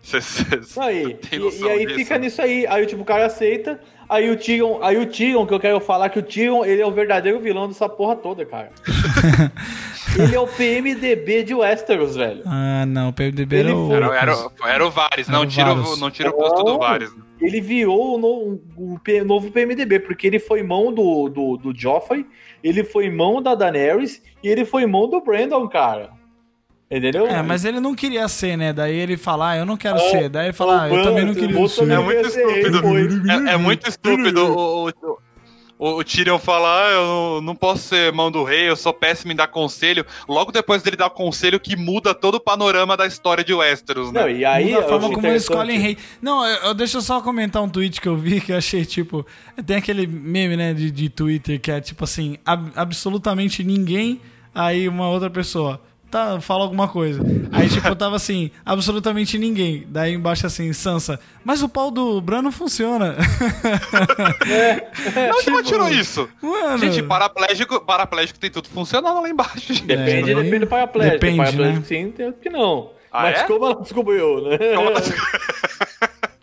[0.02, 1.14] Cê- cê- Isso aí.
[1.14, 1.98] Tem E, noção e aí disso?
[1.98, 2.66] fica nisso aí.
[2.66, 3.78] Aí tipo, o cara aceita.
[4.10, 6.86] Aí o Tyrion, aí o Tyrion, que eu quero falar que o Tyrion, ele é
[6.86, 8.72] o verdadeiro vilão dessa porra toda, cara.
[10.18, 12.42] ele é o PMDB de Westeros, velho.
[12.44, 13.86] Ah, não, o PMDB era Ele o...
[13.86, 14.34] foi- Era, era,
[14.74, 16.00] era o Varys, não Era o tira, o, Varys.
[16.00, 16.78] não tira o posto do Não.
[16.78, 17.10] Varys.
[17.40, 21.72] Ele virou o, no- o P- novo PMDB, porque ele foi mão do, do, do
[21.78, 22.26] Joffrey,
[22.62, 26.10] ele foi mão da Daenerys e ele foi mão do Brandon, cara.
[26.90, 27.24] Entendeu?
[27.26, 28.72] É, mas ele não queria ser, né?
[28.72, 30.28] Daí ele fala, ah, eu não quero É, ser.
[30.28, 31.88] Daí ele fala, ah, eu também não Bran- queria ser.
[31.88, 33.30] É muito estúpido.
[33.30, 35.18] É, é muito estúpido o, o,
[35.78, 39.30] o, o Tyrion falar, ah, eu não posso ser mão do rei, eu sou péssimo
[39.30, 40.04] em dar conselho.
[40.28, 44.22] Logo depois dele dar conselho que muda todo o panorama da história de Westeros, né?
[44.22, 45.96] Não, e aí, Muda a eu forma como eles escolhem rei.
[46.20, 48.84] Não, eu, eu- deixa eu só comentar um tweet que eu vi que eu achei,
[48.84, 49.24] tipo...
[49.64, 54.20] Tem aquele meme, né, de, de Twitter que é, tipo assim, ab- absolutamente ninguém,
[54.52, 55.80] aí uma outra pessoa...
[56.10, 57.22] Tá, fala alguma coisa.
[57.52, 59.86] Aí, tipo, eu tava assim, absolutamente ninguém.
[59.88, 63.14] Daí embaixo assim, Sansa, mas o pau do Bran não funciona.
[63.14, 63.22] De
[65.38, 66.28] onde ela tirou isso?
[66.42, 66.78] Mano.
[66.78, 69.72] Gente, paraplégico, paraplégico tem tudo funcionando lá embaixo.
[69.72, 69.86] gente.
[69.86, 71.14] Depende, É, depende do paraplégico.
[71.14, 71.84] depende, Tem paraplégico né?
[71.86, 72.90] sim, tem outro que não.
[73.12, 73.44] Ah, Mas é?
[73.44, 74.56] como ela descobriu, né?
[74.60, 74.74] É,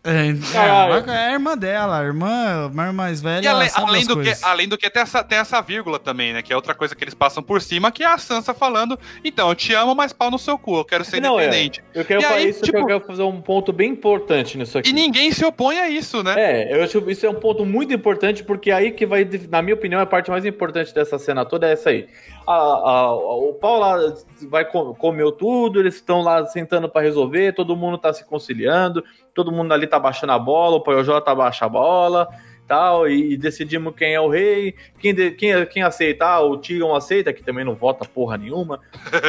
[0.08, 1.10] é, Caralho.
[1.12, 3.44] é a irmã dela, a irmã, a irmã mais velha.
[3.44, 6.34] E além, sabe além do que, além do que tem essa, tem essa vírgula também,
[6.34, 6.42] né?
[6.42, 9.50] Que é outra coisa que eles passam por cima, que é a Sansa falando, então,
[9.50, 11.44] eu te amo, mas pau no seu cu, eu quero ser Não, é.
[11.46, 11.84] independente.
[11.94, 14.58] Eu quero E falar aí, isso, tipo- que eu quero fazer um ponto bem importante
[14.58, 14.90] nisso aqui.
[14.90, 16.34] E ninguém se opõe a isso, né?
[16.38, 19.62] É, eu acho que isso é um ponto muito importante, porque aí que vai, na
[19.62, 22.08] minha opinião, a parte mais importante dessa cena toda é essa aí.
[22.48, 23.98] A- a- o pau lá
[24.44, 29.04] vai, co- comeu tudo, eles estão lá sentando pra resolver, todo mundo tá se conciliando,
[29.38, 32.28] todo mundo ali tá baixando a bola, o Paiojó tá baixando a bola,
[32.68, 36.58] tal, e, e decidimos quem é o rei, quem, de- quem, quem aceita, ah, o
[36.58, 38.80] Tyrion aceita, que também não vota porra nenhuma,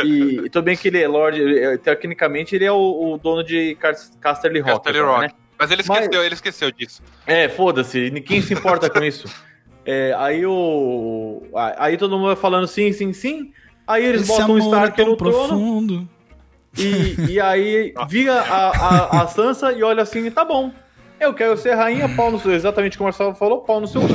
[0.04, 3.44] e, e tudo bem que ele é Lorde, é, tecnicamente ele é o, o dono
[3.44, 5.32] de Cas- Casterly Rock, Casterly agora, Rock.
[5.34, 5.38] né?
[5.58, 7.02] Mas ele Mas- esqueceu, ele esqueceu disso.
[7.26, 9.28] É, foda-se, ninguém se importa com isso.
[9.84, 11.42] É, aí o.
[11.78, 13.52] Aí todo mundo vai falando sim, sim, sim.
[13.86, 16.08] Aí eles Esse botam o amor é Stark tão no trono profundo.
[16.76, 20.72] E, e aí vira a, a, a Sansa e olha assim, tá bom.
[21.20, 22.52] Eu quero ser rainha, pau no seu.
[22.52, 24.08] Exatamente como o Marcelo falou, pau no seu cu.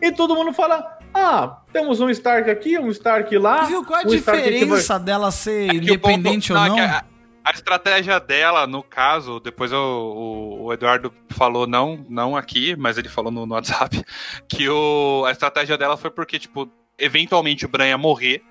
[0.00, 3.64] E todo mundo fala: Ah, temos um Stark aqui, um Stark lá.
[3.64, 6.66] Viu qual é a um que vai- diferença dela ser É o independente ponto- ou
[6.66, 6.78] é não?
[6.78, 7.04] A,
[7.44, 12.96] a estratégia dela, no caso, depois eu- o, o Eduardo falou, não, não aqui, mas
[12.98, 14.04] ele falou no, no WhatsApp,
[14.48, 18.42] que o, a estratégia dela foi porque, tipo, eventualmente o Bran ia morrer,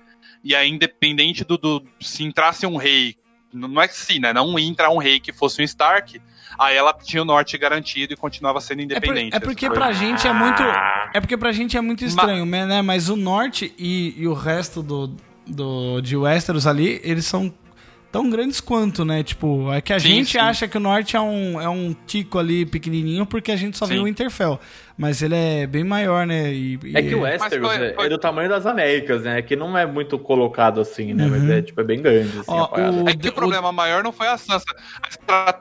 [0.44, 3.16] e aí, independente do, do- se entrasse um rei,
[3.54, 4.32] não é que sim, né?
[4.32, 6.20] Não entra um rei que fosse um Stark,
[6.58, 9.34] aí ela tinha o norte garantido e continuava sendo É, por- independente.
[9.36, 10.62] é porque pra gente é muito.
[11.14, 12.82] É porque pra gente é muito Ma- estranho, né?
[12.82, 17.52] Mas o norte e, e o resto do, do, de Westeros ali, eles são
[18.14, 19.24] tão grandes quanto, né?
[19.24, 20.38] Tipo, é que a Sim, gente sim.
[20.38, 23.86] acha que o norte é um, é um tico ali pequenininho porque a gente só
[23.86, 23.94] Sim.
[23.94, 24.60] viu o Winterfell.
[24.96, 26.52] Mas ele é bem maior, né?
[26.52, 29.22] E, e- É que o Westeros Mas foi- é- foi- é do tamanho das Américas,
[29.24, 29.42] né?
[29.42, 31.26] Que não é muito colocado assim, né?
[31.26, 32.68] Mas é, tipo, é bem grande, assim, Ó,
[33.02, 34.64] o- É que o problema maior não foi a Sansa.
[35.26, 35.58] A.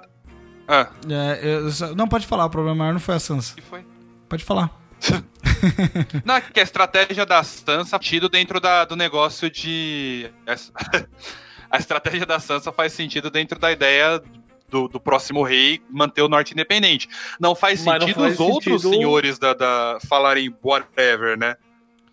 [0.67, 3.55] Ah, é, eu só- não, pode falar, o problema maior não foi a Sansa.
[3.55, 3.83] que foi?
[4.29, 4.69] Pode falar.
[6.23, 10.29] Não, é que a estratégia da Sansa tido dentro da, do negócio de.
[11.73, 14.21] A estratégia da Sansa faz sentido dentro da ideia
[14.69, 17.09] do, do próximo rei manter o norte independente.
[17.39, 21.55] Não faz Mas não sentido faz os outros sentido- senhores da, da falarem whatever, né?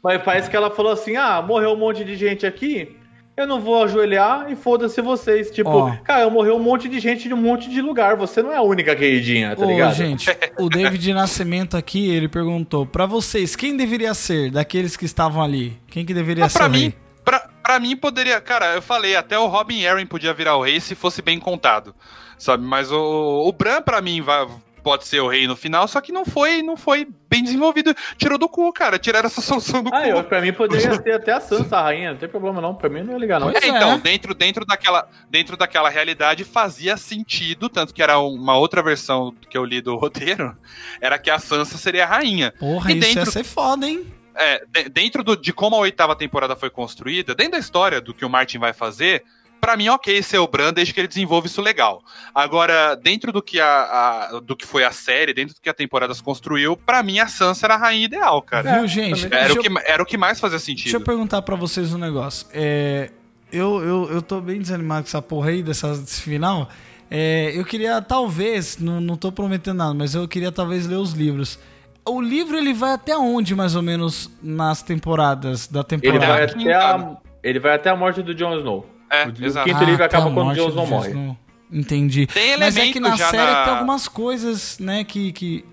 [0.03, 2.97] Mas parece que ela falou assim: ah, morreu um monte de gente aqui,
[3.37, 5.51] eu não vou ajoelhar e foda-se vocês.
[5.51, 5.97] Tipo, Ó.
[6.05, 8.63] cara, morreu um monte de gente de um monte de lugar, você não é a
[8.63, 9.95] única queridinha, tá Ô, ligado?
[9.95, 15.43] gente, o David Nascimento aqui, ele perguntou, pra vocês, quem deveria ser daqueles que estavam
[15.43, 15.79] ali?
[15.89, 16.95] Quem que deveria Ah, ser pra mim, rei?
[17.25, 18.41] Pra, pra mim poderia.
[18.41, 21.95] Cara, eu falei, até o Robin Aaron podia virar o rei se fosse bem contado.
[22.39, 22.65] Sabe?
[22.65, 24.47] Mas o, o Bran, pra mim, vai,
[24.83, 27.95] pode ser o rei no final, só que não foi, não foi bem desenvolvido.
[28.17, 28.99] Tirou do cu, cara.
[28.99, 30.07] Tiraram essa solução do Ah, cu.
[30.09, 32.89] eu, pra mim poderia ser até a Sansa, a rainha, não tem problema não, pra
[32.89, 33.51] mim não ia ligar não.
[33.51, 33.69] É, é.
[33.69, 39.35] então, dentro, dentro, daquela, dentro daquela realidade fazia sentido, tanto que era uma outra versão
[39.51, 40.57] que eu li do roteiro,
[40.99, 42.53] era que a Sansa seria a rainha.
[42.59, 44.07] Porra, E isso ia dentro- ser foda, hein?
[44.35, 48.15] É, de- dentro do- de como a oitava temporada foi construída, dentro da história do
[48.15, 49.25] que o Martin vai fazer,
[49.61, 52.03] pra mim, ok ser o Bran desde que ele desenvolve isso legal.
[52.35, 53.67] Agora, dentro do que, a,
[54.33, 57.19] a- do que foi a série, dentro do que a temporada se construiu, pra mim
[57.19, 58.79] a Sansa era a rainha ideal, cara.
[58.79, 59.27] Viu, gente?
[59.31, 61.01] Era, o eu- que, era o que mais fazia Deixa eu sentido.
[61.05, 62.47] perguntar pra vocês um negócio.
[62.55, 63.11] É,
[63.53, 66.69] eu, eu, eu tô bem desanimado com essa porra aí, dessa, desse final.
[67.11, 71.13] É, eu queria, talvez, não, não tô prometendo nada, mas eu queria talvez ler os
[71.13, 71.59] livros.
[72.07, 76.27] O livro ele vai até onde, mais ou menos, nas temporadas da Ele temporada?
[76.27, 76.61] vai, Quinta.
[76.63, 78.87] até a, ele vai até a morte do Jon Snow.
[79.11, 79.69] É, o, exato.
[79.69, 81.09] o quinto livro até acaba quando o Jon Snow morre.
[81.11, 81.37] Snow.
[81.73, 82.27] Entendi.
[82.27, 85.65] Tem Mas é que na série na- tem algumas coisas, né, que, que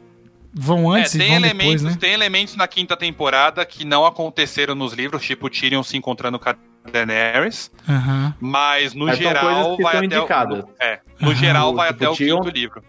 [0.53, 1.97] vão É, antes e tem vão elementos, depois, né?
[1.99, 6.37] tem elementos na quinta temporada que não aconteceram nos livros, tipo o Tyrion se encontrando
[6.37, 6.55] com a
[6.91, 8.33] Daenerys, Aham.
[8.39, 10.63] mas no coisas geral vai até indicadas.
[10.63, 11.35] o, é, no Aham.
[11.35, 12.83] geral vai Tipo, até o Tyrion- quinto livro.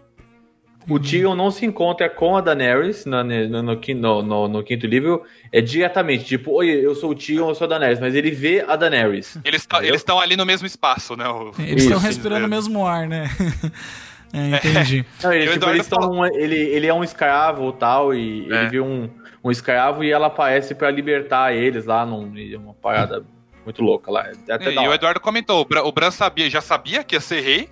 [0.89, 4.87] O Tyrion não se encontra com a Daenerys no, no, no, no- no- no quinto
[4.87, 5.23] livro.
[5.53, 8.01] É diretamente, tipo, oi, eu sou o Tyrion, eu sou a Daenerys.
[8.01, 9.39] Mas ele vê a Daenerys.
[9.45, 11.29] Eles estão ali no mesmo espaço, né?
[11.29, 12.49] o- Eles estão respirando o é.
[12.49, 13.29] mesmo ar, né?
[14.31, 15.07] É, entendi.
[15.25, 18.57] Não, ele, E tipo, Eduardo eles tão ele, ele é um escravo tal, e É.
[18.61, 19.09] ele vê um,
[19.43, 23.25] um escravo e ela aparece pra libertar eles lá num, uma parada
[23.65, 24.29] muito louca lá.
[24.47, 24.93] É até E, o.
[24.93, 27.69] Eduardo comentou, o Bran, o Bran sabia, já sabia que ia ser rei,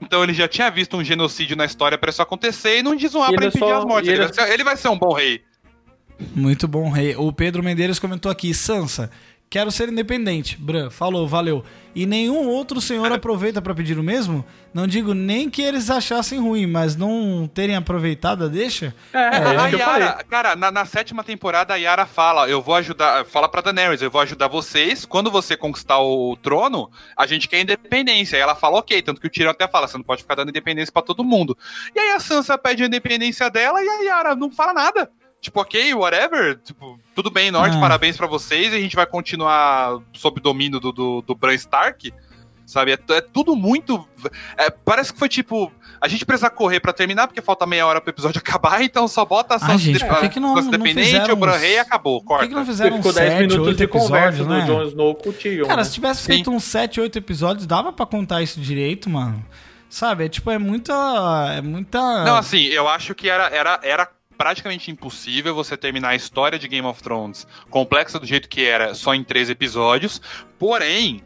[0.00, 3.14] então ele já tinha visto um genocídio na história pra isso acontecer e não diz
[3.14, 4.08] um A E pra impedir só- as mortes.
[4.08, 5.42] Ele, ele- vai ser, ele vai ser um bom rei.
[6.34, 7.16] Muito bom, rei.
[7.16, 9.10] O Pedro Medeiros comentou aqui, Sansa,
[9.48, 10.56] quero ser independente.
[10.56, 11.64] Bran, falou, valeu.
[11.94, 14.44] E nenhum outro senhor aproveita pra pedir o mesmo?
[14.72, 18.94] Não digo nem que eles achassem ruim, mas não terem aproveitado, deixa?
[19.12, 19.80] É, é, a falei.
[19.80, 24.02] Yara, cara, na, na sétima temporada a Yara fala, eu vou ajudar, fala pra Daenerys,
[24.02, 28.36] eu vou ajudar vocês, quando você conquistar o trono, a gente quer independência.
[28.36, 30.48] Aí ela fala, ok, tanto que o Tyrion até fala, você não pode ficar dando
[30.48, 31.56] independência pra todo mundo.
[31.94, 35.10] E aí a Sansa pede a independência dela e a Yara não fala nada.
[35.44, 37.80] Tipo, ok, whatever, tipo, tudo bem, Norte, Ah.
[37.80, 42.10] parabéns pra vocês, e a gente vai continuar sob domínio do, do, do Bran Stark,
[42.64, 42.92] sabe?
[42.92, 44.08] É, é tudo muito...
[44.56, 45.70] é, parece que foi tipo,
[46.00, 49.22] a gente precisa correr pra terminar, porque falta meia hora pro episódio acabar, então só
[49.22, 52.26] bota a Ah, gente, de- por que que não- fizeram o Bran Rei acabou, Por
[52.28, 52.44] corta.
[52.44, 54.66] que, que não fizeram ficou uns 10 7, minutos 8 de conversa episódios, do né?
[54.66, 55.66] Jon Snow com o.
[55.66, 55.84] Cara, né?
[55.84, 56.26] se tivesse Sim.
[56.32, 59.44] feito uns 7, 8 episódios, dava pra contar isso direito, mano.
[59.90, 60.24] Sabe?
[60.24, 60.92] É tipo, é muita.
[61.56, 61.98] É muita.
[62.24, 64.08] Não, assim, eu acho que era, era, era
[64.44, 68.92] praticamente impossível você terminar a história de Game of Thrones complexa do jeito que era,
[68.94, 70.20] só em três episódios,
[70.58, 71.22] porém,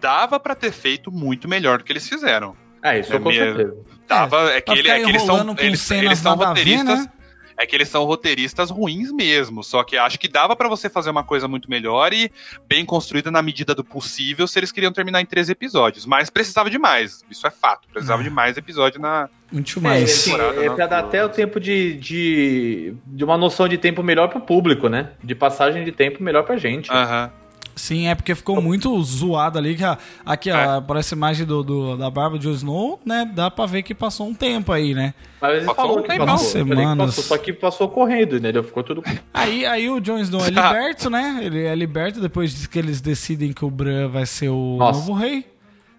[0.00, 2.56] dava pra ter feito muito melhor do que eles fizeram.
[2.82, 3.44] É, isso É com mesmo.
[3.56, 3.76] certeza.
[4.08, 7.00] Dava, é, que, pra ele, é que eles são, eles, eles são a ver, roteiristas.
[7.04, 7.10] né?
[7.58, 9.62] É que eles são roteiristas ruins mesmo.
[9.62, 12.30] Só que acho que dava pra você fazer uma coisa muito melhor e
[12.66, 16.04] bem construída na medida do possível se eles queriam terminar em três episódios.
[16.06, 17.22] Mas precisava de mais.
[17.30, 17.86] Isso é fato.
[17.88, 18.24] Precisava Ah.
[18.24, 19.28] de mais episódio na.
[19.54, 20.02] Muito É, mais.
[20.10, 20.74] assim, temporada, é não.
[20.74, 24.88] pra dar até o tempo de, de, de uma noção de tempo melhor pro público,
[24.88, 25.10] né?
[25.22, 26.90] De passagem de tempo melhor pra gente.
[26.90, 27.30] Aham.
[27.76, 29.74] Sim, é porque ficou muito zoado ali.
[29.74, 30.76] Que a- aqui, ó, É.
[30.76, 33.28] aparece a imagem do, do- da barba de Snow, né?
[33.34, 35.12] Dá pra ver que passou um tempo aí, né?
[35.40, 36.20] Mas ele Passou falou um que passou,
[36.60, 37.06] eu falei que Semanas.
[37.16, 38.62] passou, só que passou correndo, entendeu?
[38.62, 39.02] Ficou tudo.
[39.34, 41.40] Aí, aí o Jon Snow é liberto, né?
[41.42, 45.00] Ele é liberto depois que eles decidem que o Bran vai ser o Nossa.
[45.00, 45.44] novo rei.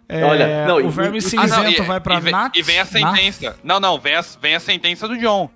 [0.07, 2.31] É, Olha, não, o e- Verme e- Cinzento Ah, não, e, vai pra e vem,
[2.31, 2.55] Nath.
[2.55, 3.55] e vem a sentença.
[3.63, 5.49] Não, não, vem a, vem a sentença do John.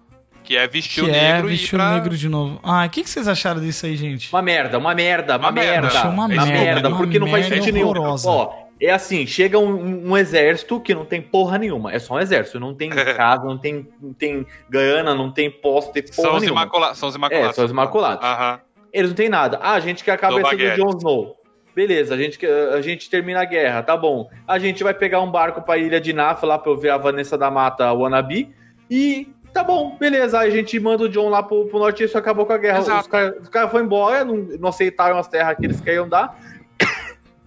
[0.44, 1.90] Que é vestir que o é negro e ir vestir pra...
[1.92, 2.60] o negro de novo.
[2.64, 4.34] Ah, o que, que vocês acharam disso aí, gente?
[4.34, 5.82] Uma merda, uma merda, uma, Uma merda.
[5.82, 6.10] merda.
[6.10, 8.16] Uma uma merda, uma porque não faz merda sentido nenhum.
[8.26, 11.92] Ó, é assim, chega um, um exército que não tem porra nenhuma.
[11.94, 12.60] É só um exército.
[12.60, 16.42] Não tem casa, não tem, não tem Gana, não tem posto, tem porra São os,
[16.42, 16.62] nenhuma.
[16.64, 16.96] imacula...
[16.96, 17.50] são os imaculados.
[17.50, 18.26] É, são os imaculados.
[18.26, 18.60] Aham.
[18.92, 19.60] Eles não têm nada.
[19.62, 20.78] Ah, a gente quer a cabeça do Baguette.
[20.78, 21.36] Jon Snow.
[21.80, 24.30] Beleza, a gente, a gente termina a guerra, tá bom.
[24.46, 26.98] A gente vai pegar um barco pra ilha de Naf lá pra eu ver a
[26.98, 28.54] Vanessa da Mata Wannabe.
[28.92, 30.40] E tá bom, beleza.
[30.40, 32.58] Aí a gente manda o John lá pro, pro norte e isso acabou com a
[32.58, 32.80] guerra.
[32.80, 33.00] Exato.
[33.00, 36.38] Os caras os caras foram embora, não, não aceitaram as terras que eles queriam dar.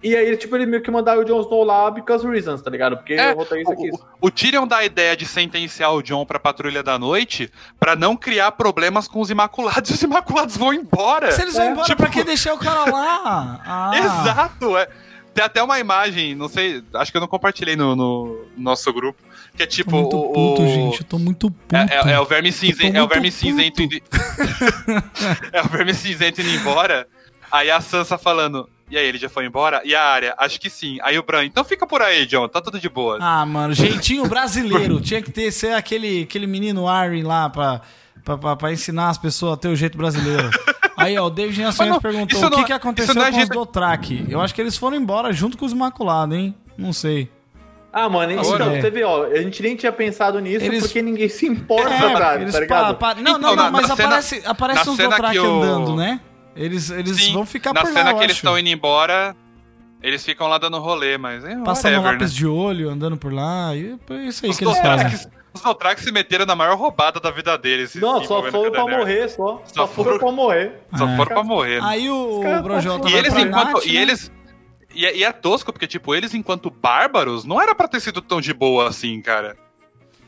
[0.03, 2.97] E aí, tipo, ele meio que mandaram o Jon Snow lá because reasons, tá ligado?
[2.97, 3.37] Porque É, o
[3.75, 3.97] quis.
[4.19, 7.49] O, Tyrion dá a ideia de sentenciar o John pra Patrulha da Noite
[7.79, 11.31] pra não criar problemas com os Imaculados e os Imaculados vão embora.
[11.31, 13.61] Se eles vão É, embora, tipo- pra que deixar o cara lá?
[13.65, 14.87] Ah, Exato, é.
[15.33, 19.19] Tem até uma imagem, não sei, acho que eu não compartilhei no, no nosso grupo,
[19.55, 20.99] que é Tô tipo muito o, puto, o- gente.
[20.99, 21.75] Eu tô muito puto.
[21.75, 23.39] É, é- é o verme cinzento, é o verme puto.
[23.41, 23.95] cinzento indo...
[25.51, 27.07] É o verme cinzento indo embora.
[27.51, 29.81] Aí a Sansa falando, e aí, ele já foi embora?
[29.83, 30.97] E a área, acho que sim.
[31.03, 33.17] Aí o Bran, então fica por aí, John, tá tudo de boa.
[33.21, 35.01] Ah, mano, jeitinho brasileiro.
[35.01, 37.81] Tinha que ter ser aquele, aquele menino Arryn lá pra,
[38.23, 40.49] pra, pra, pra ensinar as pessoas a ter o jeito brasileiro.
[40.95, 43.25] Aí, ó, o David Nascimento não, perguntou isso o que, não- que aconteceu não é
[43.25, 44.25] com os jeito- Dothraki.
[44.29, 46.55] Eu acho que eles foram embora junto com os Imaculados, hein?
[46.77, 47.29] Não sei.
[47.91, 51.01] Ah, mano, então, Agora- você vê, ó, a gente nem tinha pensado nisso Eles- porque
[51.01, 52.95] ninguém se importa, É, cara, tá ligado?
[52.97, 56.19] pa- pa- Não, não, não, mas na cena- aparece, aparece uns Dothraki o- andando, né?
[56.55, 58.45] Eles, eles Sim, vão ficar Na por lá, cena eu que eles acho.
[58.45, 59.35] estão indo embora,
[60.01, 62.37] eles ficam lá dando rolê, mas é Passando whatever, lápis né?
[62.37, 63.75] de olho, andando por lá.
[63.75, 65.09] E é isso aí Os que eles fazem.
[65.09, 67.95] Dothrax, os Dothrax se meteram na maior roubada da vida deles.
[67.95, 69.61] Não, só foram pra morrer, só.
[69.65, 70.79] Só, Só foram pra morrer.
[70.97, 71.15] Só É.
[71.17, 71.81] foram pra morrer.
[71.81, 71.87] né?
[71.87, 73.73] Aí o caras Projota E eles enquanto.
[73.73, 74.01] Nath, E né?
[74.01, 74.31] eles.
[74.95, 78.21] E é, e é tosco, porque, tipo, eles enquanto bárbaros, não era pra ter sido
[78.21, 79.57] tão de boa assim, cara.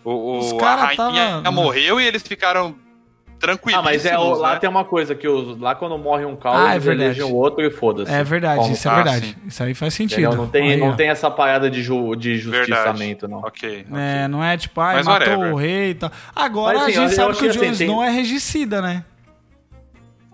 [0.04, 2.76] O, Os o, a rainha tava- morreu e eles ficaram
[3.36, 3.84] Ah, tranquilos.
[3.84, 4.60] mas é, o- lá né?
[4.60, 7.22] tem uma coisa, que os, lá quando morre um caos, Ah, é verdade.
[7.22, 8.12] o outro e foda-se.
[8.12, 9.28] É verdade, Como- isso é Ah, verdade.
[9.28, 9.36] sim.
[9.48, 10.20] Isso aí faz sentido.
[10.22, 10.38] Entendeu?
[10.38, 10.94] Não, tem, Aí, não ó.
[10.94, 12.68] tem essa parada de, ju, de Verdade.
[12.72, 13.40] justiçamento, não.
[13.40, 13.86] Ok.
[13.94, 15.54] É, não é tipo, ai, Mas matou whatever.
[15.54, 16.12] o rei e tal.
[16.36, 18.00] Agora Mas, assim, a gente eu- sabe eu que o acho Jon que, assim, Snow
[18.00, 19.04] tem- é regicida, né?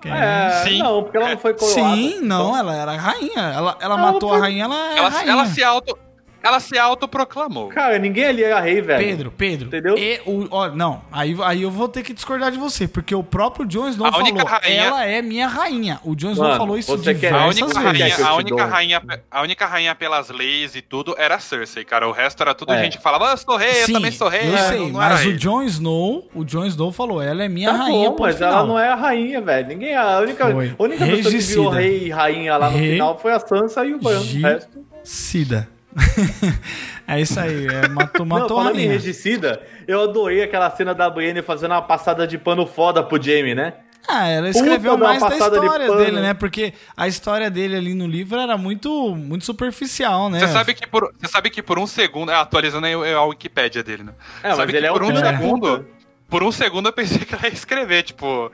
[0.03, 0.79] É, Sim.
[0.79, 1.79] não, porque ela não foi coroada.
[1.95, 3.31] Sim, não, Então, ela era rainha.
[3.37, 5.31] Ela, ela Ela matou a foi- rainha, ela é Ela, rainha.
[5.31, 5.97] ela se auto.
[6.43, 7.69] Ela se autoproclamou.
[7.69, 9.03] Cara, ninguém ali era rei, velho.
[9.05, 9.67] Pedro, Pedro.
[9.67, 9.97] Entendeu?
[9.97, 13.23] E o, ó, não, aí, aí eu vou ter que discordar de você, porque o
[13.23, 15.99] próprio Jon Snow A única falou, rainha- ela é minha rainha.
[16.03, 17.77] O Jon Snow Mano, falou isso você quer- A única, vezes.
[17.77, 22.07] rainha, a, única rainha, a única rainha pelas leis e tudo era a Cersei, cara.
[22.07, 22.83] O resto era tudo É.
[22.83, 24.49] gente que falava, ah, eu sou rei, eu também sou rei.
[24.49, 25.33] eu É, sei, não, não mas o.
[25.37, 28.51] Jon Snow, o Jon Snow falou, ela é minha Tá rainha, bom, mas final.
[28.51, 29.67] ela não é a rainha, velho.
[29.67, 30.75] Ninguém, a única, Foi.
[30.77, 33.85] a única pessoa que virou rei e rainha lá no Re- final foi a Sansa
[33.85, 34.19] e o Bran.
[34.19, 34.69] O resto...
[35.03, 35.67] Cida.
[37.07, 38.93] é isso aí, é, matou, Não, matou a falando em rainha.
[38.93, 43.55] regicida, eu adorei aquela cena da Brienne fazendo uma passada de pano foda pro Jamie,
[43.55, 43.73] né?
[44.07, 45.97] Ah, ela escreveu Puta, mais da de história pano.
[45.97, 46.33] dele, né?
[46.33, 50.39] Porque a história dele ali no livro era muito, muito superficial, né?
[50.39, 53.83] Você sabe, que por, você sabe que por um segundo, é, atualizando aí a Wikipédia
[53.83, 54.13] dele, né?
[54.41, 55.87] É, mas sabe ele que é o por um filho da segundo,
[56.27, 58.51] por um segundo eu pensei que ela ia escrever, tipo,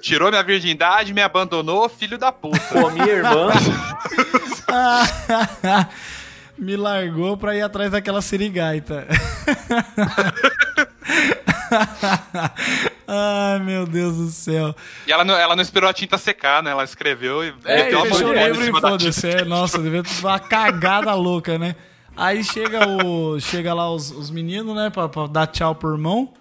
[0.00, 2.58] tirou minha virgindade, me abandonou, filho da puta.
[2.72, 3.48] Pô, minha irmã.
[6.58, 9.06] Me largou pra ir atrás daquela sirigaita.
[13.06, 14.74] Ai, meu Deus do céu.
[15.06, 16.70] e ela não, ela não esperou a tinta secar, né?
[16.70, 19.20] Ela escreveu e É, meteu a fechou o livro e cima da foda-se.
[19.20, 19.42] tinta.
[19.42, 21.74] É, nossa, devia ter uma cagada louca, né?
[22.16, 23.38] Aí chega o.
[23.40, 24.90] Chega lá os, os meninos, né?
[24.90, 26.32] Pra, pra dar tchau pro irmão.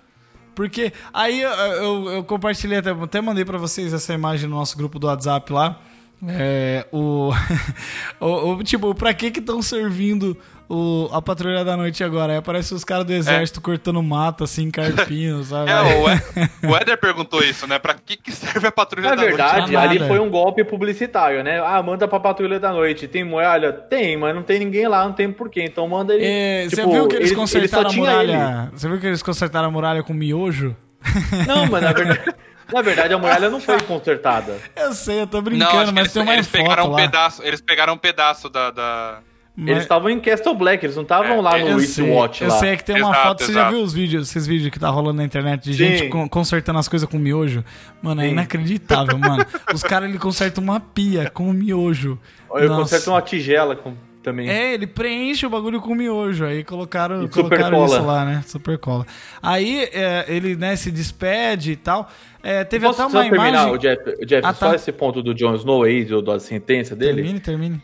[0.55, 4.75] Porque aí eu, eu, eu compartilhei, até, até mandei pra vocês essa imagem no nosso
[4.75, 5.79] grupo do WhatsApp lá.
[6.27, 7.31] É, o,
[8.19, 10.35] o, o- Tipo, pra que que estão servindo
[10.67, 12.33] o, a Patrulha da Noite agora?
[12.33, 15.69] Aí aparece os caras do exército cortando mato, assim, carpinho, sabe?
[15.69, 16.05] É, o,
[16.71, 17.77] o Éder perguntou isso, né?
[17.77, 19.35] Pra que, que serve a patrulha Na da noite?
[19.37, 19.89] verdade, nada.
[19.89, 21.59] ali foi um golpe publicitário, né?
[21.63, 23.07] Ah, manda pra patrulha da noite.
[23.07, 23.71] Tem muralha?
[23.71, 25.63] Tem, mas não tem ninguém lá, não tem porquê.
[25.63, 26.25] Então manda ele.
[26.25, 28.71] É, você tipo, viu que eles ele- ele consertaram só a muralha?
[28.73, 30.75] Você viu que eles consertaram a muralha com miojo?
[31.31, 31.45] ele.
[31.45, 32.33] Não, mas na verdade,
[32.73, 34.55] na verdade a muralha não foi consertada.
[34.75, 36.89] Eu sei, eu tô Não, brincando, que mas eles, tem uma eles foto pegaram um
[36.91, 36.97] lá.
[36.97, 38.71] pedaço, eles pegaram um pedaço da.
[38.71, 39.19] da-
[39.59, 42.49] Mas- Eles estavam em Castle Black, eles não estavam É, lá eu no Eastwatch eu
[42.51, 42.59] lá.
[42.59, 43.75] sei que tem uma Exato, foto, você já exato.
[43.75, 45.77] viu os vídeos, esses vídeos que tá rolando na internet de Sim.
[45.97, 47.63] gente con- consertando as coisas com miojo?
[47.99, 48.31] Mano, é Sim.
[48.33, 49.43] inacreditável, mano.
[49.73, 52.19] Os caras, ele consertam uma pia com miojo.
[52.53, 52.81] Eu Nossa.
[52.81, 53.95] conserto uma tigela com,
[54.27, 54.49] também.
[54.49, 56.43] É, ele preenche o bagulho com miojo.
[56.43, 58.43] Aí colocaram, E colocaram isso lá, né?
[58.45, 59.05] Super cola.
[59.41, 62.09] Aí é, ele, né, se despede e tal.
[62.43, 63.73] É, teve Posso até só uma terminar, imagem.
[63.73, 64.75] o Jeff, o Jeff Ah, só tá.
[64.75, 67.15] esse ponto do Jon Snow aí, do, da sentença dele?
[67.21, 67.81] Termine, termine.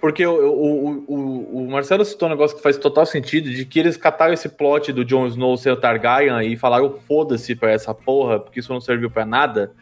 [0.00, 3.80] Porque o, o, o, o Marcelo citou um negócio que faz total sentido, de que
[3.80, 7.92] eles cataram esse plot do Jon Snow ser o Targaryen e falaram foda-se pra essa
[7.94, 9.72] porra, porque isso não serviu pra nada.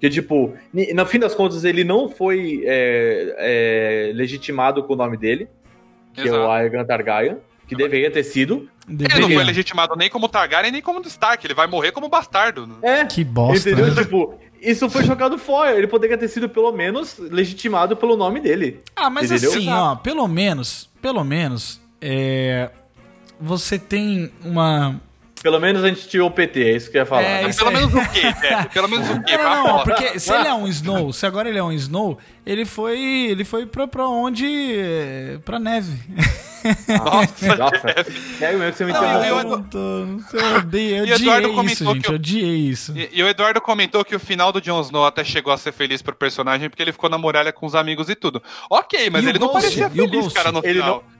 [0.00, 5.16] Que, tipo, no fim das contas, ele não foi é, é, legitimado com o nome
[5.16, 5.48] dele,
[6.12, 6.50] que é o Exato.
[6.50, 8.68] Aegon Targaryen, que deveria ter sido.
[8.86, 9.36] Ele não Deveria.
[9.36, 11.46] foi legitimado nem como Targaryen, nem como Stark.
[11.46, 12.66] Ele vai morrer como bastardo.
[12.66, 12.74] né?
[12.82, 13.70] É, Que bosta.
[13.70, 13.94] entendeu?
[13.94, 14.02] né?
[14.02, 15.74] Tipo, isso foi jogado fora.
[15.74, 18.80] Ele poderia ter sido, pelo menos, legitimado pelo nome dele.
[18.94, 19.50] Ah, mas Entendeu?
[19.52, 22.68] assim, ó, pelo menos, pelo menos, é,
[23.40, 25.00] você tem uma.
[25.44, 27.22] Pelo menos a gente tirou o PT, é isso que eu ia falar.
[27.22, 27.52] É, né?
[27.52, 28.68] Pelo menos o quê, Jeff?
[28.70, 29.36] Pelo menos o quê?
[29.36, 32.18] Não, não, não, porque se ele é um Snow, se agora ele é um Snow,
[32.46, 32.98] ele foi,
[33.30, 34.46] ele foi pra, pra onde?
[34.76, 35.96] É, Pra neve.
[36.88, 38.04] Nossa, Nossa,
[38.38, 39.36] sério mesmo que você me Não, interrompeu.
[39.38, 42.92] eu- não não eu odeio, eu odiei isso, comentou gente, que eu- eu odiei isso.
[42.96, 45.72] E, e o Eduardo comentou que o final do Jon Snow até chegou a ser
[45.72, 48.42] feliz pro personagem porque ele ficou na muralha com os amigos e tudo.
[48.70, 49.60] Ok, mas E ele não Ghost?
[49.60, 51.04] parecia feliz, cara, no Ele final.
[51.06, 51.14] não.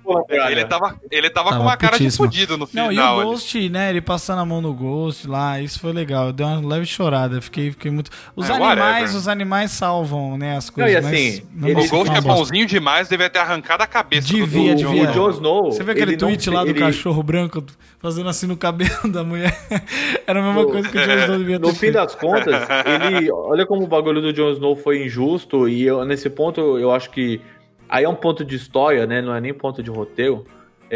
[0.51, 2.29] Ele tava, ele tava, Tava com uma cara putíssimo.
[2.29, 2.93] de fudido no Não, final.
[2.93, 3.25] e o ali.
[3.31, 6.31] Ghost, né, ele passando a mão no Ghost lá, isso foi legal.
[6.31, 8.11] Deu uma leve chorada, fiquei, fiquei muito...
[8.37, 9.17] Os É, animais, whatever.
[9.17, 12.67] os animais salvam, né, as Não, coisas, e mas assim, ele- O Ghost é bonzinho
[12.67, 15.11] demais, devia ter arrancado a cabeça Devia, do, devia.
[15.11, 15.73] O Jon Snow.
[15.73, 17.65] Você viu aquele ele não- tweet lá do ele- cachorro branco
[17.99, 19.57] fazendo assim no cabelo da mulher?
[20.27, 21.95] Era a mesma coisa que o Jon Snow devia ter No fim feito.
[21.95, 22.69] das contas,
[23.13, 23.31] ele.
[23.31, 27.11] Olha como o bagulho do Jon Snow foi injusto, e eu- nesse ponto eu acho
[27.11, 27.41] que.
[27.89, 29.21] Aí é um ponto de história, né?
[29.23, 30.45] Não é nem ponto de roteiro.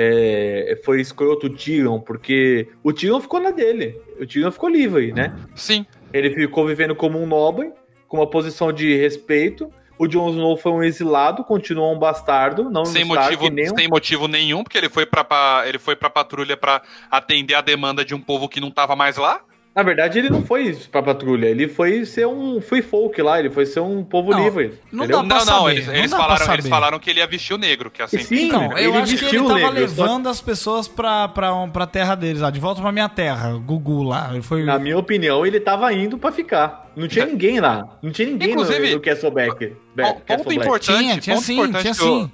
[0.01, 3.99] é, foi escroto o Tyrion, porque o Tyrion ficou na dele.
[4.20, 5.35] O Tyrion ficou livre, né?
[5.57, 5.85] Sim.
[6.12, 7.73] Ele ficou vivendo como um nobre,
[8.07, 9.69] com uma posição de respeito.
[9.98, 13.88] O Jon Snow foi um exilado, continuou um bastardo, não Sem motivo, nem um- sem
[13.88, 16.80] motivo nenhum, porque ele foi pra- ele foi pra patrulha pra
[17.10, 19.40] atender a demanda de um povo que não tava mais lá.
[19.78, 23.48] Na verdade, ele não foi pra patrulha, ele foi ser um free folk lá, ele
[23.48, 24.72] foi ser um povo Não, livre.
[24.90, 25.22] não entendeu?
[25.22, 27.20] dá pra não, não, saber, eles, não eles dá pra falaram, eles falaram que ele
[27.20, 28.26] ia vestir o negro, que é sempre.
[28.26, 31.55] Sim, Então, eu ele acho que ele tava negro, só- levando as pessoas pra, pra,
[31.55, 34.30] um- pra terra deles, lá, de volta pra minha terra, Gugu lá.
[34.32, 34.64] Ele foi.
[34.64, 36.90] Na minha opinião, ele tava indo pra ficar.
[36.96, 37.86] Não tinha ninguém lá.
[38.02, 39.76] Não tinha ninguém Inclusive, no, no Castle Black.
[39.96, 42.32] Ponto Castle importante, Tinha, tinha ponto sim, importante tinha sim.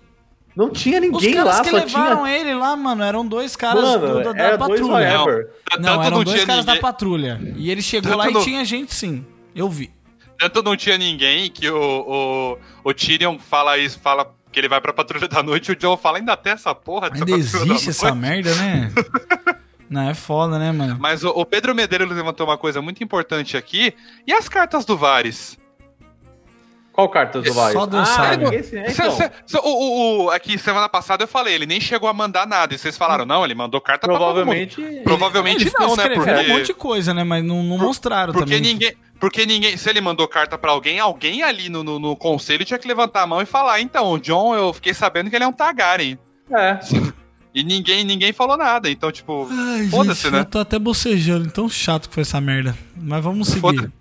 [0.57, 2.37] Não tinha Os ninguém caras lá, que só levaram tinha.
[2.39, 4.93] ele lá, mano, eram dois caras Mano, do- da, da era dois patrulha.
[5.19, 5.51] whatever.
[5.69, 7.41] Tanto Não, eram dois tinha caras da ninguém- patrulha.
[7.57, 9.27] E ele chegou Tanto lá e não- tinha gente sim.
[9.55, 9.91] Eu vi.
[10.39, 14.81] Tanto não tinha ninguém que o, o, o Tyrion fala isso, fala que ele vai
[14.81, 17.91] pra patrulha da noite, o John fala, ainda tem essa porra dessa Ainda da existe
[17.91, 18.93] essa noite?" merda, né?
[19.91, 20.97] Não, é foda, né, mano?
[20.99, 23.93] Mas o, o Pedro Medeiros levantou uma coisa muito importante aqui.
[24.27, 25.59] E as cartas do Vares?
[26.95, 27.73] Qual carta do Vai?
[27.73, 28.55] Só Deus ah, sabe.
[28.55, 31.81] Esse, é, Cê- então, cê- cê- o, o, aqui, semana passada eu falei, ele nem
[31.81, 32.73] chegou a mandar nada.
[32.73, 34.35] E vocês falaram, não, ele mandou carta pra todo mundo.
[34.35, 34.81] provavelmente.
[35.03, 36.09] Provavelmente Ele não, né?
[36.11, 37.25] Porque, um monte de coisa, né?
[37.25, 38.73] Mas não, não mostraram porque também.
[38.73, 38.95] ninguém.
[39.19, 39.77] Porque ninguém.
[39.77, 43.23] Se ele mandou carta pra alguém, alguém ali no, no, no conselho tinha que levantar
[43.23, 46.17] a mão e falar, então, o John, eu fiquei sabendo que ele é um Targaryen.
[46.53, 46.79] É.
[47.55, 48.91] E ninguém, ninguém falou nada.
[48.91, 49.49] Então, tipo,
[49.91, 50.41] foda-se, né?
[50.41, 52.77] Eu tô até bocejando, tão chato que foi essa merda.
[52.97, 53.93] Mas vamos seguir.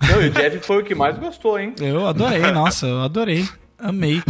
[0.00, 1.74] Não, e o Jeff foi o que mais gostou, hein?
[1.78, 3.46] Eu adorei, nossa, eu adorei.
[3.78, 4.22] Amei.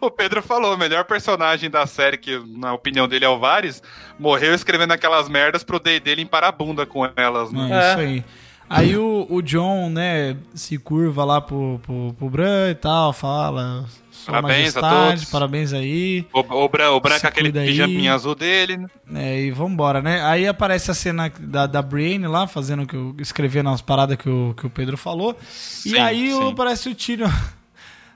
[0.00, 3.82] o Pedro falou, o melhor personagem da série, que na opinião dele é o Varys,
[4.18, 7.68] morreu escrevendo aquelas merdas pro D&D limpar a bunda com elas, É, né?
[7.70, 7.90] É.
[7.90, 8.24] isso aí.
[8.68, 13.84] Aí o, o John, né, se curva lá pro, pro, pro Bran e tal, fala.
[14.24, 16.26] Sua Parabéns a majestade, todos." parabéns aí.
[16.32, 17.66] O, o, Bran, o aquele aí.
[17.68, 18.88] pijaminha azul dele, né?
[19.14, 20.22] É, e vambora, né?
[20.24, 24.28] Aí aparece a cena da, da Brienne lá, fazendo que eu, escrevendo as paradas que
[24.28, 25.36] o, que o Pedro falou.
[25.40, 26.52] e Sim, aí o- sim.
[26.52, 27.28] aparece o Tyrion.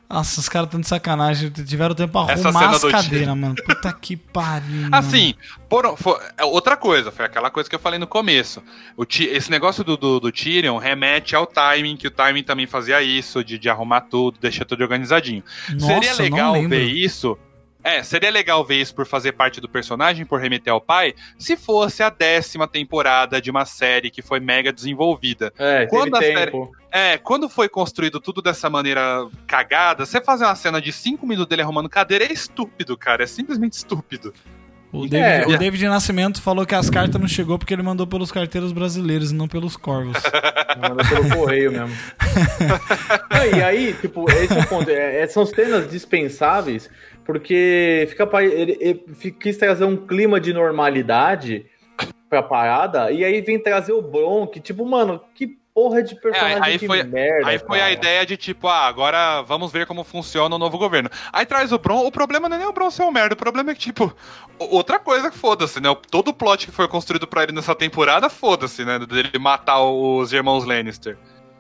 [0.09, 1.51] Nossa, os caras estão de sacanagem.
[1.51, 3.55] Tiveram tempo pra Essa arrumar as cadeiras, mano.
[3.55, 4.89] Puta que pariu.
[4.91, 5.35] Assim,
[5.69, 8.63] por, for- é outra coisa, foi aquela coisa que eu falei no começo.
[8.97, 13.03] O, esse negócio do, do, do Tyrion remete ao timing, que o timing também fazia
[13.03, 15.43] isso, de, de arrumar tudo, deixar tudo organizadinho.
[15.75, 17.37] Nossa, seria legal ver isso.
[17.85, 21.57] É, seria legal ver isso por fazer parte do personagem, por remeter ao pai, se
[21.57, 25.53] fosse a décima temporada de uma série que foi mega desenvolvida.
[25.59, 26.73] É, Quando a teve série- tempo.
[26.91, 31.49] É, quando foi construído tudo dessa maneira cagada, você fazer uma cena de cinco minutos
[31.51, 33.23] dele arrumando cadeira é estúpido, cara.
[33.23, 34.33] É simplesmente estúpido.
[34.91, 35.55] O David, É.
[35.55, 39.31] o David Nascimento falou que as cartas não chegou porque ele mandou pelos carteiros brasileiros
[39.31, 40.17] e não pelos corvos.
[40.81, 41.95] Manda pelo correio mesmo.
[43.31, 44.89] Não, e aí, tipo, esse é o ponto.
[44.91, 46.89] É, é- são cenas dispensáveis,
[47.29, 51.67] porque fica ele, ele fi- quis trazer um clima de normalidade
[52.31, 56.57] pra parada, e aí vem trazer o Bron, que, tipo, mano, que porra de personagem
[56.57, 57.49] É, aí foi- merda.
[57.51, 61.11] Aí foi a ideia de tipo, ah, agora vamos ver como funciona o novo governo.
[61.31, 63.39] Aí traz o Bron, o problema não é nem o Bron ser um merda, o
[63.39, 64.11] problema é que, tipo,
[64.59, 65.95] outra coisa que foda-se, né?
[66.11, 68.99] Todo o plot que foi construído pra ele nessa temporada, foda-se, né?
[69.01, 71.19] Dele matar os irmãos Lannister.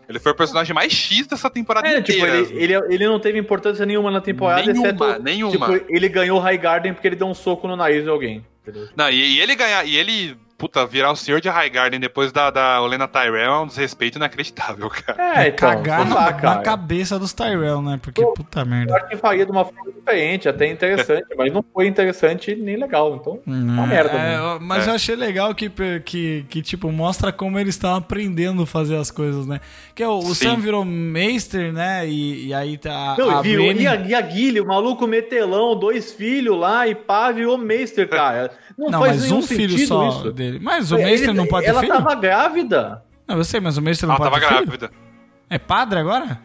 [0.08, 2.38] Ele foi o personagem mais X dessa temporada É, tipo, inteira.
[2.50, 5.22] ele, ele, ele não teve importância nenhuma na temporada, Nenhuma, exceto.
[5.22, 5.50] nenhuma.
[5.78, 8.42] Tipo, ele ganhou High Garden porque ele deu um soco no nariz de alguém.
[8.62, 8.88] entendeu?
[8.96, 12.50] Não, e, e ele ganhar, e ele, puta, virar o senhor de Highgarden depois da,
[12.50, 15.40] da Olena Tyrell é um desrespeito inacreditável, cara.
[15.42, 17.98] É, então, Cagar sei na, lá, na cabeça dos Tyrell, né?
[18.02, 18.96] Porque puta Eu merda.
[18.96, 23.14] acho que faria de uma forma diferente, até interessante, mas não foi interessante nem legal.
[23.14, 24.10] Então, uma merda.
[24.18, 24.44] É, mesmo.
[24.46, 24.90] eu- mas É.
[24.90, 25.70] eu achei legal que,
[26.04, 29.60] que, que, tipo, mostra como eles estão aprendendo a fazer as coisas, né?
[29.94, 30.34] Que o, o.
[30.34, 32.06] Sam virou Meister, né?
[32.08, 34.66] E, e aí tá Não, a e, viu, Brienne- e, a, e a Guilherme, o
[34.66, 38.50] maluco metelão, dois filhos lá e pá, virou Meister, cara.
[38.78, 40.32] Não, Não, faz mas um filho só isso.
[40.32, 40.60] dele.
[40.62, 41.92] Mas o Ele- Meister não pode ter Ela filho?
[41.94, 43.02] tava grávida.
[43.26, 44.78] Não, eu sei, mas o Meister não Ela pode tava ter filho?
[44.78, 44.90] grávida.
[45.50, 46.40] É padre agora?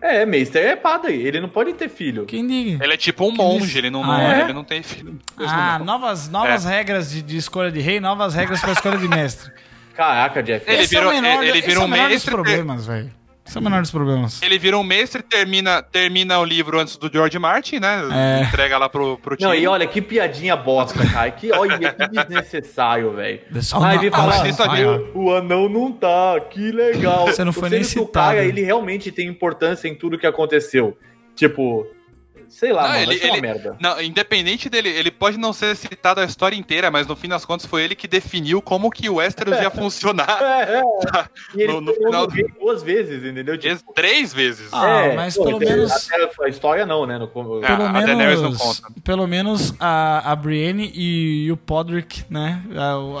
[0.00, 2.24] É, Meister é padre, ele não pode ter filho.
[2.24, 2.82] Quem diga?
[2.82, 4.40] Ele é tipo um monge, ele não, Ah, não- é?
[4.44, 5.18] ele não tem filho.
[5.36, 9.52] Ah, novas, novas regras de, de escolha de rei, novas regras pra escolha de mestre.
[9.94, 10.64] Caraca, Jeff.
[10.66, 13.10] Ele Esse é virou- menor, ele esse virou é o menor dos mestre- problemas, velho.
[13.50, 14.40] Esse é o menor dos problemas.
[14.42, 17.98] Ele vira um mestre, termina, termina o livro antes do George Martin, né?
[18.12, 18.42] É.
[18.44, 19.48] Entrega lá pro, pro time.
[19.48, 21.28] Não, e olha, que piadinha bosta, cara.
[21.32, 23.40] Que, olha, que desnecessário, velho.
[23.82, 27.26] Aí isso aqui- "O- anão não tá, que legal.
[27.26, 28.12] Você não foi nem o citado.
[28.12, 30.96] cara, ele realmente tem importância em tudo que aconteceu.
[31.34, 31.84] Tipo,
[32.50, 33.76] Sei lá, Não, mano, ele- uma ele- merda.
[33.80, 37.44] Não, independente dele, ele pode não ser citado a história inteira, mas no fim das
[37.44, 40.82] contas foi ele que definiu como que o Westeros ia funcionar É, é.
[41.54, 42.26] E ele No- no final-
[42.60, 43.56] duas vezes, entendeu?
[43.56, 44.68] Tipo, três vezes.
[44.72, 45.92] Ah, mas pelo até- menos-
[46.42, 47.16] a história não, né?
[47.18, 48.94] No, Ah, Pelo a Daenerys não menos, conta.
[49.04, 52.60] pelo menos a, a Brienne e, e o Podrick, né?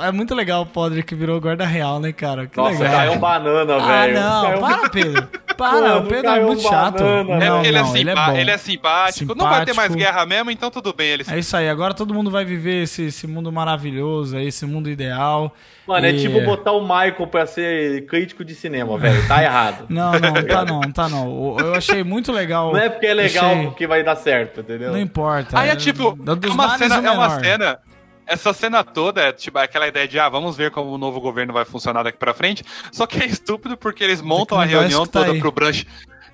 [0.02, 2.46] É, é muito legal o Podrick virou guarda real, né, cara?
[2.46, 2.90] Que Nossa, legal.
[2.96, 4.14] caiu um banana, ah, velho.
[4.20, 5.28] não, Caiu para, Pedro.
[5.60, 7.02] Para, Mano, o Pedro é muito chato.
[7.02, 9.19] banana, É não, ele, é não, ele é simpa- ele é simpático.
[9.26, 9.98] Não vai ter mais Simpático.
[9.98, 11.08] guerra mesmo, então tudo bem.
[11.08, 14.64] Ele É isso aí, agora todo mundo vai viver esse, esse mundo maravilhoso, aí, esse
[14.66, 15.54] mundo ideal.
[15.86, 19.26] Mano, é E- tipo botar o Michael pra ser crítico de cinema, velho.
[19.26, 19.86] Tá errado.
[19.90, 21.56] Não, não, tá não, tá não.
[21.58, 22.72] Eu achei muito legal.
[22.72, 24.92] Não é porque é legal Achei- porque vai dar certo, entendeu?
[24.92, 25.58] Não importa.
[25.58, 27.78] Aí é tipo, é uma, cena, é uma cena.
[28.26, 31.52] Essa cena toda é tipo aquela ideia de, ah, vamos ver como o novo governo
[31.52, 32.62] vai funcionar daqui pra frente.
[32.92, 35.40] Só que é estúpido porque eles montam a reunião tá toda aí.
[35.40, 35.84] pro Branch.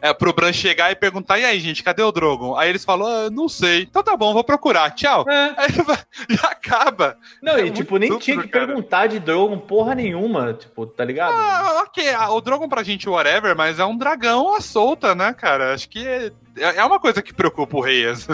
[0.01, 2.55] É, pro Bran chegar e perguntar, e aí, gente, cadê o Drogon?
[2.57, 3.83] Aí eles falam, ah, não sei.
[3.83, 5.25] Então tá bom, vou procurar, tchau.
[5.29, 5.55] É.
[5.57, 5.99] Aí vai-
[6.29, 7.17] já acaba.
[7.43, 8.67] Não, É e tipo, nem estúpido, tinha que cara.
[8.67, 11.33] perguntar de Drogon porra nenhuma, tipo, tá ligado?
[11.33, 15.73] Ah, ok, o Drogon pra gente, whatever, mas é um dragão à solta, né, cara?
[15.75, 18.29] Acho que é, é uma coisa que preocupa o Reyes.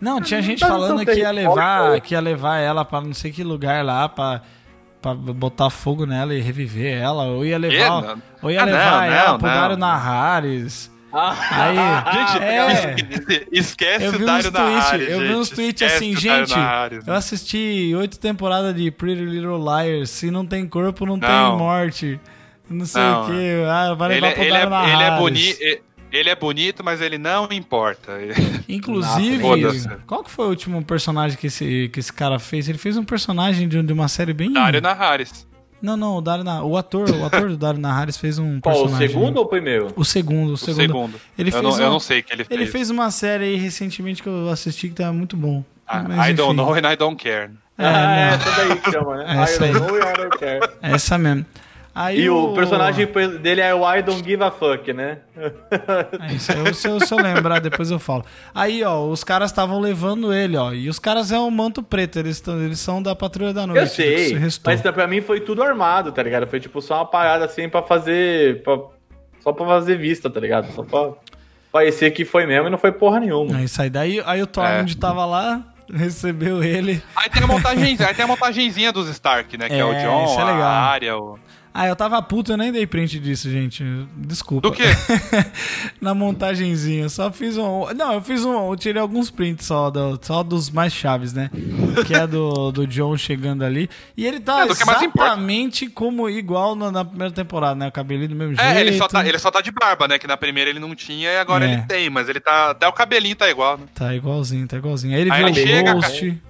[0.00, 2.00] Não, tinha gente no falando que ia levar, cara.
[2.00, 4.42] que ia levar ela pra não sei que lugar lá pra,
[5.02, 8.22] pra botar fogo nela e reviver ela, ou ia levar, Não.
[8.42, 9.54] ou ia Ah, levar não, ela não, pro não.
[9.54, 10.97] Dario Naharis.
[11.18, 11.76] Ah, Aí,
[12.14, 12.94] Gente, é.
[13.10, 16.16] esque- esquece Eu o vi uns Dario Naharis, tweets, eu vi uns tweets assim, o
[16.20, 17.06] gente, Naharis.
[17.06, 21.58] eu assisti oito temporadas de Pretty Little Liars, se não tem corpo, não, tem Não.
[21.58, 22.20] morte.
[22.70, 23.22] Não sei Não.
[23.22, 24.92] o que, ah, vai Ele, levar pro ele, é, Dario Naharis.
[24.94, 25.56] ele, é boni,
[26.12, 28.12] ele é bonito, mas ele não importa.
[28.68, 29.42] Inclusive,
[30.06, 32.68] qual que foi o último personagem que esse, que esse cara fez?
[32.68, 34.52] Ele fez um personagem de, de uma série bem...
[34.52, 35.47] Dario Naharis.
[35.80, 38.80] Não, não, o, Dario o ator, o ator do Dario Naharis fez um qual, o
[38.82, 39.08] personagem.
[39.08, 39.92] segundo ou o primeiro?
[39.96, 40.80] O segundo, o O segundo.
[40.80, 41.20] segundo.
[41.38, 42.60] Ele eu, fez não, eu um- não sei o que ele fez.
[42.60, 45.62] Ele fez uma série aí recentemente que eu assisti que tá muito bom.
[45.86, 46.56] Ah, Mas, I don't enfim.
[46.56, 47.50] know and I don't care.
[47.78, 48.10] É, ah, não.
[48.10, 49.42] é essa daí que chama, né?
[49.42, 49.72] Essa I aí.
[49.72, 50.70] don't know e I don't care.
[50.82, 51.46] É essa mesmo.
[52.00, 53.08] Aí E o personagem
[53.42, 55.18] dele é o I don't give a fuck, né?
[56.28, 58.24] É isso, eu, se, eu, se eu lembrar, depois eu falo.
[58.54, 60.72] Aí, ó, os caras estavam levando ele, ó.
[60.72, 63.80] E os caras é o manto preto, eles, tão- eles são da Patrulha da Noite.
[63.80, 66.46] Eu sei, mas pra mim foi tudo armado, tá ligado?
[66.46, 68.62] Foi tipo só uma parada assim pra fazer.
[68.62, 68.78] pra-
[69.40, 70.70] só pra fazer vista, tá ligado?
[70.72, 71.10] Só pra
[71.72, 73.60] parecer que foi mesmo e não foi porra nenhuma.
[73.60, 73.90] É isso aí.
[73.90, 75.62] Daí aí o Tormund tava lá,
[75.92, 77.02] recebeu ele.
[77.16, 79.68] Aí tem a montagem, aí tem a montagenzinha dos Stark, né?
[79.68, 80.62] Que é, o É, John, isso é legal.
[80.62, 81.38] a Arya, o...
[81.72, 83.84] Ah, eu tava puto, eu nem dei print disso, gente.
[84.16, 84.68] Desculpa.
[84.68, 84.82] Do quê?
[86.00, 87.08] Na montagenzinha.
[87.08, 87.86] Só fiz um.
[87.94, 88.70] Não, eu fiz um.
[88.70, 91.50] Eu tirei alguns prints só, do- só dos mais chaves, né?
[92.06, 93.88] Que é do, do John chegando ali.
[94.16, 95.04] E ele tá É, importa.
[95.04, 97.88] exatamente como igual na, na primeira temporada, né?
[97.88, 98.68] O cabelinho do mesmo jeito.
[98.68, 100.18] É, ele só, tá, ele só tá de barba, né?
[100.18, 101.72] Que na primeira ele não tinha e agora É.
[101.74, 102.70] ele tem, mas ele tá.
[102.70, 103.84] Até o cabelinho tá igual, né?
[103.94, 105.14] Tá igualzinho, tá igualzinho.
[105.14, 106.42] Aí ele Aí viu ele o chega, Ghost.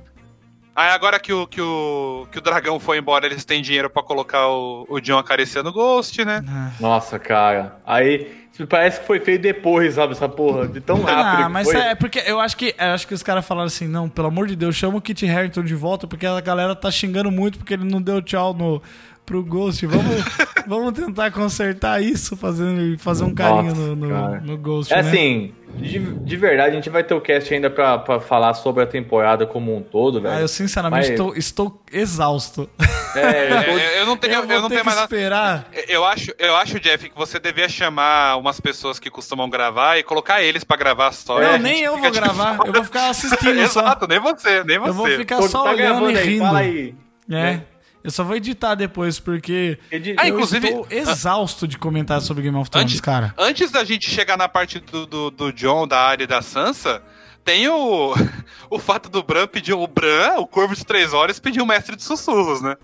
[0.78, 4.00] Aí agora que o, que o, que o dragão foi embora, eles têm dinheiro pra
[4.00, 6.40] colocar o, o John acariciando o Ghost, né?
[6.48, 6.70] Ah.
[6.78, 7.80] Nossa, cara.
[7.84, 10.12] Aí parece que foi feito depois, sabe?
[10.12, 11.46] Essa porra, de tão rápido.
[11.46, 11.80] Ah, mas foi.
[11.80, 14.46] é porque eu acho que eu acho que os caras falaram assim, não, pelo amor
[14.46, 17.74] de Deus, chama o Kit Harington de volta, porque a galera tá xingando muito porque
[17.74, 18.80] ele não deu tchau no
[19.28, 19.84] pro Ghost.
[19.86, 20.24] Vamos,
[20.66, 25.08] vamos tentar consertar isso, fazendo fazer um carinho Nossa, no, no, no Ghost, É né?
[25.08, 28.82] assim, de, de verdade, a gente vai ter o cast ainda pra, pra falar sobre
[28.82, 30.34] a temporada como um todo, velho.
[30.34, 32.68] Ah, eu sinceramente Mas- estou, estou exausto.
[33.14, 34.96] É, eu tô- É, eu não tenho, eu eu, vou não ter tenho que mais
[34.98, 35.14] nada.
[35.14, 35.68] esperar.
[35.88, 40.02] Eu acho, eu acho, Jeff, que você devia chamar umas pessoas que costumam gravar e
[40.02, 41.52] colocar eles pra gravar a história.
[41.52, 42.68] Não, nem eu vou gravar, fora.
[42.68, 43.80] eu vou ficar assistindo só.
[43.80, 44.88] Exato, nem você, nem você.
[44.90, 46.44] Eu vou ficar tô- só tá olhando e aí, rindo.
[46.44, 46.94] fala aí.
[47.30, 47.32] É.
[47.34, 47.62] né?
[48.02, 52.42] Eu só vou editar depois, porque Edi- Ah, eu inclusive- estou exausto de comentar sobre
[52.44, 53.34] Game of Thrones, Antes- cara.
[53.36, 57.02] Antes da gente chegar na parte do, do, do John, da área da Sansa,
[57.44, 58.14] tem o,
[58.70, 59.72] o fato do Bran pedir.
[59.74, 62.76] O Bran, o Corvo de Três Horas, pediu o Mestre de Sussurros, né?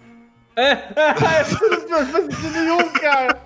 [0.56, 3.39] Isso não faz sentido nenhum, cara.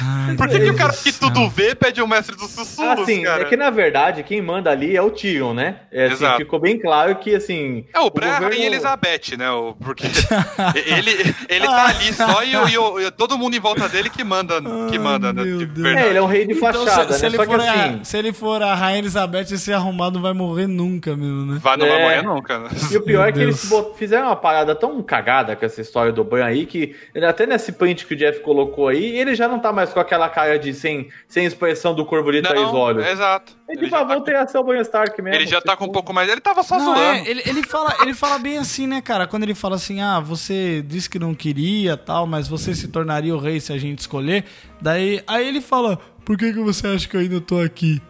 [0.00, 3.22] Ai, Por que, que o cara que tudo vê pede o Mestre dos Sussurros, Assim,
[3.22, 3.42] cara?
[3.42, 5.76] é que na verdade quem manda ali é o Tyrion, né?
[5.90, 6.36] É, assim, Exato.
[6.38, 7.84] ficou bem claro que assim.
[7.94, 9.50] É, o Bran é a governo- Rainha Elizabeth, né?
[9.50, 10.04] O, porque
[10.86, 14.08] ele, ele tá ali só e, o- e o- e todo mundo em volta dele
[14.10, 15.42] que manda, que Ai, manda né?
[15.42, 16.06] meu De verdade.
[16.06, 17.28] É, ele é um rei de Então, fachada, se, se né?
[17.28, 18.00] ele Só que for assim.
[18.00, 21.58] a, se ele for a Rainha Elizabeth, esse arrumado não vai morrer nunca mesmo, né?
[21.62, 22.02] Vai, não vai É.
[22.02, 22.58] morrer nunca.
[22.58, 22.68] né?
[22.90, 23.82] E o pior Meu é que eles Deus.
[23.84, 27.72] bot- fizeram uma parada tão cagada com essa história do Bran aí que até nesse
[27.72, 30.74] print que o Jeff colocou aí, ele já não tá mais com aquela cara de
[30.74, 33.06] sem, sem expressão do corvo de três olhos.
[33.06, 33.56] exato.
[33.68, 35.34] Ele a já, tá, volteação ao Bran Stark mesmo.
[35.34, 36.28] ele já tá com um tipo, pouco mais.
[36.30, 37.00] Ele tava só Não, zoando.
[37.00, 39.26] é, ele, ele, fala, ele fala bem assim, né, cara?
[39.26, 43.34] Quando ele fala assim, ah, você disse que não queria tal, mas você se tornaria
[43.34, 44.44] o rei se a gente escolher.
[44.80, 48.00] Daí, aí ele fala, por que, que você acha que eu ainda tô aqui?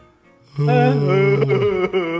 [0.59, 0.93] "Ah,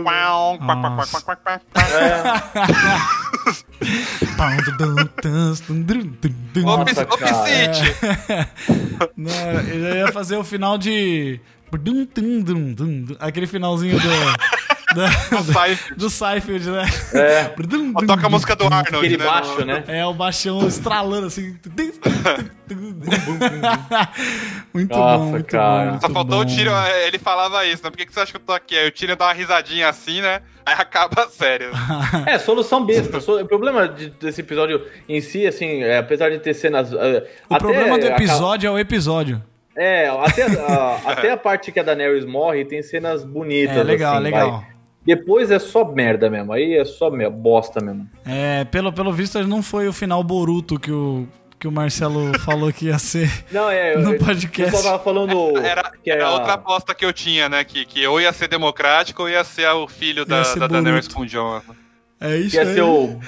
[0.03, 1.21] Quau, quau, quau, Nossa.
[1.21, 3.03] quau, quau, quau, quau.
[6.63, 7.43] Ô, Nossa, Pis- Ô, cara.
[7.43, 7.95] Piscite!
[9.17, 9.31] Não,
[9.69, 11.39] eu ia fazer o final de.
[11.71, 13.15] Dum, dum, dum, dum, dum.
[13.19, 14.07] Aquele finalzinho do.
[14.93, 15.09] Da-
[15.53, 15.77] Sai.
[15.97, 16.85] do Seinfeld, né?
[17.13, 17.43] É.
[17.67, 18.65] Dum, Ó, dum, Toca a música do.
[18.65, 19.25] Arnold, Aquele né?
[19.25, 19.83] baixo, né?
[19.87, 21.57] É o baixão estralando assim.
[24.73, 25.83] muito Nossa, bom, muito cara.
[25.85, 25.89] bom.
[25.91, 26.49] muito Só faltou o bom.
[26.55, 27.89] Tyrion, é, ele falava isso, né?
[27.89, 28.75] Por que, que você acha que eu tô aqui?
[28.77, 30.41] Aí o Tyrion dá uma risadinha assim, né?
[30.65, 31.65] Aí acaba a série.
[32.25, 33.17] É, solução besta.
[33.17, 36.91] O problema de- desse episódio em si, assim, é, apesar de ter cenas.
[36.93, 39.43] é, O problema do episódio é o episódio.
[39.75, 43.75] É, até a, até a parte que a Daenerys morre tem cenas bonitas.
[43.75, 44.51] É legal, assim, legal.
[44.61, 44.72] vai.
[45.05, 46.53] Depois é só merda mesmo.
[46.53, 48.07] Aí é só me- bosta mesmo.
[48.25, 51.27] É, pelo, pelo visto, não foi o final Boruto que o,
[51.59, 53.29] que o Marcelo falou que ia ser.
[53.51, 53.97] Não, é.
[53.97, 54.73] No eu- podcast.
[54.75, 55.57] Eu só tava falando.
[55.59, 57.63] Era, que era era- outra aposta que eu tinha, né?
[57.63, 61.07] Que, que ou ia ser democrático ou ia ser o filho da, ser da Daenerys
[61.07, 61.21] com.
[62.25, 62.73] É isso Que ia aí.
[62.73, 63.19] ser o.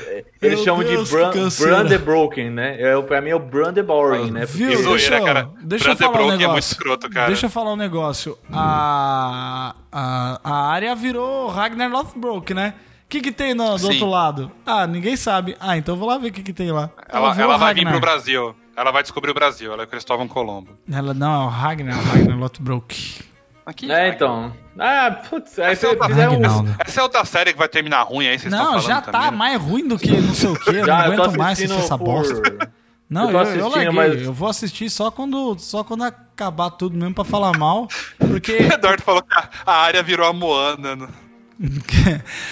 [0.41, 1.83] Eles Meu chamam Deus, de Bran, que canseira.
[1.83, 2.81] Brand Broken, né?
[2.81, 4.45] É, o- pra mim é o Brand Boring, né?
[4.45, 4.69] Viu?
[4.69, 5.49] Que Porque- Deixa, cara.
[5.61, 6.71] deixa eu falar um Broken é muito negócio.
[6.71, 7.27] escroto, cara.
[7.27, 8.37] Deixa eu falar um negócio.
[8.51, 12.73] A, a, a área virou Ragnar Lothbrok, né?
[13.05, 13.87] O que, que tem no- do Sim.
[13.87, 14.51] outro lado?
[14.65, 15.55] Ah, ninguém sabe.
[15.59, 16.89] Ah, então eu vou lá ver o que, que tem lá.
[17.09, 18.55] Ela, virou ela vai vir pro Brasil.
[18.75, 19.71] Ela vai descobrir o Brasil.
[19.71, 20.71] Ela é Cristóvão Colombo.
[20.91, 23.23] Ela não, é o Ragnar, Ragnar Lothbrok.
[23.65, 24.53] Aqui, É, então.
[24.77, 26.75] Ah, putz, aí Essa é você outra- fizeram um.
[26.85, 29.31] Essa é outra série que vai terminar ruim aí, vocês estão Não, já tá também,
[29.31, 29.37] né?
[29.37, 30.69] mais ruim do que não sei o que.
[30.69, 32.69] Eu não Já, eu tô aguento mais assistir assistindo essa por- bosta.
[33.07, 33.89] Não, Eu eu, eu, larguei.
[33.91, 37.87] mas- Eu vou assistir só quando, só quando acabar tudo mesmo pra falar mal.
[38.17, 38.53] Porque.
[38.53, 40.95] O Eduardo falou que a, a área virou a Moana.
[40.95, 41.07] né?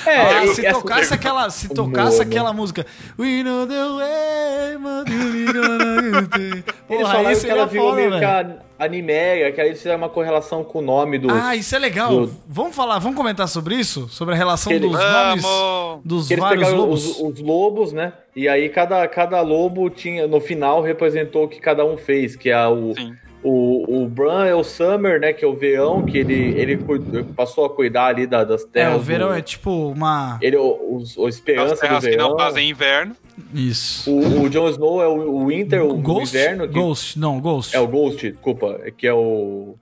[0.06, 2.24] É, Ah, se tocasse aquela, se tocasse Moana.
[2.30, 2.86] aquela música
[3.18, 4.78] We know the way.
[6.90, 8.60] Eles Porra, aí que seria foda, velho.
[8.84, 11.30] A Animéia, que aí eles fizeram uma correlação com o nome do.
[11.32, 12.10] Ah, isso é legal.
[12.28, 14.08] do- Vamos falar, vamos comentar sobre isso?
[14.10, 16.02] Sobre a relação Que ele- dos nomes Vamos!
[16.06, 17.06] dos que eles vários pegaram lobos.
[17.06, 18.14] os, os lobos, né?
[18.36, 22.50] E aí cada, cada lobo tinha, no final, representou o que cada um fez, que
[22.50, 23.14] é o, Sim.
[23.44, 25.34] O, o Bran é o Summer, né?
[25.34, 26.78] Que é o verão, que ele, ele
[27.36, 28.96] passou a cuidar ali da- das É, terras.
[28.96, 30.38] o verão do- é tipo uma.
[30.42, 32.30] Ele é o, os- o As Esperança do terras que verão.
[32.30, 33.16] não fazem inverno.
[33.54, 34.12] Isso.
[34.12, 36.36] O, o Jon Snow é o, o Winter, o, o Ghost?
[36.36, 36.68] inverno.
[36.68, 37.76] Que, Ghost, não, Ghost.
[37.76, 39.76] É o Ghost, desculpa, é que é o...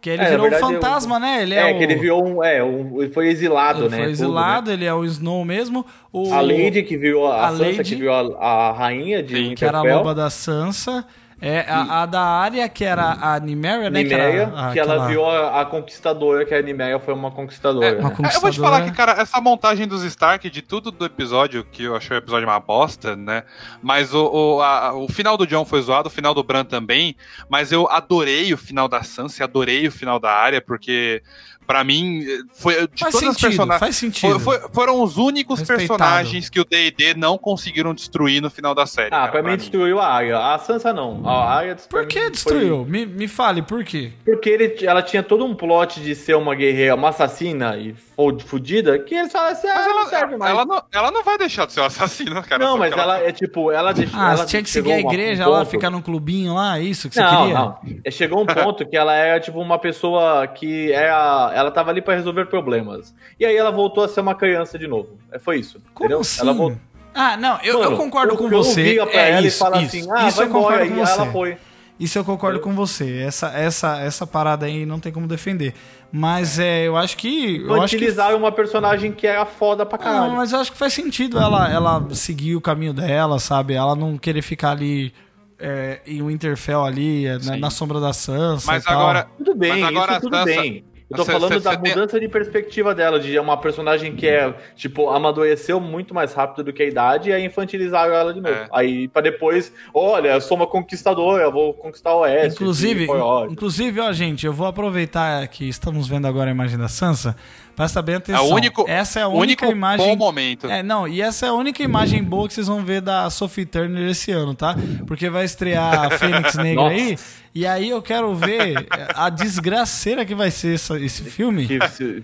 [0.00, 1.42] Que ele É, virou verdade, um fantasma, né?
[1.42, 1.78] Ele é, É, o...
[1.78, 2.42] que ele virou um...
[2.42, 3.96] É, um, ele foi exilado, ele né?
[3.98, 5.86] foi tudo, exilado, ele é o Snow mesmo.
[6.12, 6.24] O...
[6.28, 6.32] né?
[6.36, 9.54] A Lady que virou a, a a Sansa, Lady- que virou a, a rainha de
[9.54, 11.04] que era a loba da Sansa.
[11.44, 14.04] É, a, a da área, que era a Niméria, né?
[14.04, 17.98] Nimeia, era que, a- ela virou a, a conquistadora, que a Nimeia foi uma conquistadora.
[17.98, 18.14] Uma né?
[18.14, 18.76] con- É, eu vou te Conquistadora.
[18.76, 22.18] falar que, cara, essa montagem dos Stark, de tudo do episódio, que eu achei o
[22.18, 23.42] episódio uma bosta, né?
[23.82, 27.16] Mas o, o, a- o final do John foi zoado, o final do Bran também.
[27.48, 31.24] Mas eu adorei o final da Sansa, adorei o final da área, porque,
[31.72, 32.22] pra mim,
[32.52, 33.80] foi de Faz todas as sentido, personagens.
[33.80, 34.38] faz sentido.
[34.40, 35.96] foi- foi- foram os únicos Respeitável.
[35.96, 39.08] personagens que o D&D não conseguiram destruir no final da série.
[39.08, 40.38] Ah, cara, pra mim destruiu a Arya.
[40.38, 41.26] A Sansa não.
[41.26, 42.84] A Arya Por que destruiu?
[42.84, 44.12] Me, me fale, por quê?
[44.24, 48.38] Porque ele, ela tinha todo um plot de ser uma guerreira, uma assassina e fo-
[48.44, 50.50] fudida, que eles falaram assim, ah, Mas não ela, serve mais.
[50.50, 52.62] ela, não, ela não vai deixar de ser um assassino, cara.
[52.64, 54.18] não, mas porque ela é tipo, ela deixou.
[54.20, 56.78] Ah, ela você tinha que seguir a um igreja lá, ponto- ficar num clubinho lá,
[56.78, 57.54] é isso que você Não, queria?
[57.54, 57.78] não.
[58.04, 62.02] É, Chegou um ponto que ela era tipo uma pessoa que era, ela tava ali
[62.02, 63.14] pra resolver problemas.
[63.40, 65.16] E aí ela voltou a ser uma criança de novo.
[65.32, 65.78] É, Foi isso.
[65.94, 66.20] Como entendeu?
[66.20, 66.40] assim?
[66.42, 66.80] Ela voltou.
[67.14, 68.94] Ah, não, eu, eu Mano, concordo o com você.
[69.10, 69.96] pra é ela isso, e fala isso.
[69.96, 70.88] assim, ah, isso vai eu concordo embora.
[70.88, 71.12] com E você.
[71.20, 71.56] ela foi.
[72.00, 73.18] Isso eu concordo com você.
[73.18, 75.74] Essa, essa, essa parada aí não tem como defender.
[76.10, 77.58] Mas é, eu acho que.
[77.64, 80.32] Eu acho que uma personagem que era foda pra Não, caralho.
[80.32, 83.74] mas eu acho que faz sentido ela, ela seguir o caminho dela, sabe?
[83.74, 85.12] Ela não querer ficar ali
[85.58, 88.66] é, em Winterfell ali, na, na sombra da Sansa.
[88.66, 88.98] Mas e tal.
[88.98, 90.84] agora, Tudo bem, Mas agora isso tudo a Sansa- bem.
[91.12, 94.16] Eu tô Cê- falando cê- da cê tem- mudança de perspectiva dela, de uma personagem
[94.16, 98.32] que é, tipo, amadureceu muito mais rápido do que a idade e aí infantilizaram ela
[98.34, 98.54] de novo.
[98.54, 98.66] É.
[98.72, 102.54] Aí, pra depois, olha, eu sou uma conquistadora, eu vou conquistar o Oeste.
[102.54, 103.52] Inclusive, foi ótimo.
[103.52, 107.36] inclusive, ó, gente, eu vou aproveitar que estamos vendo agora a imagem da Sansa.
[107.74, 108.44] Presta bem atenção.
[108.44, 110.06] é o único, essa é a única único imagem.
[110.06, 110.66] bom momento.
[110.70, 113.64] É, não, e essa é a única imagem boa que vocês vão ver da Sophie
[113.64, 114.76] Turner esse ano, tá?
[115.06, 116.94] Porque vai estrear a Fênix Negra Nossa.
[116.94, 117.18] aí.
[117.54, 121.66] E aí eu quero ver a desgraceira que vai ser essa- esse filme.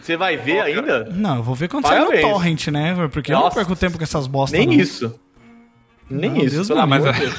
[0.01, 1.05] Você vai ver ainda?
[1.12, 2.95] Não, eu vou ver quando sair no torrent, né?
[3.11, 3.57] Porque eu não Nossa.
[3.57, 4.59] perco tempo com essas bostas.
[4.59, 4.75] Nem não.
[4.75, 5.15] isso.
[6.11, 6.55] Nem Não, isso.
[6.57, 7.12] Deus livre.
[7.12, 7.35] de Deus.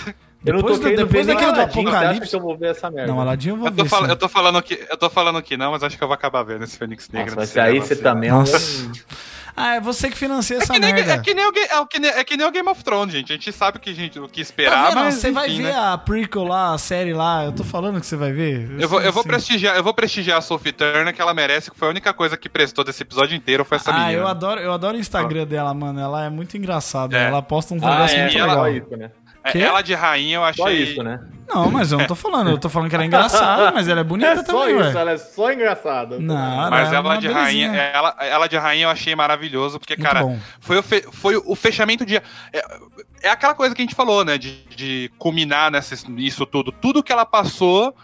[0.46, 2.58] Eu não Depois tô do- depois daquele do Aladdin, você acha Apocalipse- que eu vou
[2.58, 3.12] ver essa merda?
[3.12, 3.90] Não, Aladdin eu vou Eu tô, ver.
[3.90, 6.16] fal- eu, tô falando que, eu tô falando que não, mas acho que eu vou
[6.16, 7.36] acabar vendo esse Fênix Negra.
[7.36, 8.04] Nossa, no mas aí cinema, você assim.
[8.04, 8.34] também é.
[8.34, 8.92] Nossa.
[9.62, 11.14] Ah, é você que financia É essa que, nem, merda.
[11.16, 13.34] é, que nem o, é, que nem, é que nem o Game of Thrones, gente.
[13.34, 14.96] A gente sabe o que, gente, o que Tá esperar, vendo?
[15.00, 15.16] mas.
[15.16, 15.76] Você vai enfim, ver né?
[15.78, 17.44] a prequel lá, a série lá.
[17.44, 18.70] Eu tô falando que você vai ver.
[18.80, 21.78] Eu vou, eu, vou prestigiar, eu vou prestigiar a Sophie Turner, que ela merece, que
[21.78, 24.14] foi a única coisa que prestou desse episódio inteiro, foi essa Ah, menina.
[24.14, 26.00] eu adoro, eu adoro o Instagram dela, mano.
[26.00, 27.18] Ela é muito engraçada.
[27.18, 27.28] É.
[27.28, 28.70] Ela posta um Ah, negócio é, muito e ela- legal.
[28.72, 29.12] isso, né?
[29.44, 29.60] É, Quê?
[29.60, 30.64] Ela de rainha eu achei.
[30.64, 31.20] Só isso, né?
[31.48, 32.52] Não, mas eu não tô falando.
[32.52, 34.96] Eu tô falando que ela é engraçada, mas ela é bonita É só também, isso,
[34.96, 35.02] ué.
[35.02, 36.20] ela é só engraçada.
[36.20, 37.70] Não, Mas é ela uma de belezinha.
[37.72, 40.38] rainha, ela, ela de rainha eu achei maravilhoso, porque, Muito cara, bom.
[40.60, 42.18] foi o, fe- foi o fechamento de.
[42.18, 42.24] É,
[43.24, 44.38] é aquela coisa que a gente falou, né?
[44.38, 46.72] De, de culminar nessa, nisso tudo.
[46.72, 47.96] Tudo que ela passou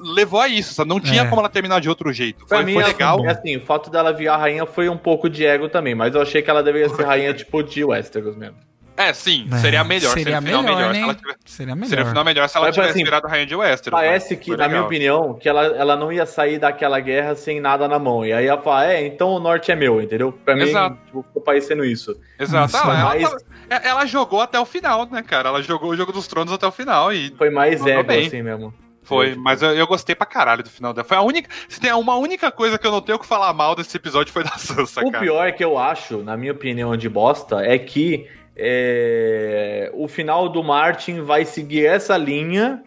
[0.00, 0.88] levou a isso, sabe?
[0.88, 1.26] Não tinha É.
[1.26, 2.46] como ela terminar de outro jeito.
[2.46, 3.18] Pra Foi, mim, foi ela- legal.
[3.18, 3.28] bom.
[3.30, 6.40] assim, o fato dela virar rainha foi um pouco de ego também, mas eu achei
[6.42, 8.56] que ela deveria ser rainha tipo de Westeros mesmo.
[8.98, 10.12] É, sim, É, seria melhor.
[10.12, 11.04] Seria o final melhor, se né?
[11.04, 11.88] ela tiver- Seria melhor.
[11.88, 13.98] Seria o final melhor se ela Mas, tivesse assim, virado rainha de Westeros.
[13.98, 14.40] Parece né?
[14.40, 17.86] que, Foi na minha opinião, que ela, ela não ia sair daquela guerra sem nada
[17.86, 18.26] na mão.
[18.26, 20.32] E aí ela fala, é, então o norte é meu, entendeu?
[20.32, 20.96] Pra mim, Exato.
[21.06, 22.18] tipo, ficou parecendo isso.
[22.38, 22.76] Exato.
[22.76, 23.38] Ah, ela, mas- tava-
[23.70, 25.48] é- ela jogou até o final, né, cara?
[25.50, 28.26] Ela jogou o jogo dos tronos até o final e Foi mais ego, bem.
[28.26, 28.74] assim mesmo.
[29.04, 29.34] foi.
[29.36, 31.06] Mas eu, eu gostei pra caralho do final dela.
[31.06, 31.48] Foi a única.
[31.68, 34.44] Se tem uma única coisa que eu não tenho que falar mal desse episódio foi
[34.44, 35.24] da Sansa, O cara.
[35.24, 38.26] pior que eu acho, na minha opinião de bosta, é que
[38.58, 42.82] é, o final do Martin vai seguir essa linha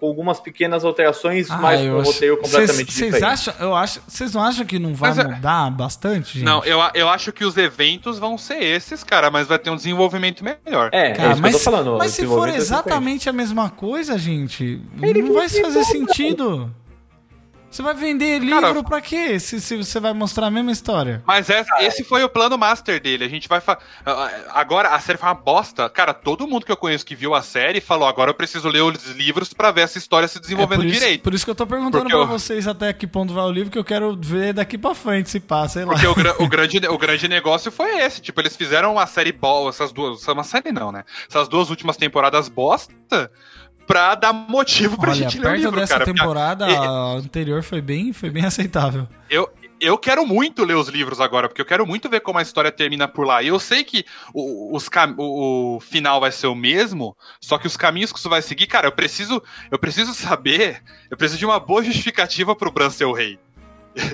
[0.00, 3.24] com algumas pequenas alterações, Ah, mas com eu um acho- roteiro completamente Vocês- Vocês diferente.
[3.32, 6.44] acham, eu acho, vocês não acham que não vai Mas é- mudar bastante, gente?
[6.44, 9.76] Não, eu, eu acho que os eventos vão ser esses, cara, mas vai ter um
[9.76, 10.90] desenvolvimento melhor.
[10.92, 11.98] É, Cara, é isso mas, que eu tô falando.
[11.98, 16.74] mas o se for é exatamente a mesma coisa, gente, Ele não vai fazer sentido.
[17.74, 19.40] Você vai vender Cara, livro pra quê?
[19.40, 21.20] Se, se você vai mostrar a mesma história.
[21.26, 23.24] Mas é- esse foi o plano master dele.
[23.24, 23.60] A gente vai.
[23.60, 23.78] fa-
[24.50, 25.88] Agora, a série foi uma bosta.
[25.90, 28.82] Cara, todo mundo que eu conheço que viu a série falou: agora eu preciso ler
[28.82, 31.22] os livros pra ver essa história se É desenvolvendo por, isso, direito.
[31.22, 33.50] por isso que eu tô perguntando Porque pra eu- vocês até que ponto vai o
[33.50, 35.94] livro, que eu quero ver daqui pra frente, se passa, sei lá.
[35.94, 38.20] Porque o, gra- o grande, o grande negócio foi esse.
[38.20, 40.24] Tipo, eles fizeram uma série boa, essas duas.
[40.28, 41.02] Uma série não, né?
[41.28, 42.94] Essas duas últimas temporadas bosta
[43.86, 46.04] pra dar motivo pra Olha, gente ler o livro, dessa cara.
[46.04, 49.08] temporada, a anterior foi bem, foi bem aceitável.
[49.28, 49.48] Eu,
[49.80, 52.70] eu quero muito ler os livros agora, porque eu quero muito ver como a história
[52.72, 53.42] termina por lá.
[53.42, 57.58] E eu sei que o, os cam- o, o final vai ser o mesmo, só
[57.58, 61.38] que os caminhos que isso vai seguir, cara, eu preciso, eu preciso saber, eu preciso
[61.38, 63.38] de uma boa justificativa pro Bran ser o rei.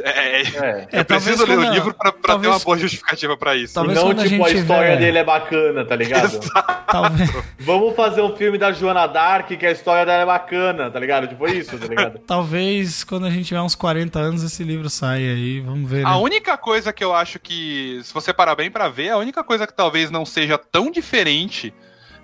[0.03, 0.89] É, é, É.
[0.93, 3.57] É, eu preciso talvez ler o livro pra, pra talvez- ter uma boa justificativa pra
[3.57, 3.73] isso.
[3.75, 6.41] Talvez não, quando a tipo, a, gente história tiver- dele é bacana, tá ligado?
[6.87, 10.99] Talvez, Vamos fazer um filme da Joana Dark que a história dela é bacana, tá
[11.01, 11.29] ligado?
[11.29, 12.19] Tipo isso, tá ligado?
[12.27, 16.05] talvez quando a gente tiver uns 40 anos esse livro saia aí, vamos ver.
[16.05, 16.17] A Né?
[16.17, 19.67] única coisa que eu acho que, se você parar bem pra ver, a única coisa
[19.67, 21.73] que talvez não seja tão diferente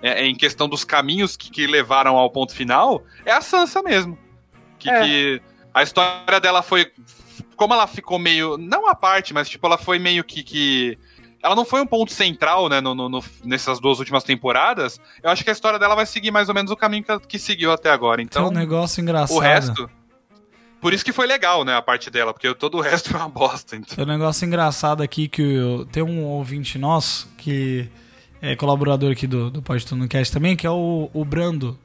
[0.01, 4.15] é, em questão dos caminhos que, que levaram ao ponto final é a Sansa mesmo.
[4.77, 5.01] Que, É.
[5.01, 5.41] que
[5.73, 6.91] a história dela foi.
[7.57, 8.57] Como ela ficou meio.
[8.57, 10.41] Não a parte, mas tipo, ela foi meio que.
[10.43, 10.97] que
[11.43, 14.99] ela não foi um ponto central, né, no, no- no- nessas duas últimas temporadas.
[15.21, 17.39] Eu acho que a história dela vai seguir mais ou menos o caminho que, que
[17.39, 18.17] seguiu até agora.
[18.17, 19.35] Tem um Então, negócio engraçado.
[19.37, 19.89] o resto.
[20.81, 23.29] Por isso que foi legal, né, a parte dela, porque todo o resto foi uma
[23.29, 23.75] bosta.
[23.75, 23.95] Então.
[23.95, 27.89] Tem um negócio engraçado aqui que eu, tem um ouvinte nosso que
[28.41, 31.77] é colaborador aqui do, do Pode Tudo no Cast também, que é o, o Brando.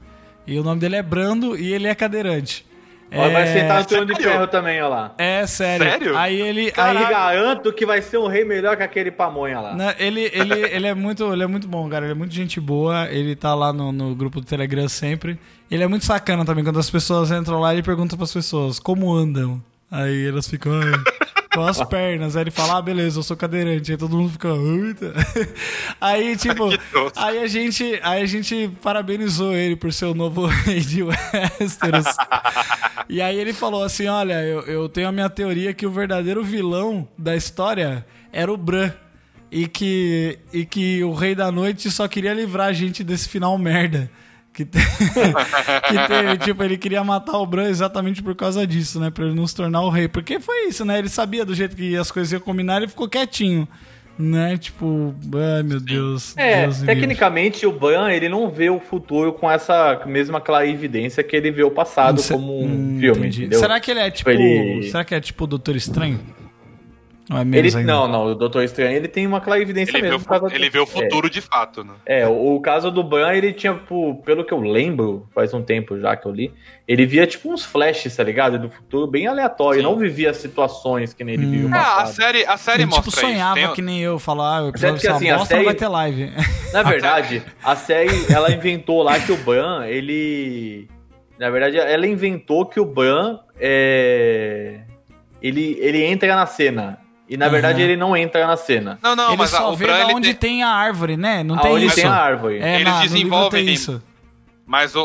[0.46, 2.66] E o nome dele é Brando e ele é cadeirante.
[3.14, 5.14] Ó, Vai sentar no trono de ferro também, ó lá.
[5.18, 5.86] É sério.
[5.86, 6.16] Sério?
[6.16, 6.72] Aí ele.
[6.76, 9.74] Aí Aí, garanto que vai ser um rei melhor que aquele pamonha lá.
[9.74, 12.06] né, ele, ele, ele, é muito, ele é muito bom, cara.
[12.06, 13.06] Ele é muito gente boa.
[13.10, 15.38] Ele tá lá no, no grupo do Telegram sempre.
[15.70, 16.64] Ele é muito sacana também.
[16.64, 19.62] Quando as pessoas entram lá, ele pergunta pras pessoas como andam.
[19.90, 20.72] Aí elas ficam.
[21.52, 22.36] "Ai, Com as pernas.
[22.36, 23.92] Aí ele fala, ah, beleza, eu sou cadeirante.
[23.92, 24.48] Aí todo mundo fica.
[24.48, 25.12] "Eita."
[26.00, 26.70] Aí, tipo.
[26.92, 27.12] Doce.
[27.16, 32.06] Aí a gente, aí a gente parabenizou ele por ser o novo rei de Westeros.
[33.08, 36.42] e aí ele falou assim: Olha, eu, eu tenho a minha teoria que o verdadeiro
[36.42, 38.92] vilão da história era o Bran.
[39.54, 43.58] E que, e que o Rei da Noite só queria livrar a gente desse final
[43.58, 44.10] merda.
[44.52, 44.78] Que, te-
[45.88, 49.10] que teve, tipo, ele queria matar o Bran exatamente por causa disso, né?
[49.10, 50.08] Pra ele não se tornar o rei.
[50.08, 50.98] Porque foi isso, né?
[50.98, 53.66] Ele sabia do jeito que as coisas iam combinar, ele ficou quietinho.
[54.18, 54.58] Né?
[54.58, 55.14] Tipo,
[55.56, 56.36] ai meu Deus.
[56.36, 61.34] É, Deus tecnicamente o Ban ele não vê o futuro com essa mesma clarividência que
[61.34, 63.40] ele vê o passado Cê- como um Hum, filme, entendi.
[63.44, 63.58] entendeu?
[63.58, 64.28] Será que ele é tipo.
[64.28, 66.20] Ele- Será que é tipo o Doutor Estranho?
[67.32, 67.92] Ou é Ele, menos ainda?
[67.92, 70.18] não, não, o Doutor Estranho ele tem uma clarividência Ele vê, mesmo.
[70.18, 71.94] o, por causa ele do- vê o futuro de fato, né?
[72.06, 75.62] É, é, o caso do Ban, ele tinha, tipo, pelo que eu lembro, faz um
[75.62, 76.52] tempo já que eu li,
[76.86, 78.58] ele via tipo uns flashes, tá ligado?
[78.58, 79.84] Do futuro bem aleatório, Sim.
[79.86, 81.70] não vivia situações que nem ele Hum.
[81.70, 82.14] o É, a passado.
[82.14, 83.66] série, a série Ele tipo mostra sonhava isso.
[83.68, 85.88] Tem- que nem eu, falar, ah, o episódio que, assim, a não série- vai ter
[85.88, 86.32] live.
[86.72, 90.88] Na verdade, a série, ela inventou lá que o Bran, ele...
[91.38, 94.80] Na verdade, ela inventou que o Bran, é...
[95.42, 96.98] ele, ele entra na cena.
[97.28, 97.90] E na verdade Aham.
[97.90, 98.98] ele não entra na cena.
[99.02, 100.62] Não, não, ele mas a- só o vê Bran, da ele onde tem- tem...
[100.62, 101.42] a árvore, né?
[101.42, 101.94] Não Ah, tem onde isso.
[101.96, 102.58] tem a árvore.
[102.58, 104.02] É, Eles na, desenvolvem isso.
[104.64, 105.04] Mas o,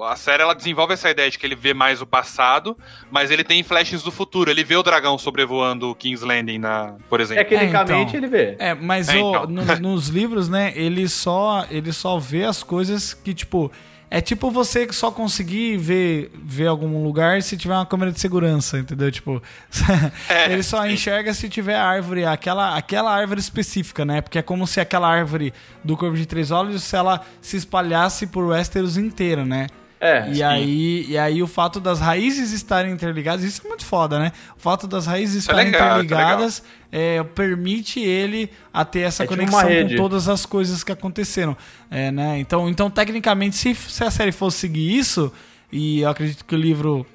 [0.00, 2.76] o- a série ela desenvolve essa ideia de que ele vê mais o passado,
[3.10, 4.50] mas ele tem flashes do futuro.
[4.50, 7.44] Ele vê o dragão sobrevoando o King's Landing, na, por exemplo.
[7.44, 8.14] Tecnicamente É, então.
[8.18, 8.56] ele vê.
[8.58, 9.46] É, mas É, o- então.
[9.46, 13.70] no- nos livros, né, ele só, ele só vê as coisas que, tipo.
[14.14, 18.20] É tipo você que só conseguir ver, ver algum lugar se tiver uma câmera de
[18.20, 19.10] segurança, entendeu?
[19.10, 19.42] Tipo,
[20.28, 24.20] É, ele só enxerga se tiver árvore, aquela, aquela árvore específica, né?
[24.20, 28.26] Porque é como se aquela árvore do Corvo de Três Olhos, se ela se espalhasse
[28.26, 29.66] por Westeros inteiro, né?
[30.04, 30.28] É.
[30.32, 34.32] E aí, e aí o fato das raízes estarem interligadas, isso é muito foda, né?
[34.56, 39.22] O fato das raízes é estarem legal, é interligadas é, permite ele a ter essa
[39.22, 41.56] É tipo conexão com todas as coisas que aconteceram.
[41.88, 42.36] É, né?
[42.40, 45.32] então, então, tecnicamente, se, se a série fosse seguir isso,
[45.70, 47.06] e eu acredito que o livro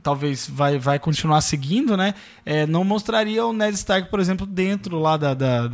[0.00, 2.14] talvez vai, vai continuar seguindo, né?
[2.44, 5.66] É, não mostraria o Ned Stark, por exemplo, dentro lá da, da,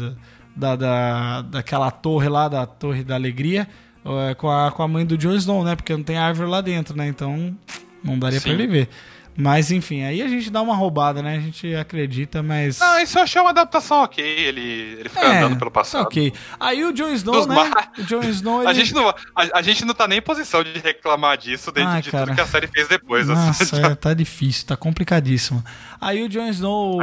[0.57, 3.69] da, da- daquela torre lá, da Torre da Alegria,
[4.05, 5.77] é, com, a, com a mãe do Jon Snow, né?
[5.77, 7.07] Porque não tem árvore lá dentro, né?
[7.07, 7.57] Então
[8.03, 8.55] não daria pra Sim.
[8.57, 8.89] ele ver.
[9.35, 11.37] Mas enfim, aí a gente dá uma roubada, né?
[11.37, 12.79] A gente acredita, mas.
[12.79, 14.23] Não, isso eu achei uma adaptação ok.
[14.23, 14.61] Ele,
[15.01, 16.03] ele fica andando pelo passado.
[16.03, 16.35] Ok.
[16.61, 17.55] Aí o Jon Snow, Dos né?
[17.55, 18.69] mar- O Jon Snow, ele...
[18.69, 19.15] A, gente não, a,
[19.55, 22.41] a gente não tá nem em posição de reclamar disso dentro Ai, de tudo que
[22.43, 23.31] a série fez depois.
[23.31, 23.47] assim.
[23.47, 25.65] Nossa, é, tá difícil, tá complicadíssimo.
[25.99, 26.99] Aí o Jon Snow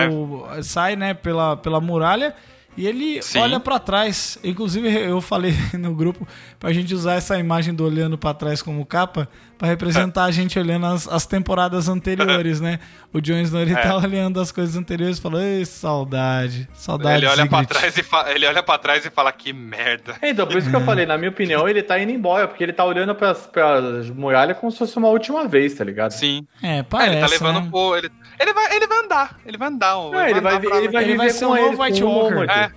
[0.61, 2.35] sai, né, pela, pela muralha
[2.79, 3.39] e ele Sim.
[3.39, 4.39] olha pra trás.
[4.41, 6.25] Inclusive, eu falei no grupo
[6.57, 9.27] pra gente usar essa imagem do olhando pra trás como capa
[9.59, 12.79] pra representar a gente olhando as, as temporadas anteriores, né?
[13.13, 13.75] O Jon Snow, ele É.
[13.81, 17.97] tá olhando as coisas anteriores e fala, Ei, saudade, saudade ele, olha pra Sigrid." trás
[17.97, 20.15] e fa- ele olha pra trás e fala que merda.
[20.23, 22.71] Então, por isso que eu falei, na minha opinião, ele tá indo embora, porque ele
[22.73, 26.11] tá olhando pras, pras muralhas como se fosse uma última vez, tá ligado?
[26.11, 26.47] Sim.
[26.63, 27.67] É, É, parece, ele tá levando né?
[27.69, 27.95] pro.
[27.97, 28.09] Ele,
[28.39, 29.39] ele, vai, ele vai andar.
[29.45, 29.93] Ele vai andar.
[29.95, 32.03] Não, ele vai, andar pra- ele vai Ele viver vai ser um ele, novo White
[32.03, 32.49] Walker.
[32.49, 32.71] É.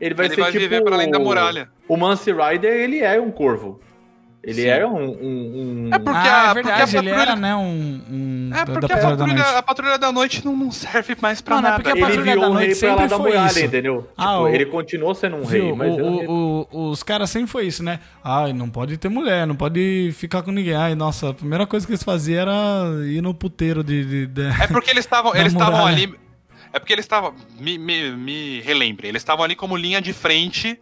[0.00, 1.68] Ele vai Ele ser vai tipo viver pra além da muralha.
[1.88, 3.80] O Mance Rider, ele é um corvo.
[4.46, 4.68] Ele Sim.
[4.68, 4.96] era um...
[5.02, 8.00] um, um- É porque ah, a- é verdade, porque a ele patrulha- era, né, um...
[8.10, 9.40] um É da- porque da a, Patrulha da Noite.
[9.56, 11.74] a patrulha da noite não, não serve mais pra é nada.
[11.76, 13.60] porque a ele Patrulha virou da um Noite rei pra lá sempre da muralha, isso.
[13.64, 14.10] entendeu?
[14.16, 15.94] Ah, tipo, o- ele continuou sendo um rei, Viu, mas...
[15.94, 18.00] o- o- o- os caras sempre foi isso, né?
[18.22, 20.74] Ai, não pode ter mulher, não pode ficar com ninguém.
[20.74, 22.52] Ai, nossa, a primeira coisa que eles faziam era
[23.06, 24.04] ir no puteiro de.
[24.04, 26.14] de- de- É porque eles estavam Da eles ali.
[26.72, 27.32] É porque eles estavam.
[27.58, 30.78] Me, me, me relembrem, eles estavam ali como linha de frente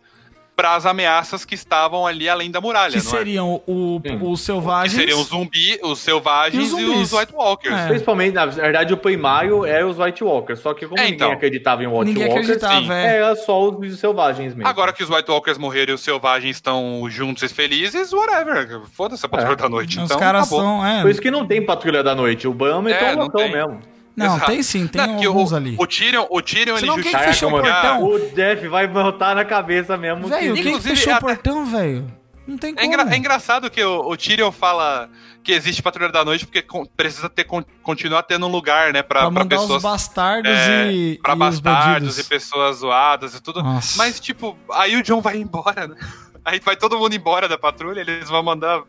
[0.54, 3.18] para as ameaças que estavam ali além da muralha, que não é?
[3.18, 4.18] seriam o, Sim.
[4.20, 4.92] os Que selvagens.
[4.92, 7.74] seriam os zumbi, os selvagens E os e os White Walkers.
[7.74, 7.86] É.
[7.88, 10.60] Principalmente, na verdade, o primário era os White Walkers.
[10.60, 11.32] Só que como É, ninguém então.
[11.32, 12.92] acreditava em White Ninguém Walkers, acreditava, sim.
[12.92, 13.16] é.
[13.16, 14.68] era só os selvagens mesmo.
[14.68, 18.82] Agora que os White Walkers morreram e os selvagens estão juntos e felizes, whatever.
[18.92, 19.56] Foda-se a patrulha É.
[19.56, 19.98] da noite.
[19.98, 20.60] Os então, caras acabou.
[20.60, 20.86] são.
[20.86, 22.46] É, Por isso que não tem patrulha da noite.
[22.46, 23.80] O Bram é, É, tão não loucão mesmo.
[24.16, 24.50] Não, Exato.
[24.50, 25.76] tem sim, tem Não, que alguns o, ali.
[25.78, 28.04] O Tyrion, o Tyrion ele quem justifica- fechou o portão?
[28.04, 30.28] O Jeff vai botar na cabeça mesmo.
[30.28, 30.62] Velho, que...
[30.62, 32.12] quem Inclusive, fechou o até- portão, velho?
[32.46, 32.86] Não tem É, como.
[32.86, 35.08] engra- é engraçado que o, o Tyrion fala
[35.44, 39.00] que existe Patrulha da Noite porque con- precisa ter, con- continuar tendo um lugar, né,
[39.02, 39.70] pra, pra pra pessoas.
[39.76, 43.62] os bastardos é, e, pra e os bastardos e pessoas zoadas e tudo.
[43.62, 43.96] Nossa.
[43.96, 45.96] Mas, tipo, aí o John vai embora, né?
[46.44, 48.82] Aí vai todo mundo embora da patrulha, eles vão mandar.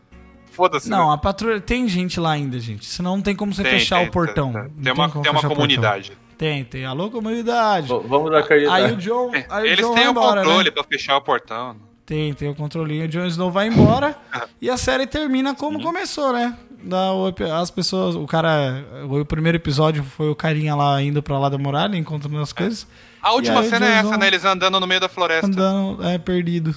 [0.54, 0.90] Foda-se.
[0.90, 1.16] Não, né?
[1.16, 2.86] a patrulha tem gente lá ainda, gente.
[2.86, 4.54] Senão não tem como você Tem, fechar tem, o portão.
[4.54, 6.12] Tem, tem uma, tem uma o comunidade.
[6.38, 6.86] Tem, tem.
[6.86, 7.88] Alô, comunidade.
[7.88, 8.74] V- Vamos acreditar.
[8.74, 9.32] Aí o John.
[9.50, 10.72] Aí o Eles John têm vai o embora, controle né?
[10.72, 11.76] pra fechar o portão.
[12.06, 13.06] Tem, tem o controlinho.
[13.06, 14.16] O Jon Snow vai embora
[14.62, 16.56] e a série termina como começou, né?
[16.84, 21.40] Da, o as pessoas, o cara, o primeiro episódio foi o carinha lá indo pra
[21.40, 22.86] lá da muralha, encontrando as coisas,
[23.22, 24.28] A última aí o cena é essa, Snow- né?
[24.28, 25.48] Eles andando no meio da floresta.
[25.48, 26.76] andando, é, perdido.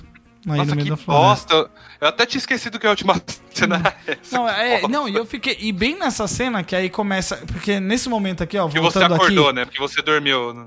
[0.48, 1.28] Aí Nossa, no meio que da floresta.
[1.28, 1.54] bosta.
[1.54, 1.70] Eu-
[2.00, 3.14] Eu até tinha esquecido que a última
[3.52, 4.36] cena era essa.
[4.38, 5.56] Não, é, não, e eu fiquei.
[5.60, 7.36] E bem nessa cena que aí começa.
[7.46, 9.56] Porque nesse momento aqui, ó, Que você acordou, aqui.
[9.56, 9.64] né?
[9.64, 10.52] Porque você dormiu.
[10.54, 10.66] né?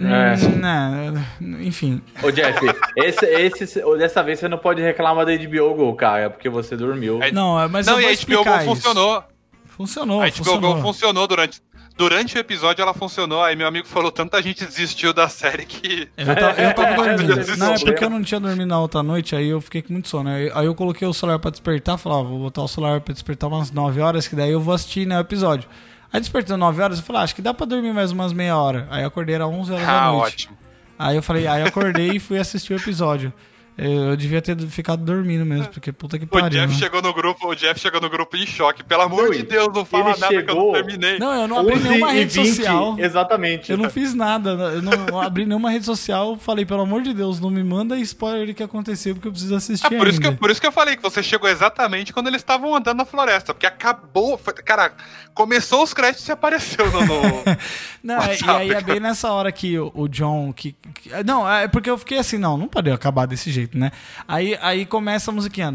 [0.00, 0.46] É.
[0.46, 1.26] Hum, né,
[1.60, 2.00] enfim.
[2.22, 2.56] Ô, Jeff,
[2.96, 7.18] esse, esse, dessa vez você não pode reclamar da HBO Go, cara, porque você dormiu.
[7.32, 9.24] Não, é, mas não, eu e vou a HBO Go funcionou.
[9.66, 10.74] Funcionou, a HBO funcionou.
[10.76, 11.60] Go funcionou durante.
[11.98, 13.42] Durante o episódio ela funcionou.
[13.42, 16.08] Aí meu amigo falou: tanta gente desistiu da série que.
[16.16, 17.56] Eu tava, eu tava dormindo.
[17.56, 20.08] Não, é porque eu não tinha dormido na outra noite, aí eu fiquei com muito
[20.08, 20.30] sono.
[20.30, 23.48] Aí, aí eu coloquei o celular pra despertar, falava, vou botar o celular pra despertar
[23.48, 25.68] umas 9 horas, que daí eu vou assistir né, o episódio.
[26.12, 28.56] Aí despertou 9 horas, eu falei, ah, acho que dá pra dormir mais umas meia
[28.56, 28.86] hora.
[28.90, 30.24] Aí acordei, era 11 horas da Ah, noite.
[30.46, 30.58] ótimo.
[30.96, 33.32] Aí eu falei, aí acordei e fui assistir o episódio.
[33.80, 36.48] Eu devia ter ficado dormindo mesmo, porque puta que O pariu.
[36.60, 36.78] Jeff né?
[36.80, 38.82] chegou no grupo, o Jeff chegou no grupo em choque.
[38.82, 41.18] Pelo amor Não, de Deus, não fala nada que eu não terminei.
[41.20, 42.96] Não, eu não abri nenhuma 11 rede 20, social.
[42.98, 43.70] Exatamente.
[43.70, 46.36] Eu não fiz nada, eu não abri nenhuma rede social.
[46.36, 49.54] Falei, pelo amor de Deus, não me manda spoiler do que aconteceu, porque eu preciso
[49.54, 50.36] assistir Ah, por, isso que, ainda.
[50.36, 53.04] eu- por isso que eu falei que você chegou exatamente quando eles estavam andando na
[53.04, 53.54] floresta.
[53.54, 54.36] Porque acabou.
[54.36, 54.92] foi- cara,
[55.34, 57.00] começou os créditos e apareceu no.
[57.00, 57.44] no-
[58.02, 58.84] Não, é- e WhatsApp, aí é cara.
[58.86, 60.52] bem nessa hora que o, o John.
[60.52, 63.90] Que, que- não, é porque eu fiquei assim, não, não pode acabar desse jeito, né?
[64.26, 65.72] Aí, aí começa a musiquinha.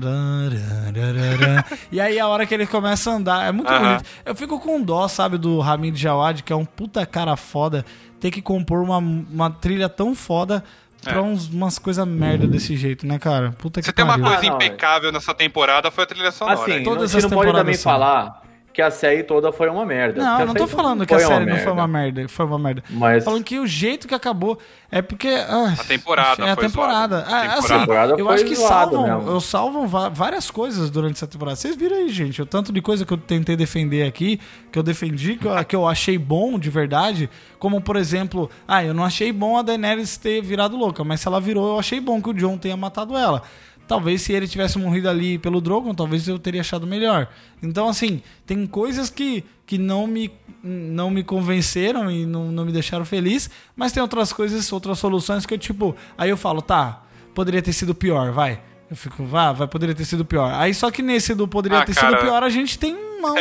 [1.92, 4.04] E aí a hora que ele começa a andar, é muito bonito.
[4.26, 7.86] Eu fico com dó, sabe, do Hamid Jawad, que é um puta cara foda,
[8.20, 10.64] ter que compor uma, uma trilha tão foda
[11.04, 11.22] pra É.
[11.22, 13.52] uns, umas coisas merda desse jeito, né, cara?
[13.58, 16.62] Puta que Você tem uma coisa Ah, impecável nessa temporada, foi a trilha sonora.
[16.62, 16.84] Assim, hein?
[16.84, 17.92] Todas não, as você não pode também temporadas são.
[17.92, 18.43] falar
[18.74, 20.20] que a série toda foi uma merda.
[20.24, 22.28] Não, eu não tô falando que a série não foi uma merda.
[22.28, 22.84] foi uma merda.
[22.90, 24.58] Mas Falando que o jeito que acabou
[24.92, 25.28] é porque.
[25.28, 27.20] ah, A temporada É a foi temporada.
[27.22, 27.36] zoada.
[27.36, 29.30] Ah, A assim, temporada eu foi acho que salvam, mesmo.
[29.32, 31.56] eu salvam va- várias coisas durante essa temporada.
[31.56, 34.40] Vocês viram aí, gente, o tanto de coisa que eu tentei defender aqui,
[34.72, 37.30] que eu defendi, que eu, que eu achei bom de verdade.
[37.60, 41.28] Como, por exemplo, ah, eu não achei bom a Daenerys ter virado louca, mas se
[41.28, 43.44] ela virou, eu achei bom que o John tenha matado ela.
[43.88, 47.28] Talvez se ele tivesse morrido ali pelo Drogon, talvez eu teria achado melhor.
[47.62, 50.32] Então, assim, tem coisas que, que não, me,
[50.64, 55.46] não me convenceram e não, não me deixaram feliz, mas tem outras coisas, outras soluções
[55.46, 57.04] que eu, tipo, aí eu falo, tá,
[57.36, 58.62] poderia ter sido pior, vai.
[58.90, 60.54] Eu fico, vá, vai, poderia ter sido pior.
[60.54, 62.10] Aí só que nesse do poderia Ah, ter cara.
[62.18, 63.34] sido pior, a gente tem uma,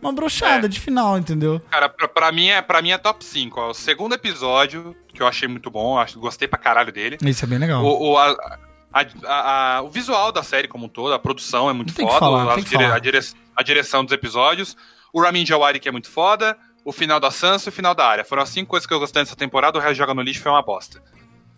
[0.00, 0.68] uma brochada É.
[0.68, 1.60] de final, entendeu?
[1.70, 3.60] Cara, pra, pra mim é, pra mim é top 5.
[3.60, 3.70] Ó.
[3.70, 7.18] O segundo episódio, que eu achei muito bom, acho, gostei pra caralho dele.
[7.22, 7.84] Isso é bem legal.
[7.84, 8.58] O, o, a-
[8.94, 12.06] a- a- a- o visual da série como um todo, a produção é muito Tem
[12.06, 13.20] foda, falar, dire- a dire-
[13.56, 14.76] a direção dos episódios,
[15.12, 18.06] o Ramin Djawadi que é muito foda, o final da Sansa e o final da
[18.06, 18.24] área.
[18.24, 20.52] Foram as cinco coisas que eu gostei dessa temporada, o resto joga no lixo foi
[20.52, 21.02] uma bosta.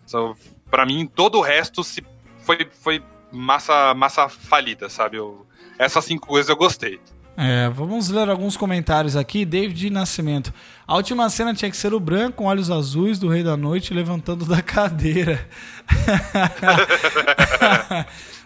[0.05, 0.35] So,
[0.71, 2.03] pra mim, todo o resto se
[2.39, 5.17] foi, foi massa, massa falida, sabe?
[5.17, 5.45] Eu-
[5.77, 6.99] essas cinco coisas eu gostei.
[7.39, 9.45] É, vamos ler alguns comentários aqui.
[9.45, 10.51] David Nascimento.
[10.87, 13.93] A última cena tinha que ser o branco com olhos azuis do Rei da Noite
[13.93, 15.47] levantando da cadeira.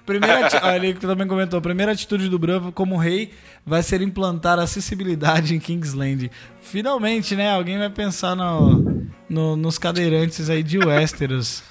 [0.06, 3.32] Primeira ele também comentou: primeira atitude do Bran como rei
[3.66, 6.30] vai ser implantar acessibilidade em Kingsland.
[6.62, 7.54] Finalmente, né?
[7.54, 11.64] Alguém vai pensar no, no- nos cadeirantes aí de Westeros.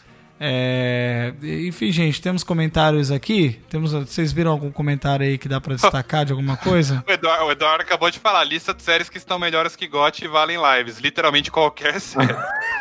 [0.43, 3.61] É, enfim, gente, temos comentários aqui.
[3.69, 7.05] Temos, vocês viram algum comentário aí que dá pra destacar de alguma coisa?
[7.11, 10.25] O Eduardo, o Eduardo acabou de falar, lista de séries que estão melhores que GOT
[10.25, 10.99] e valem lives.
[10.99, 12.33] Literalmente qualquer série.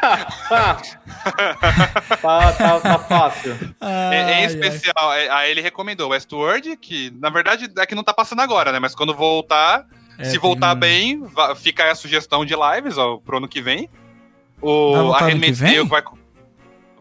[2.22, 3.52] tá, tá, tá fácil.
[3.81, 4.45] É, em Ai, ai.
[4.45, 8.72] especial, é, aí ele recomendou Westworld, que na verdade é que não tá passando agora,
[8.72, 8.80] né?
[8.80, 9.86] Mas quando voltar,
[10.18, 11.22] É, se voltar um- bem,
[11.57, 13.90] fica aí a sugestão de lives ó, pro ano que vem.
[14.61, 15.76] O voltar a ano que Handmaid's vem?
[15.76, 16.03] Tale vai,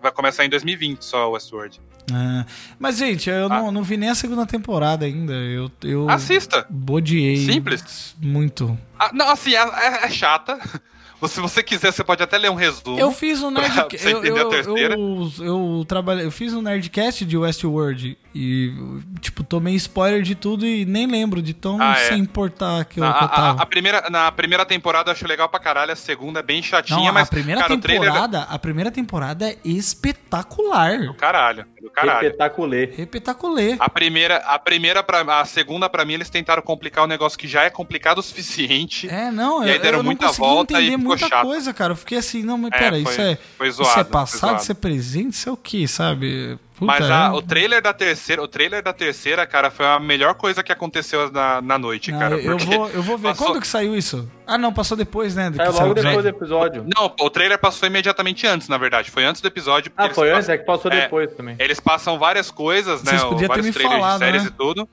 [0.02, 1.80] vai começar em 2020 só o Westworld.
[2.12, 2.46] Ah,
[2.78, 5.34] mas, gente, eu não, não vi nem a segunda temporada ainda.
[5.34, 6.66] Eu, eu Assista.
[6.70, 8.16] bodiei Simples.
[8.20, 8.78] muito.
[8.98, 10.58] Ah, não, assim, é, é- é chata.
[11.26, 12.98] Se você quiser, você pode até ler um resumo.
[12.98, 13.98] Eu fiz um Nerdcast.
[13.98, 14.94] você Eu, a eu, terceira.
[14.94, 18.72] eu, eu trabalhei, eu fiz um Nerdcast de Westworld e,
[19.20, 22.04] tipo, tomei spoiler de tudo e nem lembro de tão Ah, é.
[22.08, 23.62] sem importar que eu, Na, que eu a, tava.
[23.62, 26.98] a primeira, na primeira temporada eu acho legal pra caralho, a segunda é bem chatinha,
[26.98, 31.00] Não, mas a primeira cara, trailer temporada, a primeira temporada é espetacular.
[31.00, 32.26] do caralho, do caralho.
[32.26, 32.84] Espetaculê.
[32.96, 33.76] Espetacular.
[33.78, 37.48] A primeira, a primeira pra, a segunda pra mim eles tentaram complicar um negócio que
[37.48, 39.08] já é complicado o suficiente.
[39.08, 41.44] É, não, E aí eu, deram eu não muita consegui volta e muita chato.
[41.44, 41.92] coisa, cara.
[41.92, 44.40] Eu fiquei assim, não, mas É, pera, foi- isso é, foi isso zoado, é passado,
[44.50, 44.62] zoado.
[44.62, 46.58] isso é presente, isso é o que, sabe?
[46.78, 49.98] Puta, Mas a- é- o trailer da terceira, o trailer da terceira, cara, foi a
[49.98, 52.36] melhor coisa que aconteceu na, na noite, Ah, cara.
[52.36, 53.28] eu, eu vou, eu vou ver.
[53.30, 54.30] passou- Quando que saiu isso?
[54.46, 55.52] Ah, não, passou depois, né?
[55.56, 56.86] Saiu logo o depois do episódio.
[56.96, 59.10] Não, o trailer passou imediatamente antes, na verdade.
[59.10, 59.90] Foi antes do episódio.
[59.96, 60.48] Ah, eles foi passam- antes?
[60.50, 61.00] É que passou É.
[61.00, 61.56] depois também.
[61.58, 63.10] Eles passam várias coisas, né?
[63.10, 64.48] Vocês podiam ter vários me trailers falado, de séries né?
[64.48, 64.88] e tudo.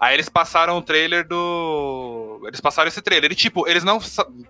[0.00, 2.42] Aí eles passaram o trailer do.
[2.46, 3.30] Eles passaram esse trailer.
[3.30, 3.98] E, tipo, eles não,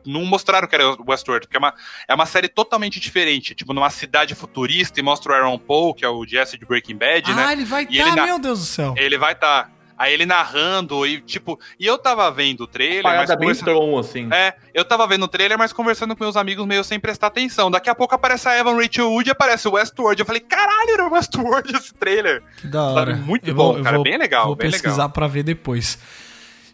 [0.07, 1.75] não mostraram que era o Westworld, porque é uma,
[2.07, 3.53] é uma série totalmente diferente.
[3.55, 6.97] Tipo, numa cidade futurista e mostra o Aaron Paul, que é o Jesse de Breaking
[6.97, 7.53] Bad, Ah, né?
[7.53, 8.95] ele vai estar, ele na- meu Deus do céu.
[8.97, 9.65] Ele vai estar.
[9.65, 9.80] Tá.
[10.01, 11.61] Aí ele narrando e, tipo.
[11.79, 13.35] E eu tava vendo o trailer, mas.
[13.37, 14.29] Bem Tron, assim.
[14.33, 17.71] É, eu tava vendo o trailer, mas conversando com meus amigos meio sem prestar atenção.
[17.71, 20.19] Daqui a pouco aparece a Evan Rachel Wood e aparece o Westworld.
[20.19, 22.43] Eu falei, caralho, era o Westworld esse trailer.
[22.57, 23.15] Que da hora.
[23.15, 25.11] muito Eu bom, eu cara, bem legal, Vou bem pesquisar legal.
[25.11, 25.99] pra ver depois.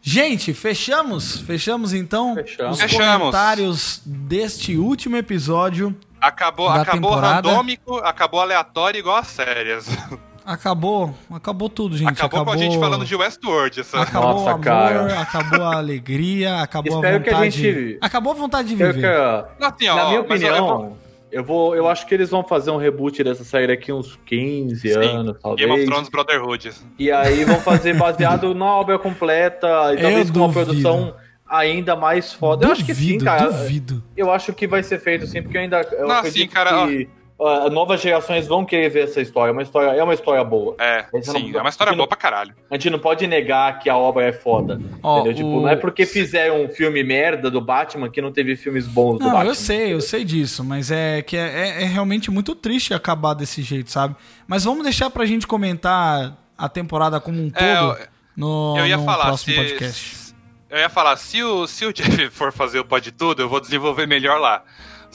[0.01, 1.40] Gente, fechamos?
[1.40, 2.77] Fechamos então Fechamos.
[2.77, 3.16] os Fechamos.
[3.19, 5.97] comentários deste último episódio.
[6.20, 7.48] Acabou, Da acabou temporada.
[7.48, 9.86] randômico, acabou aleatório igual as séries.
[10.47, 12.09] Acabou, acabou tudo, gente.
[12.09, 13.81] acabou, com a gente falando de Westworld.
[13.81, 14.01] Essa...
[14.01, 15.20] Acabou Nossa, o amor, cara.
[15.20, 17.51] acabou a alegria, acabou Espero a que a vontade.
[17.62, 19.01] gente- Acabou a vontade de Eu viver.
[19.59, 20.98] que- Assim, ó, na minha eu- eu opinião, vou-
[21.32, 24.89] Eu, vou, eu acho que eles vão fazer um reboot dessa série daqui uns 15
[24.89, 24.97] Sim.
[24.98, 25.68] anos, talvez.
[25.68, 26.70] Game of Thrones Brotherhood.
[26.98, 30.64] E aí vão fazer baseado na obra completa, e talvez com uma duvido.
[30.66, 31.14] produção
[31.48, 32.66] ainda mais foda.
[32.66, 33.51] eu acho que sim, Duvido, cara.
[33.51, 34.02] Duvido.
[34.16, 37.09] Eu acho que vai ser feito sim, porque eu ainda eu Não, cara, que
[37.71, 39.51] novas gerações vão querer ver essa história.
[39.51, 40.75] É uma história, é uma história boa.
[40.79, 42.55] É, sim, não- é uma história não- boa pra caralho.
[42.71, 44.81] A gente não pode negar que a obra é foda.
[45.03, 45.35] Ó, entendeu?
[45.35, 48.87] Tipo, o- não é porque fizeram um filme merda do Batman que não teve filmes
[48.87, 49.51] bons do Não, Batman.
[49.51, 51.41] eu sei, eu sei disso, mas é que é,
[51.81, 54.17] é- é realmente muito triste acabar desse jeito, sabe?
[54.49, 57.97] Mas vamos deixar pra gente comentar a temporada como um todo É, eu-
[58.37, 60.35] no, Eu ia no falar, próximo se, podcast.
[60.71, 61.93] eu ia falar, se o, se o
[62.29, 64.63] Jeff for fazer o Pode Tudo, eu vou desenvolver melhor lá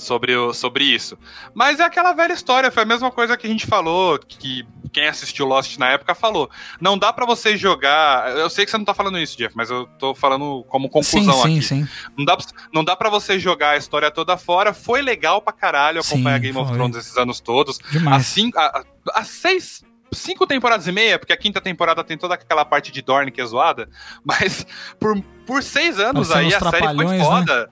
[0.02, 1.18] sobre, o, sobre isso.
[1.53, 5.07] Mas é aquela velha história, foi a mesma coisa que a gente falou, que quem
[5.07, 6.49] assistiu Lost na época falou.
[6.80, 8.36] Não dá pra você jogar.
[8.36, 11.34] Eu sei que você não tá falando isso, Jeff, mas eu tô falando como conclusão
[11.44, 11.88] sim, sim, aqui.
[11.88, 11.88] sim.
[12.18, 14.73] Não dá, pra- não dá pra você jogar a história toda fora.
[14.73, 16.78] Foi legal pra caralho acompanhar Sim, Game of foi.
[16.78, 17.78] Thrones esses anos todos.
[17.91, 18.22] Demais.
[18.22, 19.84] As, cinco, a- seis.
[20.14, 23.40] Cinco temporadas e meia, porque a quinta temporada tem toda aquela parte de Dorne que
[23.40, 23.88] é zoada,
[24.26, 24.68] mas
[24.99, 25.18] por,
[25.48, 27.65] por seis anos Parecendo aí a série foi Trapalhões, né?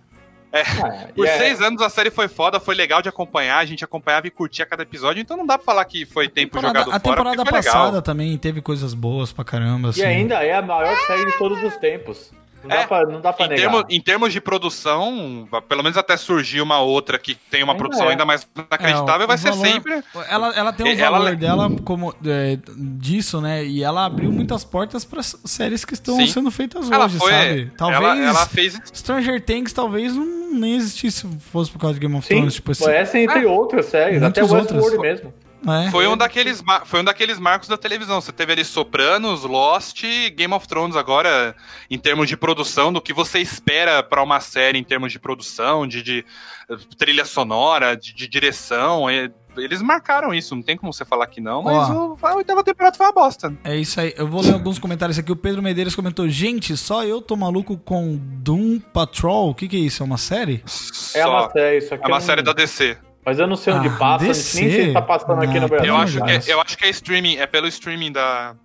[0.64, 1.08] Foda.
[1.10, 3.66] Ah, Por e é- seis anos a série foi foda, foi legal de acompanhar, a
[3.66, 6.80] gente acompanhava e curtia cada episódio, então não dá pra falar que foi tempo Temporada-
[6.80, 8.02] jogado a fora, temporada porque foi passada legal.
[8.02, 9.90] também teve coisas boas pra caramba.
[9.90, 10.02] Assim.
[10.02, 12.32] E ainda é a maior série de todos os tempos.
[12.62, 13.72] Não dá É, pra, não dá pra Em, negar.
[13.72, 17.80] termo- em termos de produção, pelo menos até surgir uma outra que tem uma Ainda
[17.84, 18.12] produção é.
[18.12, 20.04] ainda mais inacreditável, É, o vai ser valor- sempre.
[20.30, 23.64] Ela, ela tem um Ela- valor dela como é, disso, né?
[23.66, 26.28] E ela abriu muitas portas pra s- séries que estão Sim.
[26.28, 27.32] sendo feitas Ela hoje, foi.
[27.32, 27.72] sabe?
[27.78, 28.78] Talvez Ela, ela fez.
[28.94, 32.54] Stranger Things talvez não nem existisse se fosse por causa de Game of Sim, Thrones,
[32.56, 32.90] tipo assim.
[32.90, 35.00] essa entre outras séries, até Westworld outras.
[35.02, 35.34] mesmo.
[35.68, 35.92] É.
[35.92, 38.22] Foi um, daqueles, foi um daqueles marcos da televisão.
[38.22, 41.56] Você teve ali Sopranos, Lost e Game of Thrones agora,
[41.90, 45.86] em termos de produção, do que você espera pra uma série em termos de produção,
[45.88, 46.26] de, de,
[46.70, 49.10] eh, trilha sonora, de, de direção.
[49.12, 52.14] e- Eles marcaram isso, não tem como você falar que não, mas Ó.
[52.14, 53.54] o, a oitava temporada foi uma bosta.
[53.64, 54.14] É isso aí.
[54.16, 55.32] Eu vou ler alguns comentários aqui.
[55.32, 59.50] O Pedro Medeiros comentou: Gente, só eu tô maluco com Doom Patrol.
[59.50, 60.02] O que, que é isso?
[60.02, 60.62] É uma série?
[60.66, 61.30] É Só.
[61.30, 62.98] uma série, isso aqui É uma eu não- série da DC.
[63.30, 64.62] Mas eu não sei onde Ah, passa, DC?
[64.62, 65.88] nem sei se tá passando aqui Ah, no Brasil.
[65.88, 66.48] Eu acho, que, Deus.
[66.48, 68.56] eu acho que é streaming, é pelo streaming da,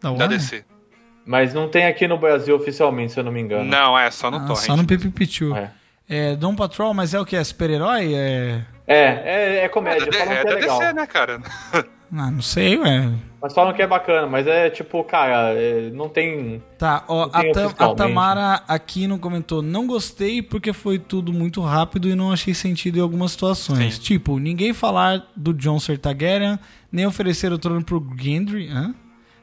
[0.00, 0.26] Da da?
[0.28, 0.64] DC.
[1.24, 3.64] Mas não tem aqui no Brasil oficialmente, se eu não me engano.
[3.64, 4.64] Não, é só no Ah, torrent.
[4.64, 5.52] só no Pipi Pichu.
[5.56, 5.70] É.
[6.08, 6.36] É.
[6.36, 7.34] Doom Patrol, mas é o que?
[7.34, 8.14] É super-herói?
[8.14, 8.60] É.
[8.86, 10.78] É, é, é É comédia, da, falam é é da legal.
[10.78, 11.40] DC, né, cara?
[12.16, 13.10] Ah, não sei, ué.
[13.46, 16.60] Mas falam que é bacana, mas é tipo, cara, é, não tem.
[16.76, 17.94] Tá, ó, tem a, Tam- a.
[17.94, 19.62] Tamara aqui não comentou.
[19.62, 23.94] Não gostei porque foi tudo muito rápido e não achei sentido em algumas situações.
[23.94, 24.00] Sim.
[24.00, 26.58] Tipo, ninguém falar do Jon Ser Targaryen,
[26.90, 28.92] nem oferecer o trono pro Gendry, hã?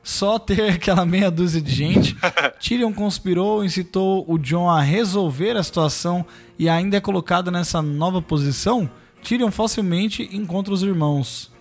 [0.04, 2.14] Só ter aquela meia dúzia de gente.
[2.60, 6.26] Tyrion conspirou, incitou o Jon a resolver a situação
[6.60, 8.90] e ainda é colocado nessa nova posição.
[9.24, 11.54] Tyrion facilmente encontra os irmãos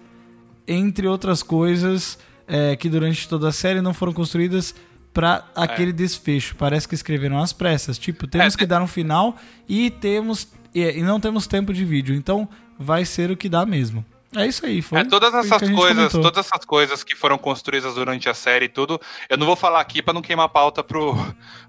[0.66, 2.19] entre outras coisas
[2.53, 4.74] é, que durante toda a série não foram construídas
[5.15, 6.55] pra aquele desfecho.
[6.57, 7.99] Parece que escreveram às pressas.
[7.99, 9.37] Tipo, temos É, que dar um final
[9.69, 12.15] e temos e, não temos tempo de vídeo.
[12.15, 12.49] Então
[12.79, 14.05] vai ser o que dá mesmo.
[14.35, 14.81] É isso aí.
[14.81, 16.23] Foi, É, todas essas coisas, comentou.
[16.23, 18.99] todas essas coisas que foram construídas durante a série e tudo,
[19.29, 21.15] eu não vou falar aqui pra não queimar a pauta pro,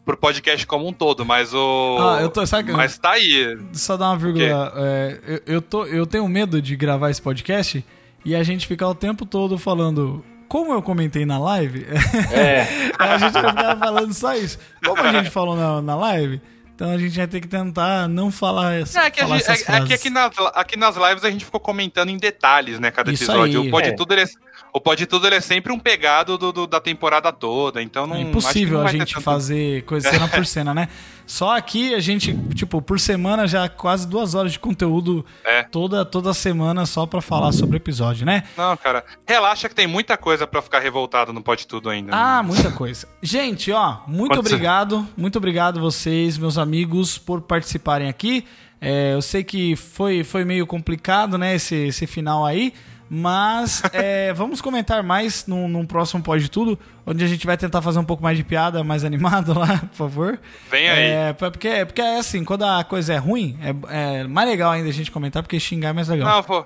[0.05, 1.97] pro podcast como um todo, mas o.
[1.99, 3.57] Ah, eu tô- sabe mas tá aí.
[3.73, 4.71] Só dar uma vírgula.
[4.77, 7.83] é, eu, eu, tô, eu tenho medo de gravar esse podcast
[8.23, 10.23] e a gente ficar o tempo todo falando.
[10.53, 11.83] Como eu comentei na live,
[12.31, 12.67] É,
[12.99, 14.59] a gente vai ficar falando só isso.
[14.85, 16.39] Como a gente falou na, na live,
[16.75, 19.67] então a gente vai ter que tentar não falar, essa, É que, falar gente- essas
[19.67, 22.91] é- é que aqui, nas, aqui nas lives a gente ficou comentando em detalhes, né,
[22.91, 23.61] cada Isso episódio.
[23.61, 23.67] aí.
[23.67, 23.93] O Pode É.
[23.93, 24.25] Tudo, ele é,
[24.73, 28.15] o Pode Tudo ele é sempre um pegado do, do- da temporada toda, então não
[28.15, 30.87] É impossível não a gente tanto- fazer coisa cena por cena, né?
[31.25, 35.63] Só aqui a gente, tipo, por semana já quase duas horas de conteúdo É.
[35.63, 38.43] toda, toda semana só pra falar sobre o episódio, né?
[38.57, 42.11] Não, cara, relaxa que tem muita coisa pra ficar revoltado no Pode Tudo ainda.
[42.11, 42.17] né?
[42.19, 43.07] Ah, muita coisa.
[43.21, 44.55] Gente, ó, muito Pode ser.
[44.55, 45.07] obrigado.
[45.15, 48.45] Muito obrigado vocês, meus amigos, por participarem aqui.
[48.81, 52.73] É, eu sei que foi, foi meio complicado, né, esse, esse final aí.
[53.15, 57.79] Mas é, vamos comentar mais num, num próximo Pode Tudo, onde a gente vai tentar
[57.79, 60.39] fazer um pouco mais de piada, mais animado lá, por favor.
[60.71, 61.11] Vem aí.
[61.11, 64.89] É, porque, porque é assim, quando a coisa é ruim, é, é mais legal ainda
[64.89, 66.27] a gente comentar, porque xingar é mais legal.
[66.27, 66.65] Não, foi,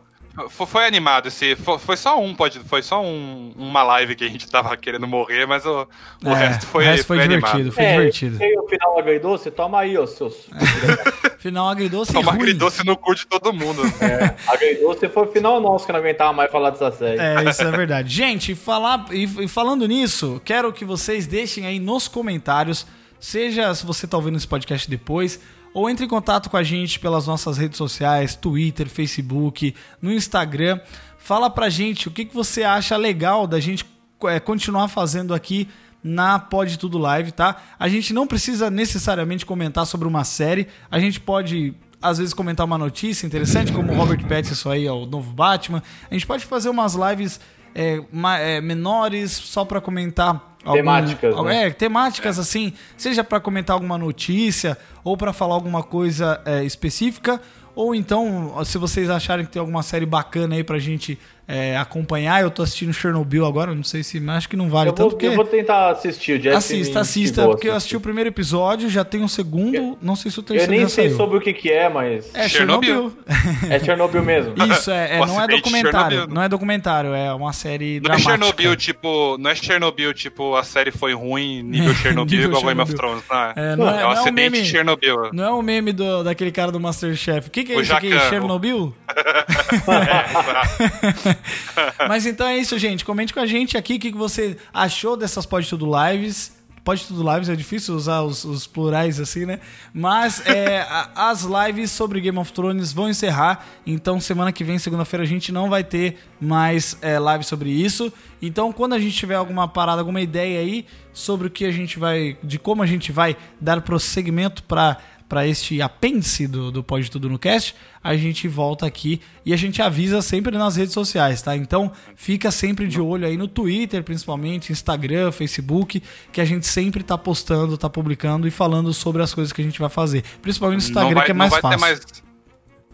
[0.49, 1.27] foi, foi animado.
[1.27, 4.75] Esse, foi, foi só um, pode, foi só um, uma live que a gente tava
[4.77, 5.87] querendo morrer, mas o,
[6.23, 7.71] o É, resto foi, o resto foi, foi divertido, animado.
[7.73, 8.43] foi é, divertido.
[8.43, 10.47] E o final agridoce, toma aí, ó, seus.
[11.39, 12.41] Final agridoce e Toma ruim.
[12.41, 13.81] agridoce no cu de todo mundo.
[14.01, 17.19] É, agridoce foi o final nosso que não aguentava mais falar dessa série.
[17.19, 18.13] É, isso é verdade.
[18.13, 22.87] Gente, falar, e, e falando nisso, quero que vocês deixem aí nos comentários,
[23.19, 25.39] seja se você tá ouvindo esse podcast depois,
[25.73, 30.79] ou entre em contato com a gente pelas nossas redes sociais, Twitter, Facebook, no Instagram.
[31.17, 33.85] Fala pra gente o que, que você acha legal da gente
[34.23, 35.67] é, continuar fazendo aqui
[36.03, 37.61] na Pode Tudo Live, tá?
[37.77, 42.65] A gente não precisa necessariamente comentar sobre uma série, a gente pode às vezes comentar
[42.65, 45.81] uma notícia interessante, como o Robert Pattinson aí, ó, o novo Batman.
[46.09, 47.39] A gente pode fazer umas lives
[47.77, 48.01] é,
[48.39, 51.67] é, menores só pra comentar algum- Temáticas, al- né?
[51.67, 57.39] É, temáticas assim, seja pra comentar alguma notícia ou pra falar alguma coisa é, específica,
[57.75, 61.17] ou então, se vocês acharem que tem alguma série bacana aí pra gente
[61.47, 64.89] é, acompanhar, eu tô assistindo Chernobyl agora, não sei se, mas acho que não vale
[64.89, 66.55] Eu tanto vou, porque eu vou tentar assistir o Jeff.
[66.55, 70.15] assista, assista, instigou a porque eu assisti o primeiro episódio, já tem um segundo, não
[70.15, 71.17] sei se o Eu terceiro nem já sei saiu.
[71.17, 73.13] sobre o que, que é, mas É Chernobyl.
[73.27, 73.71] Chernobyl.
[73.71, 74.53] é Chernobyl mesmo.
[74.73, 76.09] Isso, é, é, O não é documentário.
[76.17, 76.35] Chernobyl.
[76.35, 78.29] Não é documentário, é uma série Não é dramática.
[78.31, 79.37] Chernobyl, tipo.
[79.39, 82.97] Não é Chernobyl, tipo, a série foi ruim, nível Chernobyl, Nível igual Game of Chernobyl.
[82.97, 83.23] Thrones.
[83.29, 85.29] Não é, É, não é- é não um é um acidente meme- de Chernobyl.
[85.31, 87.47] Não é o meme do, daquele cara do Masterchef.
[87.47, 88.13] O que, que é O isso aqui?
[88.13, 88.93] O- Chernobyl?
[92.07, 93.05] Mas então é isso, gente.
[93.05, 96.55] Comente com a gente aqui o que, você achou dessas Pode Tudo Lives.
[96.83, 99.59] Pode Tudo Lives é difícil usar os, os plurais assim, né?
[99.93, 103.65] Mas é, as lives sobre Game of Thrones vão encerrar.
[103.85, 108.11] Então, semana que vem, segunda-feira, a gente não vai ter mais é, live sobre isso.
[108.41, 111.99] Então, quando a gente tiver alguma parada, alguma ideia aí sobre o que a gente
[111.99, 112.37] vai.
[112.41, 114.97] de como a gente vai dar prosseguimento para
[115.27, 119.57] para este apêndice do, do Pode Tudo no Cast, a gente volta aqui e a
[119.57, 121.55] gente avisa sempre nas redes sociais, tá?
[121.55, 126.01] Então fica sempre de olho aí no Twitter, principalmente, Instagram, Facebook,
[126.31, 129.65] que a gente sempre tá postando, tá publicando e falando sobre as coisas que a
[129.65, 130.23] gente vai fazer.
[130.41, 132.26] Principalmente no Instagram, que é mais vai fácil.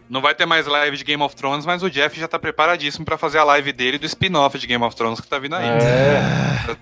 [0.08, 3.04] Não vai ter mais live de Game of Thrones, mas o Jeff já tá preparadíssimo
[3.06, 5.64] pra fazer a live dele do spin-off de Game of Thrones que tá vindo aí.
[5.66, 6.76] É,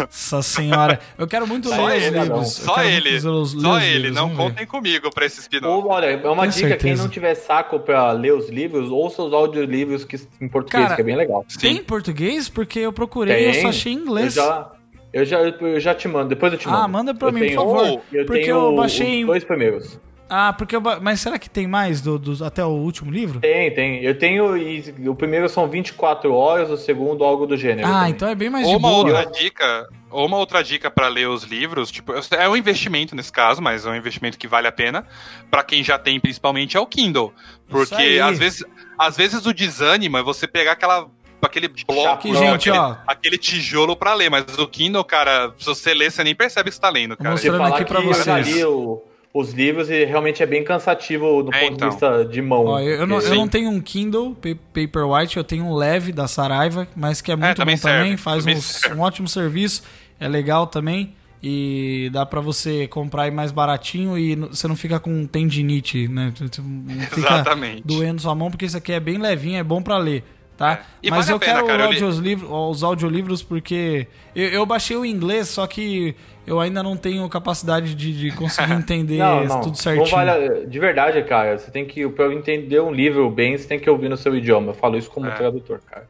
[0.00, 1.00] Nossa senhora.
[1.18, 2.28] Eu quero muito Só ler os ele, livros.
[2.28, 2.36] não.
[2.38, 3.16] Eu Só ele.
[3.16, 3.94] os- Só os ele.
[3.98, 4.36] livros, Não ver.
[4.36, 5.86] contem comigo pra esse spin-off.
[5.88, 7.02] olha, é uma Tenho dica, quem certeza.
[7.02, 11.00] não tiver saco pra ler os livros, ouça os audiolivros que, em português, Cara, que
[11.02, 11.44] é bem legal.
[11.60, 12.48] Tem em português?
[12.48, 14.36] Porque eu procurei e eu só achei em inglês.
[14.36, 14.70] Eu já,
[15.12, 16.78] eu, já, eu já te mando, depois eu te mando.
[16.82, 18.00] Ah, manda pra Eu mim, tenho- por favor.
[18.12, 19.98] Eu Porque tenho eu baixei- os dois primeiros.
[20.36, 23.38] Ah, porque eu Mas será que tem mais do, dos- até o último livro?
[23.38, 24.02] Tem, tem.
[24.02, 24.56] Eu tenho.
[24.56, 27.86] e o primeiro são 24 horas, o segundo algo do gênero.
[27.86, 28.10] Ah, também.
[28.10, 28.96] então é bem mais uma boa.
[28.96, 33.30] outra dica, ou uma outra dica para ler os livros, tipo, é um investimento nesse
[33.30, 35.06] caso, mas é um investimento que vale a pena
[35.52, 37.32] Pra quem já tem principalmente é o Kindle,
[37.68, 38.64] porque às vezes,
[38.98, 41.06] às vezes o desânimo é você pegar aquela
[41.40, 42.96] aquele bloco, Que, Não, gente, aquele, ó.
[43.06, 46.74] aquele tijolo pra ler, mas o Kindle, cara, se você ler, você nem percebe que
[46.74, 47.30] você tá lendo, cara.
[47.30, 49.04] Mostrando aqui pra que eu
[49.34, 51.88] os livros e realmente é bem cansativo do É, ponto então.
[51.88, 52.66] de vista de mão.
[52.66, 56.12] Ó, eu, eu não, eu não tenho um Kindle pa- Paperwhite, eu tenho um leve
[56.12, 59.26] da Saraiva, mas que é muito também bom também, serve, faz também um, um ótimo
[59.28, 59.82] serviço,
[60.20, 64.98] é legal também e dá pra você comprar aí mais baratinho e você não fica
[65.00, 66.32] com tendinite, né?
[66.36, 67.82] Você Não fica Exatamente.
[67.84, 70.22] doendo sua mão porque isso aqui é bem levinho, é bom pra ler.
[70.56, 70.84] Tá?
[71.02, 71.10] É.
[71.10, 74.06] Mas vale eu pena, quero cara, eu li- audiolivro- os audiolivros porque
[74.36, 76.14] eu, eu baixei o inglês, só que
[76.46, 79.60] eu ainda não tenho capacidade de, de conseguir entender Não, não.
[79.60, 80.04] tudo certinho.
[80.04, 83.66] Não vale, de verdade, cara, você tem que, pra eu entender um livro bem, você
[83.66, 84.70] tem que ouvir no seu idioma.
[84.70, 85.30] Eu falo isso como É.
[85.30, 86.06] tradutor, cara.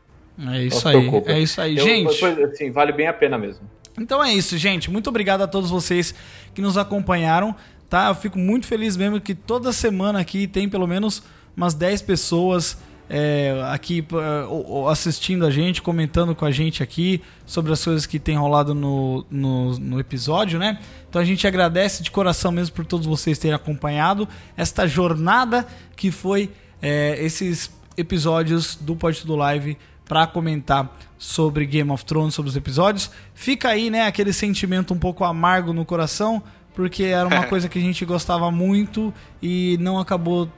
[0.53, 1.77] É isso aí, é isso aí.
[1.79, 3.69] Eu- Gente, depois, assim, vale bem a pena mesmo.
[3.99, 4.91] então é isso, gente.
[4.91, 6.13] Muito obrigado a todos vocês
[6.53, 7.55] que nos acompanharam,
[7.89, 8.09] tá?
[8.09, 11.23] Eu fico muito feliz mesmo que toda semana aqui tem pelo menos
[11.57, 12.77] umas 10 pessoas
[13.09, 18.19] é, aqui é, assistindo a gente, comentando com a gente aqui sobre as coisas que
[18.19, 20.79] tem rolado no, no, no episódio, né?
[21.09, 25.67] Então a gente agradece de coração mesmo por todos vocês terem acompanhado esta jornada
[25.97, 26.51] que foi
[26.81, 32.57] é, esses episódios do Pode Tudo Live para comentar sobre Game of Thrones, sobre os
[32.57, 33.11] episódios.
[33.35, 36.43] Fica aí, né, aquele sentimento um pouco amargo no coração,
[36.75, 40.51] porque era uma coisa que a gente gostava muito e não acabou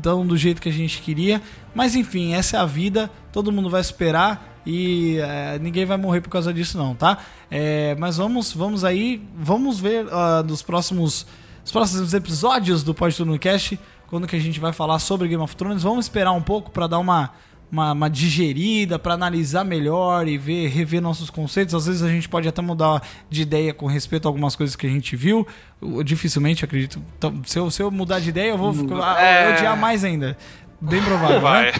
[0.00, 1.42] tão do jeito que a gente queria.
[1.74, 6.20] Mas enfim, essa é a vida, todo mundo vai esperar e é, ninguém vai morrer
[6.20, 7.18] por causa disso não, tá?
[7.50, 11.26] É, mas vamos, vamos aí, vamos ver ah, nos próximos,
[11.64, 15.28] os próximos episódios do Pode Tudo no Cast, quando que a gente vai falar sobre
[15.28, 15.82] Game of Thrones.
[15.82, 17.30] Vamos esperar um pouco para dar uma
[17.70, 21.74] uma, uma digerida para analisar melhor e ver, rever nossos conceitos.
[21.74, 24.86] Às vezes a gente pode até mudar de ideia com respeito a algumas coisas que
[24.86, 25.46] a gente viu.
[25.80, 27.00] Eu, dificilmente acredito.
[27.16, 29.54] Então, se, eu, se eu mudar de ideia, eu vou ficar- É.
[29.54, 30.36] odiar mais ainda.
[30.80, 31.72] Bem provável, né?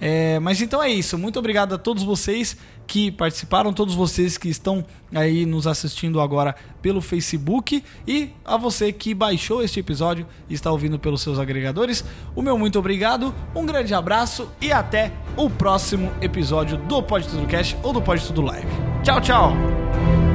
[0.00, 1.18] É, mas então é isso.
[1.18, 2.56] Muito obrigado a todos vocês
[2.86, 4.84] que participaram, todos vocês que estão
[5.14, 10.70] aí nos assistindo agora pelo Facebook e a você que baixou este episódio e está
[10.70, 12.04] ouvindo pelos seus agregadores.
[12.34, 17.46] O meu muito obrigado, um grande abraço e até o próximo episódio do Pode Tudo
[17.46, 18.68] Cast ou do Pode Tudo Live.
[19.02, 20.25] Tchau, tchau!